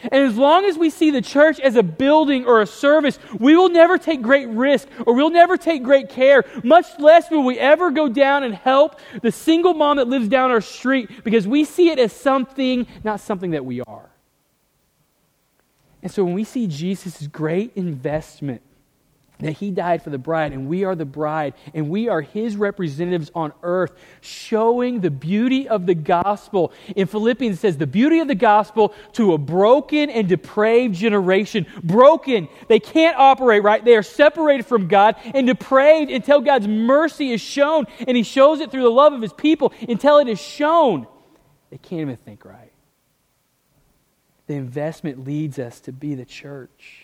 And 0.05 0.25
as 0.25 0.37
long 0.37 0.65
as 0.65 0.79
we 0.79 0.91
see 0.91 1.11
the 1.11 1.23
church 1.23 1.61
as 1.61 1.77
a 1.77 1.83
building 1.83 2.47
or 2.47 2.61
a 2.61 2.67
service, 2.67 3.19
we 3.39 3.57
will 3.57 3.69
never 3.69 3.99
take 3.99 4.23
great 4.23 4.49
risk 4.49 4.89
or 5.07 5.15
we'll 5.15 5.31
never 5.31 5.57
take 5.57 5.83
great 5.83 6.09
care. 6.09 6.45
Much 6.65 6.87
less 6.99 7.31
will 7.31 7.45
we 7.45 7.59
ever 7.59 7.91
go 7.91 8.09
down 8.09 8.43
and 8.43 8.55
help 8.55 8.99
the 9.23 9.33
single 9.33 9.75
mom 9.75 9.99
that 9.99 10.09
lives 10.09 10.29
down 10.29 10.51
our 10.51 10.61
street 10.61 11.25
because 11.25 11.47
we 11.47 11.65
see 11.65 11.91
it 11.91 11.99
as 11.99 12.13
something, 12.13 12.87
not 13.05 13.21
something 13.21 13.51
that 13.53 13.65
we 13.65 13.81
are. 13.83 14.11
And 16.03 16.11
so 16.11 16.25
when 16.25 16.35
we 16.35 16.45
see 16.45 16.67
Jesus' 16.67 17.27
great 17.27 17.73
investment 17.77 18.63
that 19.41 19.53
he 19.53 19.71
died 19.71 20.03
for 20.03 20.11
the 20.11 20.19
bride 20.19 20.53
and 20.53 20.69
we 20.69 20.85
are 20.85 20.95
the 20.95 21.05
bride 21.05 21.55
and 21.75 21.89
we 21.89 22.09
are 22.09 22.21
his 22.21 22.57
representatives 22.57 23.31
on 23.35 23.53
earth 23.63 23.93
showing 24.21 25.01
the 25.01 25.11
beauty 25.11 25.69
of 25.69 25.87
the 25.87 25.95
gospel. 25.95 26.73
In 26.95 27.07
philippians 27.07 27.57
it 27.57 27.61
says 27.61 27.77
the 27.77 27.87
beauty 27.87 28.21
of 28.21 28.29
the 28.29 28.35
gospel 28.35 28.95
to 29.15 29.33
a 29.33 29.39
broken 29.39 30.11
and 30.11 30.29
depraved 30.29 30.95
generation. 30.95 31.67
Broken. 31.83 32.49
They 32.69 32.81
can't 32.81 33.19
operate 33.19 33.63
right? 33.63 33.85
They 33.85 33.97
are 33.97 34.03
separated 34.03 34.67
from 34.67 34.89
god 34.89 35.17
and 35.25 35.47
depraved 35.47 36.11
until 36.11 36.41
god's 36.41 36.69
mercy 36.69 37.33
is 37.33 37.41
shown 37.41 37.87
and 38.07 38.17
he 38.17 38.23
shows 38.23 38.61
it 38.61 38.71
through 38.71 38.83
the 38.83 38.91
love 38.91 39.13
of 39.13 39.23
his 39.23 39.33
people 39.33 39.73
until 39.89 40.19
it 40.19 40.29
is 40.29 40.41
shown. 40.41 41.07
They 41.71 41.79
can't 41.79 42.03
even 42.03 42.17
think 42.17 42.45
right. 42.45 42.73
The 44.49 44.55
investment 44.55 45.25
leads 45.25 45.61
us 45.61 45.79
to 45.83 45.93
be 45.93 46.17
the 46.17 46.25
church 46.25 47.00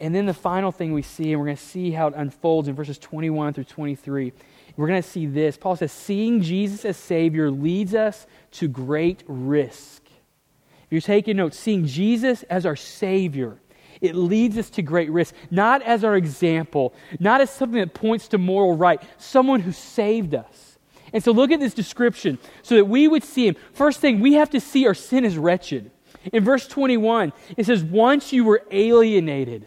and 0.00 0.14
then 0.14 0.24
the 0.24 0.34
final 0.34 0.72
thing 0.72 0.92
we 0.92 1.02
see, 1.02 1.32
and 1.32 1.40
we're 1.40 1.46
going 1.46 1.56
to 1.58 1.62
see 1.62 1.90
how 1.90 2.08
it 2.08 2.14
unfolds 2.16 2.68
in 2.68 2.74
verses 2.74 2.98
21 2.98 3.52
through 3.52 3.64
23. 3.64 4.32
We're 4.76 4.86
going 4.86 5.02
to 5.02 5.08
see 5.08 5.26
this. 5.26 5.58
Paul 5.58 5.76
says, 5.76 5.92
Seeing 5.92 6.40
Jesus 6.40 6.86
as 6.86 6.96
Savior 6.96 7.50
leads 7.50 7.94
us 7.94 8.26
to 8.52 8.66
great 8.66 9.22
risk. 9.26 10.02
If 10.06 10.92
you're 10.92 11.00
taking 11.02 11.36
notes, 11.36 11.58
seeing 11.58 11.86
Jesus 11.86 12.44
as 12.44 12.64
our 12.64 12.76
Savior, 12.76 13.58
it 14.00 14.14
leads 14.14 14.56
us 14.56 14.70
to 14.70 14.82
great 14.82 15.10
risk. 15.10 15.34
Not 15.50 15.82
as 15.82 16.02
our 16.02 16.16
example, 16.16 16.94
not 17.18 17.42
as 17.42 17.50
something 17.50 17.78
that 17.78 17.92
points 17.92 18.28
to 18.28 18.38
moral 18.38 18.76
right, 18.76 19.02
someone 19.18 19.60
who 19.60 19.72
saved 19.72 20.34
us. 20.34 20.78
And 21.12 21.22
so 21.22 21.32
look 21.32 21.50
at 21.50 21.60
this 21.60 21.74
description 21.74 22.38
so 22.62 22.76
that 22.76 22.86
we 22.86 23.06
would 23.06 23.24
see 23.24 23.46
Him. 23.48 23.56
First 23.74 24.00
thing, 24.00 24.20
we 24.20 24.34
have 24.34 24.50
to 24.50 24.60
see 24.60 24.86
our 24.86 24.94
sin 24.94 25.26
is 25.26 25.36
wretched. 25.36 25.90
In 26.32 26.42
verse 26.42 26.66
21, 26.66 27.34
it 27.56 27.66
says, 27.66 27.84
Once 27.84 28.32
you 28.32 28.44
were 28.44 28.62
alienated 28.70 29.66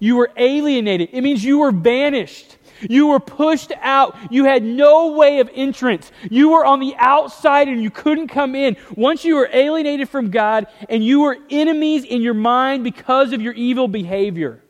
you 0.00 0.16
were 0.16 0.30
alienated. 0.36 1.10
It 1.12 1.22
means 1.22 1.44
you 1.44 1.58
were 1.58 1.72
banished. 1.72 2.58
You 2.88 3.08
were 3.08 3.20
pushed 3.20 3.72
out. 3.80 4.16
You 4.30 4.44
had 4.44 4.62
no 4.62 5.12
way 5.12 5.40
of 5.40 5.50
entrance. 5.54 6.10
You 6.30 6.50
were 6.50 6.64
on 6.64 6.80
the 6.80 6.94
outside 6.98 7.68
and 7.68 7.82
you 7.82 7.90
couldn't 7.90 8.28
come 8.28 8.54
in. 8.54 8.76
Once 8.96 9.24
you 9.24 9.36
were 9.36 9.48
alienated 9.52 10.08
from 10.08 10.30
God 10.30 10.66
and 10.88 11.04
you 11.04 11.20
were 11.20 11.38
enemies 11.50 12.04
in 12.04 12.22
your 12.22 12.34
mind 12.34 12.84
because 12.84 13.32
of 13.32 13.40
your 13.40 13.54
evil 13.54 13.88
behavior. 13.88 14.60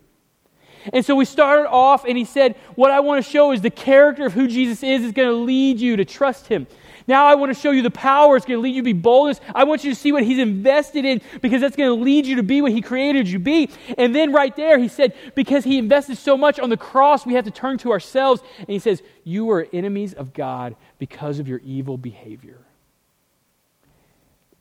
And 0.93 1.05
so 1.05 1.15
we 1.15 1.25
started 1.25 1.67
off 1.69 2.05
and 2.05 2.17
he 2.17 2.25
said, 2.25 2.57
What 2.75 2.91
I 2.91 3.01
want 3.01 3.25
to 3.25 3.31
show 3.31 3.53
is 3.53 3.63
the 3.63 3.71
character 3.71 4.27
of 4.27 4.35
who 4.35 4.47
Jesus 4.47 4.83
is 4.83 5.03
is 5.03 5.13
going 5.13 5.29
to 5.29 5.35
lead 5.35 5.81
you 5.81 5.97
to 5.97 6.05
trust 6.05 6.47
him. 6.47 6.67
Now 7.07 7.27
I 7.27 7.35
want 7.35 7.55
to 7.55 7.61
show 7.61 7.71
you 7.71 7.83
the 7.83 7.91
power. 7.91 8.37
It's 8.37 8.47
going 8.47 8.59
to 8.59 8.63
lead 8.63 8.75
you 8.75 8.81
to 8.81 8.85
be 8.85 8.95
boldness. 8.95 9.41
I 9.55 9.65
want 9.65 9.85
you 9.85 9.93
to 9.93 9.99
see 9.99 10.11
what 10.11 10.23
He's 10.23 10.39
invested 10.39 11.05
in 11.05 11.21
because 11.43 11.61
that's 11.61 11.77
going 11.77 11.91
to 11.97 12.03
lead 12.03 12.27
you 12.27 12.37
to 12.37 12.43
be 12.43 12.63
what 12.63 12.73
He 12.73 12.81
created 12.81 13.29
you 13.29 13.39
to 13.39 13.45
be. 13.45 13.71
And 13.99 14.15
then 14.15 14.33
right 14.33 14.55
there, 14.57 14.79
He 14.79 14.89
said, 14.89 15.15
because 15.35 15.65
He 15.65 15.79
invested 15.79 16.17
so 16.17 16.37
much 16.37 16.59
on 16.59 16.71
the 16.71 16.77
cross, 16.77 17.27
we 17.27 17.35
have 17.35 17.45
to 17.45 17.51
turn 17.51 17.79
to 17.79 17.93
ourselves. 17.93 18.43
And 18.59 18.69
He 18.69 18.79
says, 18.79 19.03
You 19.23 19.51
are 19.51 19.67
enemies 19.73 20.15
of 20.15 20.33
God 20.33 20.77
because 20.99 21.39
of 21.39 21.49
your 21.49 21.61
evil 21.65 21.99
behavior. 21.99 22.61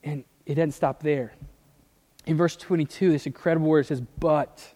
And 0.03 0.25
it 0.45 0.55
doesn't 0.55 0.73
stop 0.73 1.01
there. 1.01 1.33
In 2.25 2.37
verse 2.37 2.55
22, 2.55 3.11
this 3.11 3.25
incredible 3.25 3.67
word 3.67 3.85
says, 3.85 4.01
But. 4.19 4.73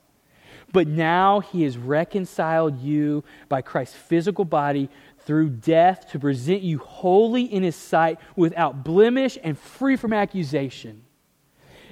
But 0.73 0.88
now 0.88 1.39
he 1.39 1.63
has 1.63 1.77
reconciled 1.77 2.82
you 2.82 3.23
by 3.47 3.62
Christ's 3.62 3.95
physical 3.95 4.43
body 4.43 4.89
through 5.27 5.49
death 5.49 6.09
to 6.11 6.19
present 6.19 6.61
you 6.61 6.79
holy 6.79 7.43
in 7.43 7.61
his 7.61 7.75
sight 7.75 8.17
without 8.37 8.85
blemish 8.85 9.37
and 9.43 9.59
free 9.59 9.97
from 9.97 10.13
accusation. 10.13 11.03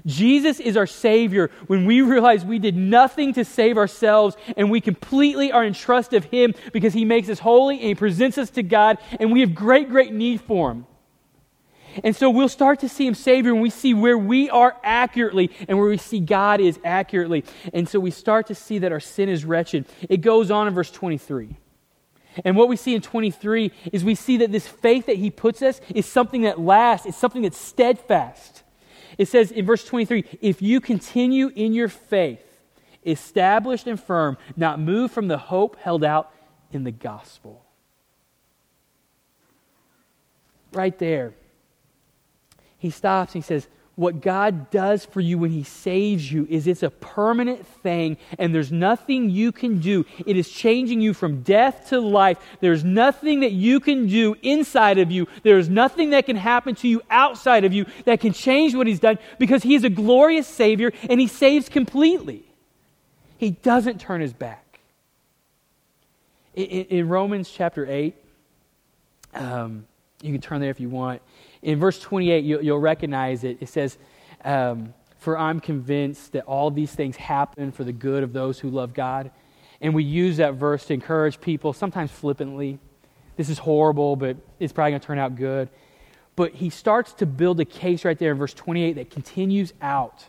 Jesus 0.06 0.62
is 0.62 0.78
our 0.78 0.88
Savior 0.88 1.52
when 1.68 1.86
we 1.86 2.02
realize 2.02 2.46
we 2.46 2.60
did 2.60 2.78
nothing 2.78 3.34
to 3.34 3.44
save 3.44 3.78
ourselves 3.78 4.38
and 4.56 4.72
we 4.72 4.80
completely 4.80 5.52
are 5.52 5.66
in 5.66 5.74
trust 5.74 6.14
of 6.14 6.24
Him 6.26 6.54
because 6.72 6.94
He 6.94 7.04
makes 7.04 7.28
us 7.28 7.40
holy 7.40 7.76
and 7.78 7.88
He 7.88 7.96
presents 7.96 8.38
us 8.38 8.50
to 8.52 8.64
God 8.64 9.00
and 9.20 9.32
we 9.34 9.42
have 9.42 9.54
great, 9.54 9.90
great 9.90 10.14
need 10.14 10.40
for 10.40 10.72
Him. 10.72 10.86
And 12.04 12.16
so 12.16 12.30
we'll 12.30 12.50
start 12.50 12.80
to 12.82 12.90
see 12.90 13.06
Him 13.06 13.16
Savior 13.16 13.52
and 13.52 13.62
we 13.62 13.70
see 13.70 13.94
where 13.94 14.18
we 14.18 14.50
are 14.50 14.78
accurately 14.84 15.50
and 15.68 15.78
where 15.78 15.90
we 15.90 15.98
see 15.98 16.20
God 16.22 16.62
is 16.62 16.80
accurately. 16.86 17.44
And 17.74 17.88
so 17.88 18.00
we 18.00 18.12
start 18.12 18.48
to 18.48 18.56
see 18.56 18.80
that 18.80 18.92
our 18.92 19.00
sin 19.02 19.28
is 19.28 19.44
wretched. 19.44 19.86
It 20.08 20.18
goes 20.18 20.52
on 20.52 20.68
in 20.68 20.74
verse 20.74 20.92
23. 20.92 21.58
And 22.44 22.56
what 22.58 22.68
we 22.68 22.76
see 22.76 22.96
in 22.96 23.02
23 23.02 23.72
is 23.94 24.04
we 24.04 24.16
see 24.16 24.38
that 24.38 24.52
this 24.52 24.68
faith 24.68 25.06
that 25.06 25.18
he 25.18 25.30
puts 25.30 25.62
us 25.62 25.80
is 25.94 26.06
something 26.06 26.42
that 26.42 26.60
lasts, 26.60 27.06
it's 27.06 27.18
something 27.18 27.44
that's 27.44 27.58
steadfast. 27.58 28.64
It 29.18 29.28
says 29.28 29.52
in 29.52 29.66
verse 29.66 29.86
23 29.86 30.26
if 30.42 30.62
you 30.62 30.82
continue 30.82 31.52
in 31.56 31.74
your 31.74 31.88
faith, 31.88 32.42
established 33.06 33.88
and 33.88 34.00
firm, 34.00 34.38
not 34.58 34.80
moved 34.80 35.14
from 35.14 35.28
the 35.28 35.38
hope 35.38 35.78
held 35.78 36.04
out 36.04 36.32
in 36.72 36.84
the 36.84 36.92
gospel. 36.92 37.64
Right 40.74 40.98
there, 41.00 41.34
he 42.78 42.90
stops 42.90 43.34
and 43.34 43.44
he 43.44 43.48
says, 43.48 43.68
what 43.96 44.22
God 44.22 44.70
does 44.72 45.06
for 45.06 45.22
you 45.22 45.38
when 45.38 45.52
He 45.52 45.64
saves 45.64 46.30
you 46.30 46.46
is 46.50 46.68
it's 46.68 46.84
a 46.84 46.90
permanent 46.90 47.66
thing, 47.66 48.18
and 48.38 48.54
there's 48.54 48.72
nothing 48.72 49.30
you 49.30 49.52
can 49.52 49.80
do. 49.80 50.06
It 50.26 50.36
is 50.36 50.50
changing 50.50 51.00
you 51.00 51.14
from 51.14 51.44
death 51.44 51.90
to 51.90 52.00
life. 52.00 52.38
There's 52.60 52.84
nothing 52.84 53.40
that 53.40 53.54
you 53.54 53.80
can 53.80 54.08
do 54.08 54.36
inside 54.42 54.98
of 54.98 55.12
you. 55.12 55.28
There's 55.44 55.70
nothing 55.70 56.10
that 56.10 56.26
can 56.26 56.36
happen 56.36 56.76
to 56.76 56.88
you 56.88 57.02
outside 57.10 57.64
of 57.64 57.74
you 57.74 57.86
that 58.04 58.20
can 58.20 58.34
change 58.34 58.76
what 58.76 58.86
He's 58.86 59.00
done 59.00 59.18
because 59.40 59.64
He 59.64 59.76
is 59.76 59.86
a 59.86 59.90
glorious 59.90 60.48
Savior 60.48 60.92
and 61.10 61.20
He 61.20 61.28
saves 61.28 61.70
completely. 61.70 62.44
He 63.38 63.52
doesn't 63.52 64.02
turn 64.02 64.20
His 64.20 64.34
back. 64.34 64.80
In, 66.54 66.66
in 66.66 67.10
Romans 67.10 67.50
chapter 67.50 67.86
8, 67.90 68.14
um, 69.36 69.86
you 70.22 70.34
can 70.34 70.42
turn 70.42 70.60
there 70.60 70.70
if 70.70 70.80
you 70.80 70.90
want 70.90 71.22
in 71.66 71.80
verse 71.80 72.00
28, 72.00 72.46
you, 72.46 72.60
will 72.60 72.80
recognize 72.80 73.44
it. 73.44 73.58
It 73.60 73.70
says, 73.70 73.98
um, 74.44 74.94
For 75.18 75.36
I'm 75.36 75.60
convinced 75.60 76.34
that 76.34 76.46
all 76.46 76.70
these 76.70 76.94
things 76.94 77.16
happen 77.16 77.72
for 77.72 77.84
the 77.84 77.92
good 77.92 78.22
of 78.22 78.34
those 78.34 78.60
who 78.60 78.70
love 78.70 78.94
God. 78.94 79.32
And 79.82 79.96
we 79.96 80.04
use 80.04 80.38
that 80.38 80.54
verse 80.54 80.86
to 80.86 80.94
encourage 80.94 81.42
people, 81.42 81.74
sometimes 81.74 82.12
flippantly. 82.12 82.78
This 83.36 83.50
is 83.50 83.58
horrible, 83.58 84.16
but 84.16 84.38
it's 84.60 84.72
probably 84.72 84.92
going 84.92 85.02
to 85.02 85.08
turn 85.08 85.18
out 85.18 85.36
good. 85.36 85.70
But 86.36 86.54
he 86.54 86.70
starts 86.70 87.14
to 87.14 87.26
build 87.26 87.60
a 87.60 87.66
case 87.66 88.06
right 88.06 88.18
there 88.18 88.32
in 88.32 88.38
verse 88.38 88.54
28 88.54 88.94
that 88.94 89.10
continues 89.10 89.74
out. 89.82 90.24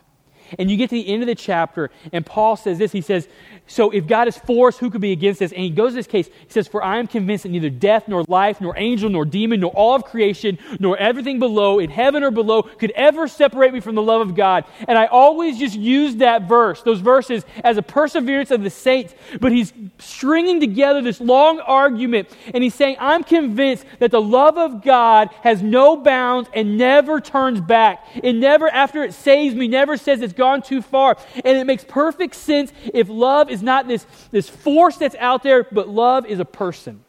And 0.57 0.69
you 0.69 0.77
get 0.77 0.89
to 0.89 0.95
the 0.95 1.07
end 1.07 1.23
of 1.23 1.27
the 1.27 1.35
chapter, 1.35 1.89
and 2.11 2.25
Paul 2.25 2.55
says 2.55 2.77
this. 2.77 2.91
He 2.91 3.01
says, 3.01 3.27
So 3.67 3.91
if 3.91 4.07
God 4.07 4.27
is 4.27 4.37
for 4.37 4.69
us, 4.69 4.77
who 4.77 4.89
could 4.89 5.01
be 5.01 5.11
against 5.11 5.41
us? 5.41 5.51
And 5.51 5.61
he 5.61 5.69
goes 5.69 5.91
to 5.91 5.95
this 5.95 6.07
case. 6.07 6.27
He 6.27 6.49
says, 6.49 6.67
For 6.67 6.83
I 6.83 6.97
am 6.97 7.07
convinced 7.07 7.43
that 7.43 7.49
neither 7.49 7.69
death, 7.69 8.07
nor 8.07 8.23
life, 8.23 8.61
nor 8.61 8.77
angel, 8.77 9.09
nor 9.09 9.25
demon, 9.25 9.59
nor 9.59 9.71
all 9.71 9.95
of 9.95 10.03
creation, 10.03 10.57
nor 10.79 10.97
everything 10.97 11.39
below, 11.39 11.79
in 11.79 11.89
heaven 11.89 12.23
or 12.23 12.31
below, 12.31 12.63
could 12.63 12.91
ever 12.91 13.27
separate 13.27 13.73
me 13.73 13.79
from 13.79 13.95
the 13.95 14.01
love 14.01 14.21
of 14.21 14.35
God. 14.35 14.65
And 14.87 14.97
I 14.97 15.05
always 15.07 15.57
just 15.57 15.77
use 15.77 16.17
that 16.17 16.43
verse, 16.47 16.81
those 16.83 16.99
verses, 16.99 17.45
as 17.63 17.77
a 17.77 17.81
perseverance 17.81 18.51
of 18.51 18.63
the 18.63 18.69
saints. 18.69 19.13
But 19.39 19.51
he's 19.51 19.73
stringing 19.99 20.59
together 20.59 21.01
this 21.01 21.19
long 21.19 21.59
argument, 21.59 22.29
and 22.53 22.63
he's 22.63 22.75
saying, 22.75 22.97
I'm 22.99 23.23
convinced 23.23 23.85
that 23.99 24.11
the 24.11 24.21
love 24.21 24.57
of 24.57 24.83
God 24.83 25.29
has 25.41 25.61
no 25.61 25.97
bounds 25.97 26.49
and 26.53 26.77
never 26.77 27.19
turns 27.19 27.61
back. 27.61 28.05
It 28.15 28.33
never, 28.33 28.69
after 28.69 29.03
it 29.03 29.13
saves 29.13 29.55
me, 29.55 29.67
never 29.67 29.97
says 29.97 30.21
it's 30.21 30.33
gone 30.37 30.61
too 30.61 30.81
far. 30.81 31.17
And 31.35 31.57
it 31.57 31.65
makes 31.65 31.83
perfect 31.83 32.35
sense 32.35 32.71
if 32.93 33.09
love 33.09 33.49
is 33.49 33.61
not 33.61 33.87
this, 33.87 34.05
this 34.31 34.47
force 34.49 34.95
that's 34.95 35.15
out 35.19 35.43
there, 35.43 35.65
but 35.69 35.89
love 35.89 36.25
is 36.25 36.39
a 36.39 36.45
person. 36.45 37.03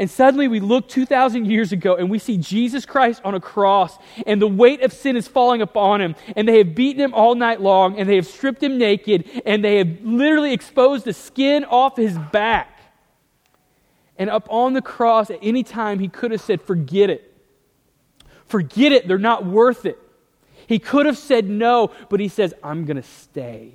And 0.00 0.10
suddenly 0.10 0.48
we 0.48 0.60
look 0.60 0.88
2,000 0.88 1.44
years 1.44 1.72
ago 1.72 1.94
and 1.94 2.08
we 2.08 2.18
see 2.18 2.38
Jesus 2.38 2.86
Christ 2.86 3.20
on 3.22 3.34
a 3.34 3.40
cross, 3.40 3.98
and 4.26 4.40
the 4.40 4.48
weight 4.48 4.80
of 4.80 4.94
sin 4.94 5.14
is 5.14 5.28
falling 5.28 5.60
upon 5.60 6.00
him. 6.00 6.16
And 6.34 6.48
they 6.48 6.56
have 6.56 6.74
beaten 6.74 7.02
him 7.02 7.12
all 7.12 7.34
night 7.34 7.60
long, 7.60 7.98
and 7.98 8.08
they 8.08 8.16
have 8.16 8.26
stripped 8.26 8.62
him 8.62 8.78
naked, 8.78 9.28
and 9.44 9.62
they 9.62 9.76
have 9.76 10.00
literally 10.02 10.54
exposed 10.54 11.04
the 11.04 11.12
skin 11.12 11.66
off 11.66 11.98
his 11.98 12.16
back. 12.32 12.80
And 14.16 14.30
up 14.30 14.48
on 14.50 14.72
the 14.72 14.80
cross, 14.80 15.30
at 15.30 15.38
any 15.42 15.62
time, 15.62 15.98
he 15.98 16.08
could 16.08 16.30
have 16.30 16.40
said, 16.40 16.62
Forget 16.62 17.10
it. 17.10 17.30
Forget 18.46 18.92
it. 18.92 19.06
They're 19.06 19.18
not 19.18 19.44
worth 19.44 19.84
it. 19.84 19.98
He 20.70 20.78
could 20.78 21.04
have 21.06 21.18
said 21.18 21.50
no, 21.50 21.90
but 22.08 22.20
he 22.20 22.28
says, 22.28 22.54
I'm 22.62 22.84
going 22.84 22.96
to 22.96 23.02
stay. 23.02 23.72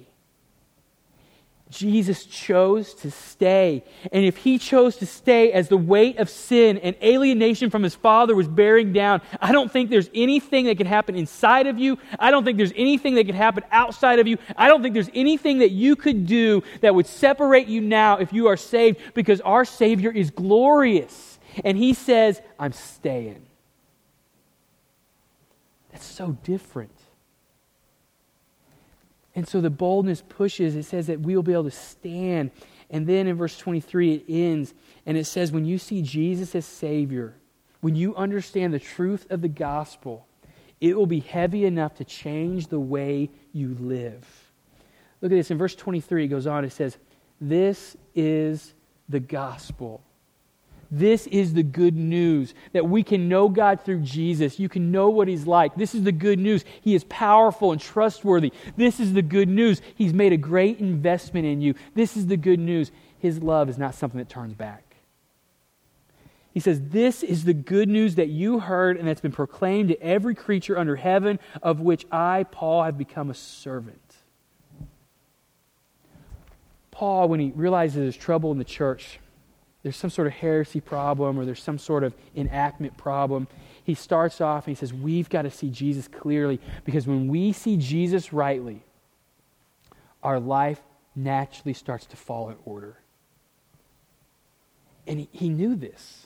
Jesus 1.70 2.24
chose 2.24 2.94
to 2.94 3.12
stay. 3.12 3.84
And 4.14 4.24
if 4.24 4.38
he 4.38 4.58
chose 4.58 4.96
to 4.98 5.06
stay 5.06 5.52
as 5.52 5.68
the 5.68 5.76
weight 5.76 6.20
of 6.20 6.30
sin 6.30 6.78
and 6.78 6.96
alienation 7.04 7.70
from 7.70 7.84
his 7.84 7.96
father 7.96 8.34
was 8.34 8.48
bearing 8.48 8.94
down, 8.94 9.22
I 9.42 9.52
don't 9.52 9.70
think 9.70 9.90
there's 9.90 10.10
anything 10.16 10.68
that 10.68 10.78
could 10.78 10.88
happen 10.88 11.16
inside 11.18 11.68
of 11.68 11.78
you. 11.78 11.98
I 12.18 12.32
don't 12.32 12.46
think 12.46 12.58
there's 12.58 12.72
anything 12.78 13.16
that 13.16 13.26
could 13.26 13.36
happen 13.36 13.66
outside 13.74 14.20
of 14.20 14.28
you. 14.28 14.38
I 14.56 14.70
don't 14.70 14.82
think 14.82 14.94
there's 14.94 15.12
anything 15.14 15.58
that 15.58 15.72
you 15.72 15.98
could 15.98 16.26
do 16.26 16.64
that 16.80 16.96
would 16.96 17.08
separate 17.08 17.68
you 17.68 17.82
now 17.82 18.20
if 18.20 18.32
you 18.32 18.48
are 18.48 18.56
saved 18.56 19.02
because 19.14 19.42
our 19.42 19.66
Savior 19.66 20.12
is 20.12 20.32
glorious. 20.32 21.40
And 21.66 21.78
he 21.78 21.94
says, 21.94 22.42
I'm 22.58 22.72
staying. 22.72 23.42
That's 25.96 26.06
so 26.06 26.38
different. 26.44 26.92
And 29.36 29.48
so 29.48 29.60
the 29.60 29.70
boldness 29.70 30.24
pushes. 30.28 30.76
It 30.76 30.84
says 30.84 31.08
that 31.08 31.20
we'll 31.20 31.44
be 31.44 31.54
able 31.54 31.66
to 31.66 31.72
stand. 31.72 32.52
And 32.90 33.06
then 33.06 33.28
in 33.28 33.36
verse 33.36 33.58
23, 33.58 34.14
it 34.14 34.26
ends, 34.30 34.74
and 35.06 35.18
it 35.18 35.26
says, 35.26 35.52
When 35.52 35.66
you 35.66 35.78
see 35.78 36.02
Jesus 36.02 36.56
as 36.56 36.66
Savior, 36.66 37.36
when 37.82 37.96
you 37.96 38.16
understand 38.16 38.74
the 38.74 38.80
truth 38.80 39.28
of 39.30 39.42
the 39.42 39.50
gospel, 39.50 40.26
it 40.80 40.96
will 40.96 41.08
be 41.08 41.20
heavy 41.20 41.66
enough 41.66 41.96
to 41.96 42.06
change 42.06 42.68
the 42.68 42.80
way 42.80 43.30
you 43.52 43.76
live. 43.80 44.26
Look 45.22 45.32
at 45.32 45.36
this. 45.36 45.52
In 45.52 45.58
verse 45.58 45.76
23, 45.76 46.26
it 46.26 46.28
goes 46.28 46.48
on, 46.48 46.64
it 46.64 46.72
says, 46.72 46.98
This 47.42 47.98
is 48.14 48.74
the 49.10 49.20
gospel. 49.20 50.02
This 50.98 51.28
is 51.28 51.54
the 51.54 51.62
good 51.62 51.98
news 51.98 52.54
that 52.72 52.88
we 52.88 53.04
can 53.04 53.28
know 53.28 53.50
God 53.50 53.82
through 53.82 54.00
Jesus. 54.00 54.60
You 54.60 54.70
can 54.70 54.94
know 54.94 55.10
what 55.10 55.28
He's 55.28 55.46
like. 55.46 55.76
This 55.76 55.94
is 55.94 56.04
the 56.04 56.14
good 56.14 56.40
news. 56.40 56.64
He 56.80 56.96
is 56.96 57.04
powerful 57.04 57.74
and 57.74 57.82
trustworthy. 57.82 58.54
This 58.78 59.02
is 59.02 59.12
the 59.12 59.22
good 59.22 59.50
news. 59.50 59.82
He's 59.96 60.14
made 60.14 60.32
a 60.32 60.38
great 60.38 60.80
investment 60.80 61.46
in 61.46 61.60
you. 61.60 61.76
This 61.96 62.16
is 62.16 62.28
the 62.28 62.38
good 62.38 62.62
news. 62.62 62.94
His 63.20 63.44
love 63.44 63.68
is 63.68 63.78
not 63.78 63.94
something 63.94 64.20
that 64.20 64.30
turns 64.30 64.54
back. 64.54 64.96
He 66.54 66.62
says, 66.62 66.80
This 66.82 67.24
is 67.24 67.44
the 67.44 67.54
good 67.54 67.90
news 67.90 68.16
that 68.16 68.30
you 68.30 68.60
heard 68.60 68.96
and 68.96 69.06
that's 69.06 69.20
been 69.20 69.34
proclaimed 69.34 69.90
to 69.90 70.02
every 70.02 70.34
creature 70.34 70.78
under 70.78 70.96
heaven, 70.96 71.40
of 71.62 71.82
which 71.82 72.06
I, 72.10 72.46
Paul, 72.50 72.86
have 72.86 72.98
become 72.98 73.30
a 73.30 73.34
servant. 73.34 74.16
Paul, 76.90 77.28
when 77.28 77.42
he 77.42 77.52
realizes 77.54 77.98
his 77.98 78.16
trouble 78.16 78.54
in 78.54 78.60
the 78.60 78.64
church, 78.64 79.20
there's 79.86 79.96
some 79.96 80.10
sort 80.10 80.26
of 80.26 80.34
heresy 80.34 80.82
problem 80.82 81.38
or 81.38 81.46
there's 81.46 81.62
some 81.62 81.78
sort 81.78 82.04
of 82.04 82.16
enactment 82.36 82.98
problem, 82.98 83.48
he 83.84 83.94
starts 83.94 84.42
off 84.42 84.66
and 84.66 84.76
he 84.76 84.80
says, 84.80 84.92
We've 84.92 85.30
got 85.30 85.44
to 85.44 85.52
see 85.52 85.70
Jesus 85.70 86.08
clearly 86.08 86.60
because 86.86 87.06
when 87.06 87.28
we 87.28 87.52
see 87.52 87.78
Jesus 87.78 88.34
rightly, 88.34 88.82
our 90.24 90.40
life 90.40 90.82
naturally 91.16 91.76
starts 91.76 92.08
to 92.08 92.18
fall 92.18 92.50
in 92.50 92.56
order. 92.66 92.98
And 95.06 95.20
he, 95.20 95.30
he 95.32 95.50
knew 95.50 95.76
this 95.76 96.26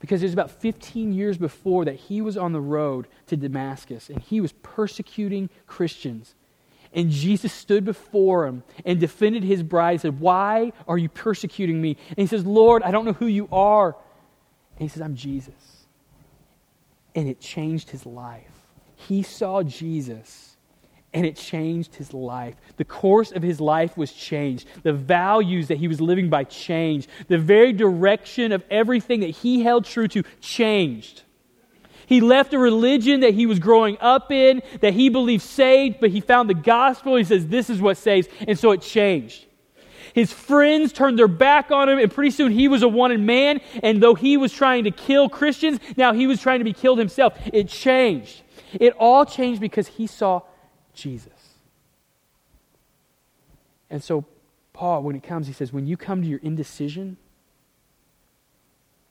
because 0.00 0.20
it 0.20 0.26
was 0.26 0.32
about 0.32 0.50
15 0.50 1.12
years 1.12 1.38
before 1.38 1.84
that 1.84 1.94
he 1.94 2.20
was 2.20 2.36
on 2.36 2.52
the 2.52 2.60
road 2.60 3.06
to 3.28 3.36
Damascus 3.36 4.10
and 4.10 4.20
he 4.20 4.40
was 4.40 4.50
persecuting 4.50 5.50
Christians 5.68 6.34
and 6.94 7.10
Jesus 7.10 7.52
stood 7.52 7.84
before 7.84 8.46
him 8.46 8.62
and 8.84 9.00
defended 9.00 9.42
his 9.42 9.62
bride 9.62 10.00
said, 10.00 10.20
Why 10.20 10.72
are 10.86 10.96
you 10.96 11.08
persecuting 11.08 11.82
me? 11.82 11.96
And 12.10 12.18
he 12.18 12.26
says, 12.26 12.46
Lord, 12.46 12.82
I 12.84 12.92
don't 12.92 13.04
know 13.04 13.12
who 13.12 13.26
you 13.26 13.48
are. 13.50 13.96
And 14.78 14.82
he 14.82 14.88
says, 14.88 15.02
I'm 15.02 15.16
Jesus. 15.16 15.86
And 17.14 17.28
it 17.28 17.40
changed 17.40 17.90
his 17.90 18.06
life. 18.06 18.50
He 18.94 19.22
saw 19.22 19.62
Jesus 19.64 20.56
and 21.12 21.26
it 21.26 21.36
changed 21.36 21.96
his 21.96 22.14
life. 22.14 22.54
The 22.76 22.84
course 22.84 23.32
of 23.32 23.42
his 23.42 23.60
life 23.60 23.96
was 23.96 24.12
changed. 24.12 24.68
The 24.82 24.92
values 24.92 25.68
that 25.68 25.78
he 25.78 25.88
was 25.88 26.00
living 26.00 26.30
by 26.30 26.44
changed. 26.44 27.08
The 27.28 27.38
very 27.38 27.72
direction 27.72 28.52
of 28.52 28.64
everything 28.70 29.20
that 29.20 29.30
he 29.30 29.62
held 29.62 29.84
true 29.84 30.08
to 30.08 30.22
changed. 30.40 31.23
He 32.06 32.20
left 32.20 32.52
a 32.54 32.58
religion 32.58 33.20
that 33.20 33.34
he 33.34 33.46
was 33.46 33.58
growing 33.58 33.96
up 34.00 34.30
in, 34.30 34.62
that 34.80 34.94
he 34.94 35.08
believed 35.08 35.42
saved, 35.42 35.98
but 36.00 36.10
he 36.10 36.20
found 36.20 36.50
the 36.50 36.54
gospel. 36.54 37.16
He 37.16 37.24
says, 37.24 37.46
This 37.46 37.70
is 37.70 37.80
what 37.80 37.96
saves. 37.96 38.28
And 38.46 38.58
so 38.58 38.72
it 38.72 38.82
changed. 38.82 39.46
His 40.14 40.32
friends 40.32 40.92
turned 40.92 41.18
their 41.18 41.28
back 41.28 41.72
on 41.72 41.88
him, 41.88 41.98
and 41.98 42.10
pretty 42.10 42.30
soon 42.30 42.52
he 42.52 42.68
was 42.68 42.82
a 42.82 42.88
wanted 42.88 43.20
man. 43.20 43.60
And 43.82 44.02
though 44.02 44.14
he 44.14 44.36
was 44.36 44.52
trying 44.52 44.84
to 44.84 44.92
kill 44.92 45.28
Christians, 45.28 45.80
now 45.96 46.12
he 46.12 46.26
was 46.26 46.40
trying 46.40 46.60
to 46.60 46.64
be 46.64 46.72
killed 46.72 46.98
himself. 46.98 47.36
It 47.52 47.68
changed. 47.68 48.42
It 48.74 48.94
all 48.98 49.24
changed 49.26 49.60
because 49.60 49.88
he 49.88 50.06
saw 50.06 50.42
Jesus. 50.94 51.32
And 53.90 54.02
so, 54.02 54.24
Paul, 54.72 55.02
when 55.02 55.16
it 55.16 55.22
comes, 55.22 55.46
he 55.46 55.52
says, 55.52 55.72
When 55.72 55.86
you 55.86 55.96
come 55.96 56.22
to 56.22 56.28
your 56.28 56.40
indecision, 56.40 57.16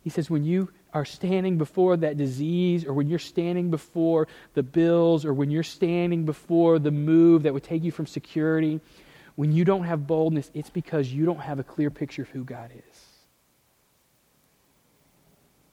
he 0.02 0.10
says, 0.10 0.30
When 0.30 0.44
you 0.44 0.70
are 0.94 1.06
standing 1.06 1.58
before 1.58 1.98
that 1.98 2.18
disease, 2.18 2.86
or 2.86 2.94
when 2.94 3.10
you're 3.10 3.20
standing 3.20 3.72
before 3.72 4.28
the 4.54 4.64
bills, 4.64 5.26
or 5.26 5.34
when 5.34 5.50
you're 5.50 5.64
standing 5.64 6.26
before 6.26 6.78
the 6.80 6.92
move 6.92 7.44
that 7.44 7.54
would 7.54 7.64
take 7.64 7.84
you 7.84 7.92
from 7.92 8.06
security, 8.06 8.80
when 9.36 9.52
you 9.52 9.66
don't 9.66 9.86
have 9.86 10.06
boldness, 10.06 10.52
it's 10.54 10.70
because 10.70 11.12
you 11.12 11.26
don't 11.26 11.40
have 11.40 11.60
a 11.60 11.64
clear 11.64 11.90
picture 11.90 12.22
of 12.22 12.30
who 12.30 12.44
God 12.44 12.72
is. 12.76 13.06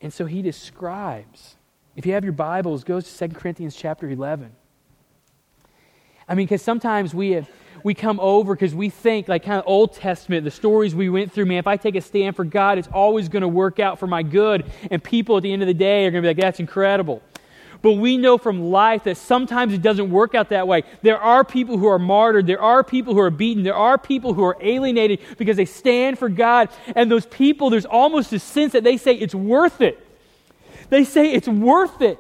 And 0.01 0.12
so 0.12 0.25
he 0.25 0.41
describes, 0.41 1.57
if 1.95 2.07
you 2.07 2.14
have 2.14 2.25
your 2.25 2.33
Bibles, 2.33 2.85
goes 2.85 3.12
to 3.12 3.29
2 3.29 3.35
Corinthians 3.35 3.77
chapter 3.77 4.09
11. 4.09 4.51
I 6.27 6.35
mean, 6.35 6.47
because 6.47 6.62
sometimes 6.62 7.14
we 7.14 7.33
have 7.33 7.51
we 7.85 7.95
come 7.95 8.20
over 8.20 8.55
because 8.55 8.74
we 8.74 8.91
think, 8.91 9.28
like 9.28 9.45
kind 9.45 9.59
of 9.59 9.64
Old 9.66 9.93
Testament, 9.95 10.45
the 10.45 10.51
stories 10.51 10.95
we 10.95 11.09
went 11.09 11.33
through, 11.33 11.47
man, 11.47 11.59
if 11.59 11.66
I 11.66 11.76
take 11.76 11.97
a 11.97 12.01
stand 12.01 12.37
for 12.37 12.45
God, 12.45 12.78
it's 12.78 12.89
always 12.89 13.28
going 13.28 13.43
to 13.43 13.49
work 13.49 13.81
out 13.81 13.99
for 13.99 14.07
my 14.07 14.22
good. 14.22 14.70
And 14.91 15.03
people 15.03 15.37
at 15.37 15.43
the 15.43 15.53
end 15.53 15.62
of 15.62 15.68
the 15.68 15.74
day 15.74 16.07
are 16.07 16.11
going 16.11 16.22
to 16.22 16.26
be 16.26 16.35
like, 16.35 16.43
that's 16.43 16.61
incredible. 16.61 17.22
But 17.83 17.93
we 17.93 18.18
know 18.18 18.37
from 18.37 18.70
life 18.70 19.05
that 19.05 19.16
sometimes 19.16 19.72
it 19.72 19.81
doesn't 19.81 20.11
work 20.11 20.35
out 20.35 20.51
that 20.51 20.68
way. 20.68 20.83
There 21.03 21.18
are 21.18 21.45
people 21.45 21.78
who 21.78 21.87
are 21.87 21.99
martyred. 21.99 22.47
There 22.47 22.61
are 22.61 22.85
people 22.85 23.14
who 23.14 23.20
are 23.20 23.31
beaten. 23.31 23.62
There 23.62 23.74
are 23.74 23.97
people 23.97 24.35
who 24.35 24.45
are 24.45 24.57
alienated 24.61 25.20
because 25.39 25.57
they 25.57 25.64
stand 25.64 26.18
for 26.18 26.28
God. 26.28 26.68
And 26.95 27.11
those 27.11 27.26
people, 27.26 27.70
there's 27.70 27.87
almost 27.87 28.33
a 28.33 28.39
sense 28.39 28.72
that 28.74 28.85
they 28.85 28.99
say 28.99 29.14
it's 29.14 29.35
worth 29.35 29.81
it. 29.81 30.07
They 30.91 31.05
say 31.05 31.33
it's 31.33 31.49
worth 31.49 32.03
it. 32.03 32.18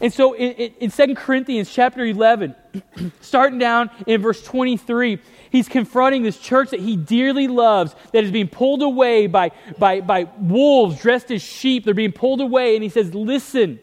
And 0.00 0.12
so 0.12 0.32
in, 0.32 0.52
in, 0.52 0.74
in 0.80 0.90
2 0.90 1.14
Corinthians 1.14 1.72
chapter 1.72 2.04
11, 2.04 2.54
starting 3.20 3.58
down 3.58 3.90
in 4.06 4.20
verse 4.20 4.42
23, 4.42 5.18
he's 5.50 5.68
confronting 5.68 6.22
this 6.22 6.38
church 6.38 6.70
that 6.70 6.80
he 6.80 6.96
dearly 6.96 7.48
loves 7.48 7.94
that 8.12 8.24
is 8.24 8.30
being 8.30 8.48
pulled 8.48 8.82
away 8.82 9.26
by, 9.26 9.52
by, 9.78 10.00
by 10.00 10.24
wolves 10.38 11.00
dressed 11.00 11.30
as 11.30 11.42
sheep. 11.42 11.84
They're 11.84 11.94
being 11.94 12.12
pulled 12.12 12.40
away. 12.40 12.74
And 12.74 12.82
he 12.82 12.88
says, 12.88 13.14
Listen, 13.14 13.80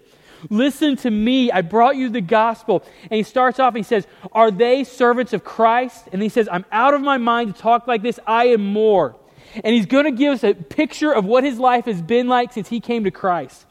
listen 0.49 0.95
to 0.97 1.09
me. 1.09 1.51
I 1.51 1.62
brought 1.62 1.95
you 1.95 2.09
the 2.09 2.22
gospel. 2.22 2.84
And 3.03 3.14
he 3.14 3.24
starts 3.24 3.59
off 3.59 3.70
and 3.70 3.78
he 3.78 3.88
says, 3.88 4.05
Are 4.32 4.51
they 4.51 4.84
servants 4.84 5.34
of 5.34 5.43
Christ? 5.43 6.09
And 6.12 6.22
he 6.22 6.30
says, 6.30 6.49
I'm 6.51 6.66
out 6.72 6.93
of 6.93 7.01
my 7.01 7.18
mind 7.18 7.55
to 7.55 7.62
talk 7.62 7.88
like 7.88 8.01
this. 8.01 8.20
I 8.28 8.47
am 8.47 8.66
more. 8.66 9.16
And 9.64 9.76
he's 9.76 9.86
going 9.86 10.05
to 10.05 10.12
give 10.12 10.34
us 10.34 10.43
a 10.43 10.53
picture 10.53 11.12
of 11.12 11.26
what 11.26 11.43
his 11.43 11.59
life 11.59 11.86
has 11.86 12.01
been 12.01 12.28
like 12.28 12.53
since 12.53 12.70
he 12.70 12.80
came 12.80 13.03
to 13.03 13.12
Christ. 13.12 13.66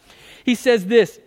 He 0.45 0.55
says 0.55 0.87
this 0.87 1.19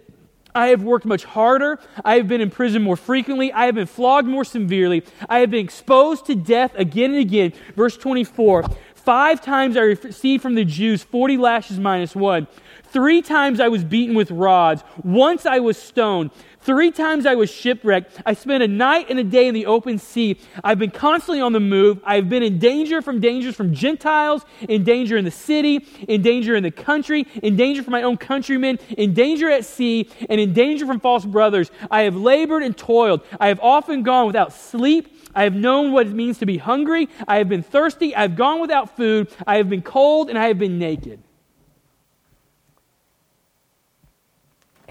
I 0.55 0.67
have 0.67 0.83
worked 0.83 1.05
much 1.05 1.23
harder. 1.23 1.79
I 2.05 2.15
have 2.15 2.27
been 2.27 2.41
in 2.41 2.49
prison 2.49 2.83
more 2.83 2.95
frequently. 2.95 3.51
I 3.51 3.65
have 3.65 3.75
been 3.75 3.87
flogged 3.87 4.27
more 4.27 4.45
severely. 4.45 5.03
I 5.27 5.39
have 5.39 5.51
been 5.51 5.63
exposed 5.63 6.25
to 6.27 6.35
death 6.35 6.73
again 6.75 7.11
and 7.11 7.19
again. 7.19 7.53
Verse 7.75 7.97
24 7.97 8.63
Five 8.95 9.41
times 9.41 9.75
I 9.75 9.81
received 9.81 10.41
from 10.41 10.55
the 10.55 10.63
Jews 10.63 11.03
40 11.03 11.35
lashes 11.35 11.77
minus 11.77 12.15
one. 12.15 12.47
Three 12.85 13.21
times 13.21 13.59
I 13.59 13.67
was 13.67 13.83
beaten 13.83 14.15
with 14.15 14.31
rods. 14.31 14.83
Once 15.03 15.45
I 15.45 15.59
was 15.59 15.77
stoned. 15.77 16.31
Three 16.63 16.91
times 16.91 17.25
I 17.25 17.35
was 17.35 17.51
shipwrecked. 17.51 18.21
I 18.25 18.33
spent 18.33 18.63
a 18.63 18.69
night 18.69 19.07
and 19.09 19.19
a 19.19 19.23
day 19.23 19.49
in 19.49 19.53
the 19.53 19.65
open 19.65 19.97
sea. 19.97 20.39
I've 20.63 20.79
been 20.79 20.91
constantly 20.91 21.41
on 21.41 21.51
the 21.51 21.59
move. 21.59 21.99
I've 22.05 22.29
been 22.29 22.41
in 22.41 22.57
danger 22.57 23.01
from 23.01 23.19
dangers 23.19 23.53
from 23.53 23.73
Gentiles, 23.73 24.45
in 24.69 24.85
danger 24.85 25.17
in 25.17 25.25
the 25.25 25.31
city, 25.31 25.85
in 26.07 26.21
danger 26.21 26.55
in 26.55 26.63
the 26.63 26.71
country, 26.71 27.27
in 27.41 27.57
danger 27.57 27.83
from 27.83 27.91
my 27.91 28.03
own 28.03 28.15
countrymen, 28.15 28.79
in 28.97 29.13
danger 29.13 29.49
at 29.49 29.65
sea, 29.65 30.09
and 30.29 30.39
in 30.39 30.53
danger 30.53 30.85
from 30.85 31.01
false 31.01 31.25
brothers. 31.25 31.69
I 31.91 32.03
have 32.03 32.15
labored 32.15 32.63
and 32.63 32.77
toiled. 32.77 33.25
I 33.41 33.49
have 33.49 33.59
often 33.59 34.03
gone 34.03 34.25
without 34.25 34.53
sleep. 34.53 35.13
I 35.35 35.43
have 35.43 35.55
known 35.55 35.91
what 35.91 36.07
it 36.07 36.13
means 36.13 36.37
to 36.37 36.45
be 36.45 36.59
hungry. 36.59 37.09
I 37.27 37.39
have 37.39 37.49
been 37.49 37.63
thirsty. 37.63 38.15
I 38.15 38.21
have 38.21 38.37
gone 38.37 38.61
without 38.61 38.95
food. 38.95 39.29
I 39.45 39.57
have 39.57 39.69
been 39.69 39.81
cold 39.81 40.29
and 40.29 40.39
I 40.39 40.47
have 40.47 40.59
been 40.59 40.79
naked. 40.79 41.21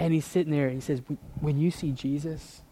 And 0.02 0.12
he's 0.12 0.24
sitting 0.24 0.50
there 0.50 0.66
and 0.66 0.74
he 0.74 0.80
says, 0.80 1.00
When 1.40 1.60
you 1.60 1.70
see 1.70 1.92
Jesus, 1.92 2.62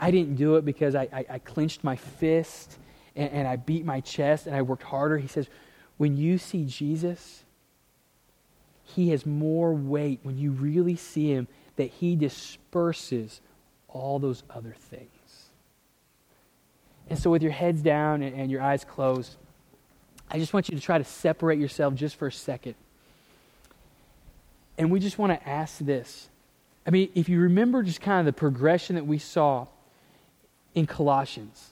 I 0.00 0.10
didn't 0.10 0.36
do 0.36 0.56
it 0.56 0.64
because 0.64 0.94
I, 0.94 1.02
I, 1.12 1.26
I 1.28 1.38
clenched 1.40 1.84
my 1.84 1.94
fist 1.94 2.78
and, 3.14 3.30
and 3.32 3.46
I 3.46 3.56
beat 3.56 3.84
my 3.84 4.00
chest 4.00 4.46
and 4.46 4.56
I 4.56 4.62
worked 4.62 4.84
harder. 4.84 5.18
He 5.18 5.28
says, 5.28 5.46
When 5.98 6.16
you 6.16 6.38
see 6.38 6.64
Jesus, 6.64 7.44
he 8.82 9.10
has 9.10 9.26
more 9.26 9.74
weight 9.74 10.20
when 10.22 10.38
you 10.38 10.52
really 10.52 10.96
see 10.96 11.30
him 11.30 11.48
that 11.76 11.90
he 11.90 12.16
disperses 12.16 13.42
all 13.86 14.18
those 14.18 14.42
other 14.48 14.74
things. 14.74 15.50
And 17.10 17.18
so, 17.18 17.28
with 17.28 17.42
your 17.42 17.52
heads 17.52 17.82
down 17.82 18.22
and, 18.22 18.34
and 18.34 18.50
your 18.50 18.62
eyes 18.62 18.86
closed, 18.86 19.36
I 20.30 20.38
just 20.38 20.54
want 20.54 20.70
you 20.70 20.76
to 20.76 20.82
try 20.82 20.96
to 20.96 21.04
separate 21.04 21.58
yourself 21.58 21.92
just 21.94 22.16
for 22.16 22.28
a 22.28 22.32
second. 22.32 22.74
And 24.78 24.90
we 24.90 24.98
just 24.98 25.18
want 25.18 25.38
to 25.38 25.46
ask 25.46 25.76
this 25.80 26.30
I 26.86 26.90
mean, 26.90 27.10
if 27.14 27.28
you 27.28 27.40
remember 27.40 27.82
just 27.82 28.00
kind 28.00 28.20
of 28.20 28.26
the 28.26 28.38
progression 28.38 28.96
that 28.96 29.06
we 29.06 29.18
saw 29.18 29.66
in 30.74 30.86
Colossians, 30.86 31.70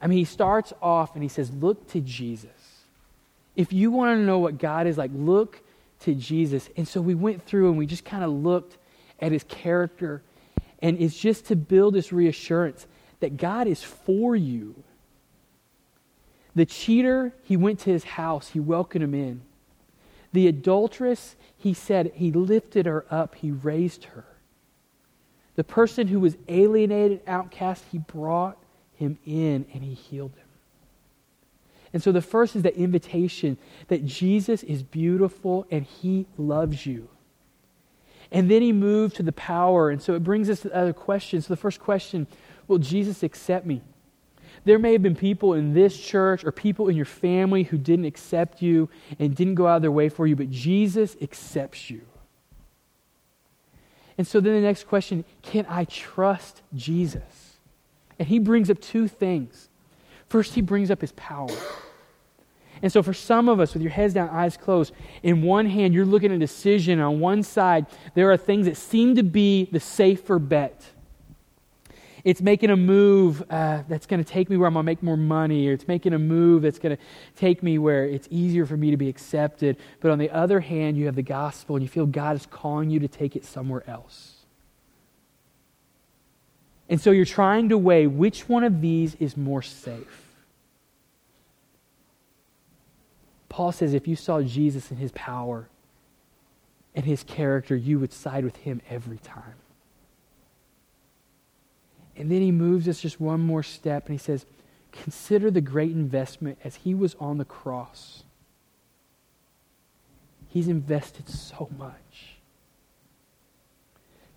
I 0.00 0.06
mean, 0.06 0.18
he 0.18 0.24
starts 0.24 0.72
off 0.82 1.14
and 1.14 1.22
he 1.22 1.28
says, 1.28 1.50
Look 1.50 1.88
to 1.92 2.00
Jesus. 2.00 2.50
If 3.56 3.72
you 3.72 3.90
want 3.90 4.18
to 4.18 4.24
know 4.24 4.38
what 4.38 4.58
God 4.58 4.86
is 4.86 4.98
like, 4.98 5.10
look 5.14 5.62
to 6.00 6.14
Jesus. 6.14 6.68
And 6.76 6.86
so 6.86 7.00
we 7.00 7.14
went 7.14 7.44
through 7.46 7.68
and 7.68 7.78
we 7.78 7.86
just 7.86 8.04
kind 8.04 8.24
of 8.24 8.30
looked 8.30 8.76
at 9.20 9.32
his 9.32 9.44
character. 9.44 10.22
And 10.80 11.00
it's 11.00 11.16
just 11.16 11.46
to 11.46 11.56
build 11.56 11.94
this 11.94 12.12
reassurance 12.12 12.86
that 13.20 13.36
God 13.36 13.66
is 13.66 13.82
for 13.82 14.34
you. 14.34 14.74
The 16.54 16.66
cheater, 16.66 17.32
he 17.44 17.56
went 17.56 17.80
to 17.80 17.90
his 17.90 18.04
house, 18.04 18.48
he 18.48 18.60
welcomed 18.60 19.04
him 19.04 19.14
in. 19.14 19.40
The 20.34 20.48
adulteress, 20.48 21.36
he 21.56 21.74
said, 21.74 22.10
he 22.16 22.32
lifted 22.32 22.86
her 22.86 23.06
up, 23.08 23.36
he 23.36 23.52
raised 23.52 24.02
her. 24.06 24.24
The 25.54 25.62
person 25.62 26.08
who 26.08 26.18
was 26.18 26.36
alienated, 26.48 27.20
outcast, 27.24 27.84
he 27.92 27.98
brought 27.98 28.58
him 28.96 29.16
in 29.24 29.64
and 29.72 29.84
he 29.84 29.94
healed 29.94 30.32
him. 30.32 30.48
And 31.92 32.02
so 32.02 32.10
the 32.10 32.20
first 32.20 32.56
is 32.56 32.62
the 32.62 32.76
invitation 32.76 33.58
that 33.86 34.04
Jesus 34.04 34.64
is 34.64 34.82
beautiful 34.82 35.68
and 35.70 35.84
he 35.84 36.26
loves 36.36 36.84
you. 36.84 37.08
And 38.32 38.50
then 38.50 38.60
he 38.60 38.72
moved 38.72 39.14
to 39.16 39.22
the 39.22 39.30
power. 39.30 39.88
And 39.88 40.02
so 40.02 40.14
it 40.14 40.24
brings 40.24 40.50
us 40.50 40.62
to 40.62 40.68
the 40.68 40.76
other 40.76 40.92
questions. 40.92 41.46
So 41.46 41.54
the 41.54 41.60
first 41.60 41.78
question 41.78 42.26
will 42.66 42.78
Jesus 42.78 43.22
accept 43.22 43.66
me? 43.66 43.82
There 44.64 44.78
may 44.78 44.92
have 44.92 45.02
been 45.02 45.16
people 45.16 45.52
in 45.54 45.74
this 45.74 45.98
church 45.98 46.44
or 46.44 46.52
people 46.52 46.88
in 46.88 46.96
your 46.96 47.04
family 47.04 47.64
who 47.64 47.76
didn't 47.76 48.06
accept 48.06 48.62
you 48.62 48.88
and 49.18 49.34
didn't 49.34 49.56
go 49.56 49.66
out 49.66 49.76
of 49.76 49.82
their 49.82 49.92
way 49.92 50.08
for 50.08 50.26
you, 50.26 50.36
but 50.36 50.50
Jesus 50.50 51.16
accepts 51.20 51.90
you. 51.90 52.00
And 54.16 54.26
so 54.26 54.40
then 54.40 54.54
the 54.54 54.60
next 54.60 54.86
question 54.86 55.24
can 55.42 55.66
I 55.68 55.84
trust 55.84 56.62
Jesus? 56.74 57.56
And 58.18 58.28
he 58.28 58.38
brings 58.38 58.70
up 58.70 58.80
two 58.80 59.08
things. 59.08 59.68
First, 60.28 60.54
he 60.54 60.60
brings 60.60 60.90
up 60.90 61.00
his 61.00 61.12
power. 61.12 61.48
And 62.82 62.92
so, 62.92 63.02
for 63.02 63.14
some 63.14 63.48
of 63.48 63.60
us, 63.60 63.72
with 63.72 63.82
your 63.82 63.92
heads 63.92 64.14
down, 64.14 64.28
eyes 64.30 64.56
closed, 64.56 64.92
in 65.22 65.42
one 65.42 65.66
hand, 65.66 65.94
you're 65.94 66.04
looking 66.04 66.30
at 66.30 66.36
a 66.36 66.38
decision. 66.38 67.00
On 67.00 67.20
one 67.20 67.42
side, 67.42 67.86
there 68.14 68.30
are 68.30 68.36
things 68.36 68.66
that 68.66 68.76
seem 68.76 69.14
to 69.16 69.22
be 69.22 69.68
the 69.72 69.80
safer 69.80 70.38
bet. 70.38 70.84
It's 72.24 72.40
making 72.40 72.70
a 72.70 72.76
move 72.76 73.42
uh, 73.50 73.82
that's 73.86 74.06
going 74.06 74.24
to 74.24 74.28
take 74.28 74.48
me 74.48 74.56
where 74.56 74.66
I'm 74.66 74.72
going 74.72 74.84
to 74.84 74.86
make 74.86 75.02
more 75.02 75.16
money, 75.16 75.68
or 75.68 75.72
it's 75.72 75.86
making 75.86 76.14
a 76.14 76.18
move 76.18 76.62
that's 76.62 76.78
going 76.78 76.96
to 76.96 77.02
take 77.36 77.62
me 77.62 77.78
where 77.78 78.06
it's 78.06 78.26
easier 78.30 78.64
for 78.64 78.78
me 78.78 78.90
to 78.90 78.96
be 78.96 79.10
accepted. 79.10 79.76
But 80.00 80.10
on 80.10 80.18
the 80.18 80.30
other 80.30 80.60
hand, 80.60 80.96
you 80.96 81.04
have 81.04 81.16
the 81.16 81.22
gospel, 81.22 81.76
and 81.76 81.82
you 81.82 81.88
feel 81.88 82.06
God 82.06 82.36
is 82.36 82.46
calling 82.46 82.88
you 82.88 82.98
to 83.00 83.08
take 83.08 83.36
it 83.36 83.44
somewhere 83.44 83.84
else. 83.86 84.46
And 86.88 86.98
so 87.00 87.10
you're 87.10 87.26
trying 87.26 87.68
to 87.68 87.78
weigh 87.78 88.06
which 88.06 88.48
one 88.48 88.64
of 88.64 88.80
these 88.80 89.14
is 89.16 89.36
more 89.36 89.62
safe. 89.62 90.22
Paul 93.50 93.70
says 93.70 93.94
if 93.94 94.08
you 94.08 94.16
saw 94.16 94.42
Jesus 94.42 94.90
in 94.90 94.96
his 94.96 95.12
power 95.12 95.68
and 96.94 97.04
his 97.04 97.22
character, 97.22 97.76
you 97.76 97.98
would 97.98 98.12
side 98.12 98.44
with 98.44 98.56
him 98.56 98.80
every 98.90 99.18
time. 99.18 99.54
And 102.16 102.30
then 102.30 102.40
he 102.40 102.52
moves 102.52 102.88
us 102.88 103.00
just 103.00 103.20
one 103.20 103.40
more 103.40 103.62
step 103.62 104.06
and 104.06 104.14
he 104.14 104.22
says, 104.22 104.46
Consider 104.92 105.50
the 105.50 105.60
great 105.60 105.90
investment 105.90 106.58
as 106.62 106.76
he 106.76 106.94
was 106.94 107.16
on 107.18 107.38
the 107.38 107.44
cross. 107.44 108.22
He's 110.46 110.68
invested 110.68 111.28
so 111.28 111.68
much 111.76 112.34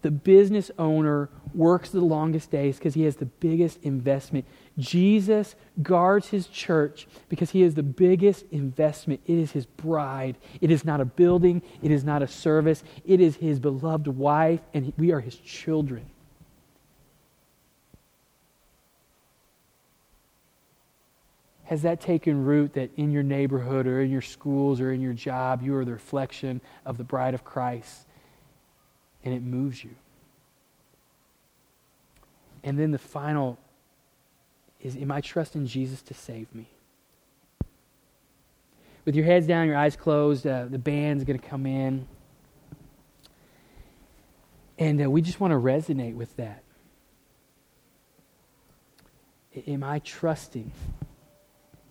the 0.07 0.11
business 0.11 0.71
owner 0.77 1.29
works 1.53 1.89
the 1.89 1.99
longest 1.99 2.49
days 2.51 2.77
because 2.77 2.93
he 2.93 3.03
has 3.03 3.17
the 3.17 3.25
biggest 3.25 3.77
investment. 3.83 4.45
Jesus 4.77 5.55
guards 5.81 6.29
his 6.29 6.47
church 6.47 7.07
because 7.27 7.49
he 7.49 7.61
has 7.63 7.73
the 7.73 7.83
biggest 7.83 8.45
investment. 8.51 9.19
It 9.25 9.37
is 9.37 9.51
his 9.51 9.65
bride. 9.65 10.37
It 10.61 10.71
is 10.71 10.85
not 10.85 11.01
a 11.01 11.05
building, 11.05 11.61
it 11.81 11.91
is 11.91 12.05
not 12.05 12.21
a 12.21 12.27
service, 12.27 12.85
it 13.05 13.19
is 13.19 13.35
his 13.35 13.59
beloved 13.59 14.07
wife, 14.07 14.61
and 14.73 14.93
we 14.97 15.11
are 15.11 15.19
his 15.19 15.35
children. 15.35 16.05
Has 21.67 21.83
that 21.83 22.01
taken 22.01 22.43
root 22.43 22.73
that 22.73 22.91
in 22.97 23.11
your 23.11 23.23
neighborhood 23.23 23.87
or 23.87 24.01
in 24.01 24.09
your 24.09 24.21
schools 24.21 24.81
or 24.81 24.91
in 24.91 25.01
your 25.01 25.13
job, 25.13 25.61
you 25.61 25.75
are 25.75 25.85
the 25.85 25.91
reflection 25.91 26.59
of 26.85 26.97
the 26.97 27.03
bride 27.03 27.33
of 27.33 27.43
Christ? 27.43 28.07
and 29.27 29.35
it 29.35 29.43
moves 29.43 29.83
you. 29.83 29.93
And 32.63 32.79
then 32.79 32.91
the 32.91 32.97
final 32.97 33.57
is 34.79 34.95
Am 34.95 35.11
I 35.11 35.19
trusting 35.19 35.67
Jesus 35.67 36.01
to 36.03 36.13
save 36.13 36.53
me? 36.55 36.69
With 39.03 39.15
your 39.15 39.25
heads 39.25 39.47
down, 39.47 39.67
your 39.67 39.75
eyes 39.75 39.97
closed, 39.97 40.47
uh, 40.47 40.65
the 40.65 40.77
band's 40.77 41.25
going 41.25 41.37
to 41.37 41.45
come 41.45 41.65
in. 41.65 42.07
And 44.79 45.03
uh, 45.03 45.09
we 45.09 45.21
just 45.21 45.41
want 45.41 45.51
to 45.51 45.57
resonate 45.57 46.15
with 46.15 46.33
that. 46.37 46.63
Am 49.67 49.83
I 49.83 49.99
trusting 49.99 50.71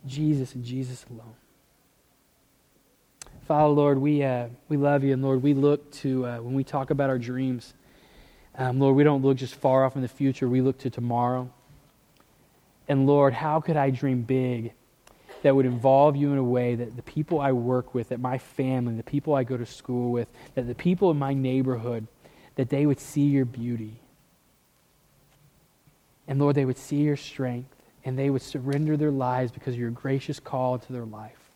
Jesus 0.07 0.55
and 0.55 0.65
Jesus 0.65 1.05
alone? 1.11 1.35
Father, 3.47 3.69
Lord, 3.69 3.99
we, 3.99 4.25
uh, 4.25 4.49
we 4.69 4.77
love 4.77 5.05
you, 5.05 5.13
and 5.13 5.23
Lord, 5.23 5.43
we 5.43 5.55
look 5.55 5.93
to, 5.93 6.27
uh, 6.27 6.39
when 6.39 6.55
we 6.55 6.65
talk 6.65 6.91
about 6.91 7.11
our 7.11 7.19
dreams, 7.19 7.75
um, 8.59 8.81
Lord, 8.81 8.97
we 8.97 9.05
don't 9.05 9.23
look 9.23 9.37
just 9.37 9.55
far 9.55 9.85
off 9.85 9.95
in 9.95 10.03
the 10.03 10.09
future, 10.09 10.49
we 10.49 10.61
look 10.61 10.79
to 10.79 10.91
tomorrow. 10.91 11.49
And 12.89 13.07
Lord, 13.07 13.35
how 13.35 13.61
could 13.61 13.77
I 13.77 13.91
dream 13.91 14.23
big 14.23 14.73
that 15.43 15.55
would 15.55 15.67
involve 15.67 16.17
you 16.17 16.33
in 16.33 16.39
a 16.39 16.45
way 16.45 16.75
that 16.75 16.97
the 16.97 17.03
people 17.03 17.41
I 17.41 17.53
work 17.53 17.95
with, 17.95 18.09
that 18.09 18.19
my 18.19 18.39
family, 18.39 18.95
the 18.97 19.05
people 19.05 19.35
I 19.35 19.45
go 19.45 19.57
to 19.57 19.67
school 19.67 20.11
with, 20.11 20.29
that 20.55 20.67
the 20.67 20.75
people 20.75 21.11
in 21.13 21.19
my 21.19 21.35
neighborhood, 21.35 22.09
that 22.57 22.69
they 22.69 22.85
would 22.85 22.99
see 22.99 23.27
your 23.27 23.45
beauty. 23.45 24.01
And 26.27 26.41
Lord, 26.41 26.57
they 26.57 26.65
would 26.65 26.79
see 26.79 26.97
your 26.97 27.17
strength 27.17 27.76
and 28.07 28.17
they 28.17 28.31
would 28.31 28.41
surrender 28.41 28.97
their 28.97 29.11
lives 29.11 29.51
because 29.51 29.75
of 29.75 29.81
your 29.81 29.91
gracious 29.91 30.39
call 30.39 30.79
to 30.79 30.93
their 30.93 31.05
life. 31.05 31.51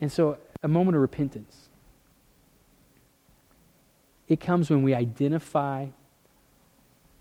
And 0.00 0.10
so, 0.10 0.38
a 0.62 0.68
moment 0.68 0.96
of 0.96 1.02
repentance. 1.02 1.68
It 4.26 4.40
comes 4.40 4.70
when 4.70 4.82
we 4.82 4.94
identify 4.94 5.88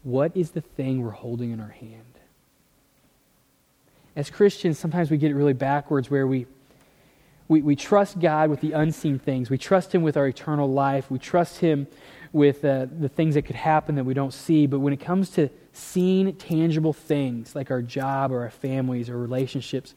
what 0.04 0.32
is 0.36 0.52
the 0.52 0.62
thing 0.62 1.04
we're 1.04 1.12
holding 1.12 1.52
in 1.52 1.60
our 1.60 1.68
hand. 1.68 2.04
As 4.16 4.30
Christians, 4.30 4.80
sometimes 4.80 5.12
we 5.12 5.18
get 5.18 5.32
it 5.32 5.36
really 5.36 5.54
backwards 5.54 6.10
where 6.10 6.26
we, 6.26 6.46
we, 7.50 7.62
we 7.62 7.76
trust 7.76 8.20
God 8.20 8.50
with 8.50 8.62
the 8.62 8.72
unseen 8.72 9.20
things. 9.20 9.50
We 9.50 9.58
trust 9.58 9.94
Him 9.94 10.02
with 10.02 10.16
our 10.16 10.28
eternal 10.28 10.72
life. 10.72 11.12
We 11.12 11.20
trust 11.20 11.60
Him 11.60 11.88
with 12.34 12.64
uh, 12.66 12.88
the 13.00 13.10
things 13.10 13.36
that 13.36 13.44
could 13.44 13.56
happen 13.56 13.96
that 13.96 14.04
we 14.04 14.14
don't 14.14 14.34
see. 14.34 14.68
But 14.68 14.80
when 14.80 14.94
it 14.94 15.00
comes 15.00 15.30
to 15.32 15.50
seeing 15.74 16.34
tangible 16.36 16.94
things 16.94 17.56
like 17.56 17.72
our 17.72 17.82
job 17.82 18.32
or 18.32 18.42
our 18.42 18.50
families 18.50 19.10
or 19.10 19.18
relationships, 19.18 19.96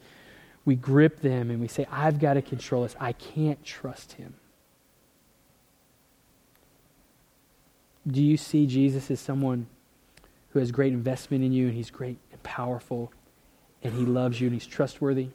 we 0.64 0.74
grip 0.76 1.20
them 1.20 1.50
and 1.50 1.60
we 1.60 1.68
say, 1.68 1.86
I've 1.90 2.18
got 2.18 2.34
to 2.34 2.42
control 2.42 2.82
this. 2.82 2.96
I 3.00 3.12
can't 3.12 3.62
trust 3.64 4.12
him. 4.12 4.34
Do 8.06 8.22
you 8.22 8.36
see 8.36 8.66
Jesus 8.66 9.10
as 9.10 9.20
someone 9.20 9.66
who 10.50 10.58
has 10.58 10.72
great 10.72 10.92
investment 10.92 11.44
in 11.44 11.52
you 11.52 11.66
and 11.66 11.74
he's 11.74 11.90
great 11.90 12.18
and 12.32 12.42
powerful 12.42 13.12
and 13.82 13.94
he 13.94 14.04
loves 14.04 14.40
you 14.40 14.46
and 14.46 14.54
he's 14.54 14.66
trustworthy? 14.66 15.28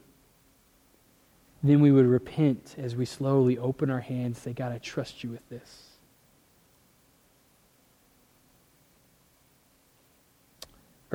Then 1.63 1.79
we 1.79 1.91
would 1.91 2.05
repent 2.05 2.75
as 2.77 2.95
we 2.95 3.05
slowly 3.05 3.57
open 3.57 3.89
our 3.89 4.01
hands 4.01 4.37
and 4.37 4.43
say, 4.43 4.53
God, 4.53 4.71
I 4.71 4.77
trust 4.77 5.23
you 5.23 5.31
with 5.31 5.47
this. 5.49 5.84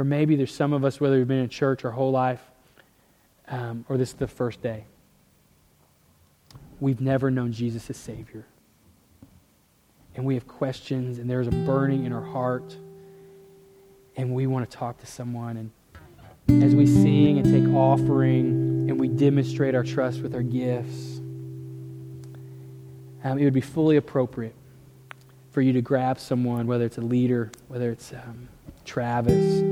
Or 0.00 0.04
maybe 0.04 0.34
there's 0.34 0.54
some 0.54 0.72
of 0.72 0.82
us, 0.82 0.98
whether 0.98 1.18
we've 1.18 1.28
been 1.28 1.40
in 1.40 1.50
church 1.50 1.84
our 1.84 1.90
whole 1.90 2.10
life, 2.10 2.40
um, 3.48 3.84
or 3.86 3.98
this 3.98 4.08
is 4.08 4.14
the 4.14 4.26
first 4.26 4.62
day, 4.62 4.84
we've 6.80 7.02
never 7.02 7.30
known 7.30 7.52
Jesus 7.52 7.90
as 7.90 7.98
Savior. 7.98 8.46
And 10.16 10.24
we 10.24 10.32
have 10.32 10.48
questions, 10.48 11.18
and 11.18 11.28
there's 11.28 11.48
a 11.48 11.50
burning 11.50 12.06
in 12.06 12.14
our 12.14 12.24
heart, 12.24 12.74
and 14.16 14.34
we 14.34 14.46
want 14.46 14.70
to 14.70 14.74
talk 14.74 14.98
to 15.00 15.06
someone. 15.06 15.70
And 16.48 16.62
as 16.64 16.74
we 16.74 16.86
sing 16.86 17.38
and 17.38 17.44
take 17.44 17.74
offering, 17.74 18.88
and 18.88 18.98
we 18.98 19.06
demonstrate 19.06 19.74
our 19.74 19.84
trust 19.84 20.22
with 20.22 20.34
our 20.34 20.42
gifts, 20.42 21.18
um, 23.22 23.38
it 23.38 23.44
would 23.44 23.52
be 23.52 23.60
fully 23.60 23.96
appropriate 23.96 24.54
for 25.50 25.60
you 25.60 25.74
to 25.74 25.82
grab 25.82 26.18
someone, 26.18 26.66
whether 26.66 26.86
it's 26.86 26.96
a 26.96 27.02
leader, 27.02 27.52
whether 27.68 27.90
it's 27.90 28.14
um, 28.14 28.48
Travis 28.86 29.69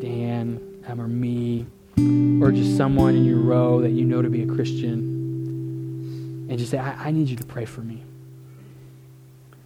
Dan 0.00 0.82
um, 0.86 1.00
or 1.00 1.08
me, 1.08 1.66
or 2.42 2.52
just 2.52 2.76
someone 2.76 3.14
in 3.14 3.24
your 3.24 3.38
row 3.38 3.80
that 3.80 3.90
you 3.90 4.04
know 4.04 4.22
to 4.22 4.30
be 4.30 4.42
a 4.42 4.46
Christian 4.46 5.16
and 6.48 6.58
just 6.58 6.70
say, 6.70 6.78
I, 6.78 7.08
I 7.08 7.10
need 7.10 7.28
you 7.28 7.36
to 7.36 7.44
pray 7.44 7.64
for 7.64 7.80
me. 7.80 8.02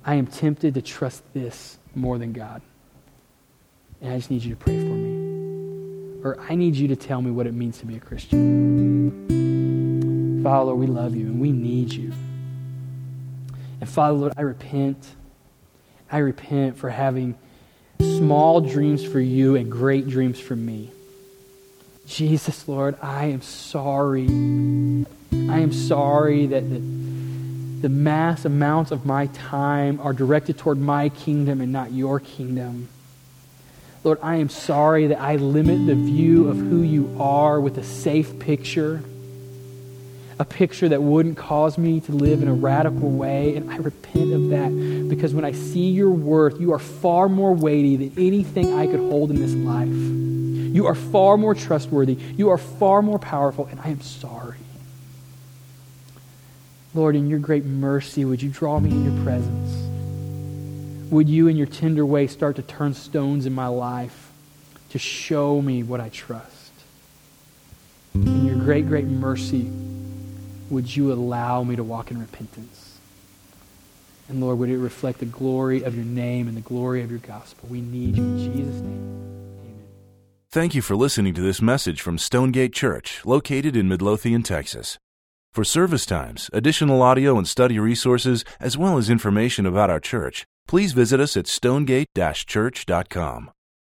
I 0.04 0.14
am 0.14 0.26
tempted 0.26 0.74
to 0.74 0.82
trust 0.82 1.22
this 1.34 1.78
more 1.94 2.18
than 2.18 2.32
God. 2.32 2.62
And 4.00 4.12
I 4.12 4.16
just 4.16 4.30
need 4.30 4.42
you 4.42 4.50
to 4.50 4.56
pray 4.56 4.78
for 4.78 4.94
me. 4.94 6.20
Or 6.24 6.40
I 6.48 6.54
need 6.54 6.76
you 6.76 6.88
to 6.88 6.96
tell 6.96 7.20
me 7.20 7.30
what 7.30 7.46
it 7.46 7.52
means 7.52 7.78
to 7.78 7.86
be 7.86 7.96
a 7.96 8.00
Christian. 8.00 9.26
Father, 10.42 10.66
Lord, 10.66 10.78
we 10.78 10.86
love 10.86 11.14
you 11.14 11.26
and 11.26 11.40
we 11.40 11.52
need 11.52 11.92
you. 11.92 12.12
And 13.80 13.88
Father, 13.88 14.14
Lord, 14.14 14.32
I 14.36 14.42
repent. 14.42 15.06
I 16.10 16.18
repent 16.18 16.76
for 16.76 16.88
having 16.88 17.36
small 18.00 18.60
dreams 18.60 19.04
for 19.04 19.20
you 19.20 19.56
and 19.56 19.70
great 19.70 20.08
dreams 20.08 20.40
for 20.40 20.56
me. 20.56 20.90
Jesus, 22.06 22.66
Lord, 22.66 22.96
I 23.00 23.26
am 23.26 23.40
sorry. 23.40 24.26
I 24.26 25.58
am 25.60 25.72
sorry 25.72 26.46
that 26.46 26.68
the, 26.68 26.78
the 27.82 27.88
mass 27.88 28.44
amounts 28.44 28.90
of 28.90 29.06
my 29.06 29.26
time 29.26 30.00
are 30.00 30.12
directed 30.12 30.58
toward 30.58 30.78
my 30.78 31.08
kingdom 31.10 31.60
and 31.60 31.72
not 31.72 31.92
your 31.92 32.18
kingdom. 32.18 32.88
Lord, 34.02 34.18
I 34.22 34.36
am 34.36 34.48
sorry 34.48 35.08
that 35.08 35.20
I 35.20 35.36
limit 35.36 35.86
the 35.86 35.94
view 35.94 36.48
of 36.48 36.56
who 36.56 36.82
you 36.82 37.16
are 37.20 37.60
with 37.60 37.76
a 37.76 37.84
safe 37.84 38.38
picture, 38.38 39.02
a 40.38 40.44
picture 40.44 40.88
that 40.88 41.02
wouldn't 41.02 41.36
cause 41.36 41.76
me 41.76 42.00
to 42.00 42.12
live 42.12 42.42
in 42.42 42.48
a 42.48 42.54
radical 42.54 43.10
way. 43.10 43.56
And 43.56 43.70
I 43.70 43.76
repent 43.76 44.32
of 44.32 44.48
that 44.48 44.72
because 45.10 45.34
when 45.34 45.44
I 45.44 45.52
see 45.52 45.90
your 45.90 46.10
worth, 46.10 46.60
you 46.60 46.72
are 46.72 46.78
far 46.78 47.28
more 47.28 47.52
weighty 47.52 47.96
than 47.96 48.12
anything 48.16 48.78
I 48.78 48.86
could 48.86 49.00
hold 49.00 49.30
in 49.30 49.40
this 49.40 49.54
life. 49.54 49.88
You 50.74 50.86
are 50.86 50.94
far 50.94 51.36
more 51.36 51.54
trustworthy. 51.54 52.14
You 52.14 52.50
are 52.50 52.58
far 52.58 53.02
more 53.02 53.18
powerful, 53.18 53.66
and 53.66 53.80
I 53.80 53.88
am 53.88 54.00
sorry. 54.00 54.56
Lord, 56.94 57.16
in 57.16 57.28
your 57.28 57.38
great 57.38 57.64
mercy, 57.64 58.24
would 58.24 58.40
you 58.40 58.50
draw 58.50 58.80
me 58.80 58.90
in 58.90 59.04
your 59.04 59.24
presence? 59.24 61.12
Would 61.12 61.28
you, 61.28 61.48
in 61.48 61.56
your 61.56 61.66
tender 61.66 62.06
way, 62.06 62.26
start 62.26 62.56
to 62.56 62.62
turn 62.62 62.94
stones 62.94 63.46
in 63.46 63.52
my 63.52 63.66
life 63.66 64.30
to 64.90 64.98
show 64.98 65.60
me 65.60 65.82
what 65.82 66.00
I 66.00 66.08
trust? 66.08 66.72
In 68.14 68.46
your 68.46 68.56
great, 68.56 68.86
great 68.88 69.06
mercy, 69.06 69.70
would 70.68 70.94
you 70.94 71.12
allow 71.12 71.62
me 71.64 71.76
to 71.76 71.84
walk 71.84 72.10
in 72.10 72.20
repentance? 72.20 72.89
And 74.30 74.40
Lord, 74.40 74.58
would 74.60 74.70
it 74.70 74.78
reflect 74.78 75.18
the 75.18 75.26
glory 75.26 75.82
of 75.82 75.96
your 75.96 76.04
name 76.04 76.46
and 76.46 76.56
the 76.56 76.62
glory 76.62 77.02
of 77.02 77.10
your 77.10 77.18
gospel? 77.18 77.68
We 77.68 77.80
need 77.80 78.16
you 78.16 78.22
in 78.22 78.38
Jesus' 78.38 78.80
name. 78.80 79.58
Amen. 79.60 79.88
Thank 80.50 80.76
you 80.76 80.82
for 80.82 80.94
listening 80.94 81.34
to 81.34 81.42
this 81.42 81.60
message 81.60 82.00
from 82.00 82.16
Stonegate 82.16 82.72
Church, 82.72 83.26
located 83.26 83.74
in 83.76 83.88
Midlothian, 83.88 84.44
Texas. 84.44 85.00
For 85.52 85.64
service 85.64 86.06
times, 86.06 86.48
additional 86.52 87.02
audio 87.02 87.36
and 87.36 87.48
study 87.48 87.80
resources, 87.80 88.44
as 88.60 88.78
well 88.78 88.98
as 88.98 89.10
information 89.10 89.66
about 89.66 89.90
our 89.90 89.98
church, 89.98 90.46
please 90.68 90.92
visit 90.92 91.18
us 91.18 91.36
at 91.36 91.48
stonegate-church.com. 91.48 93.50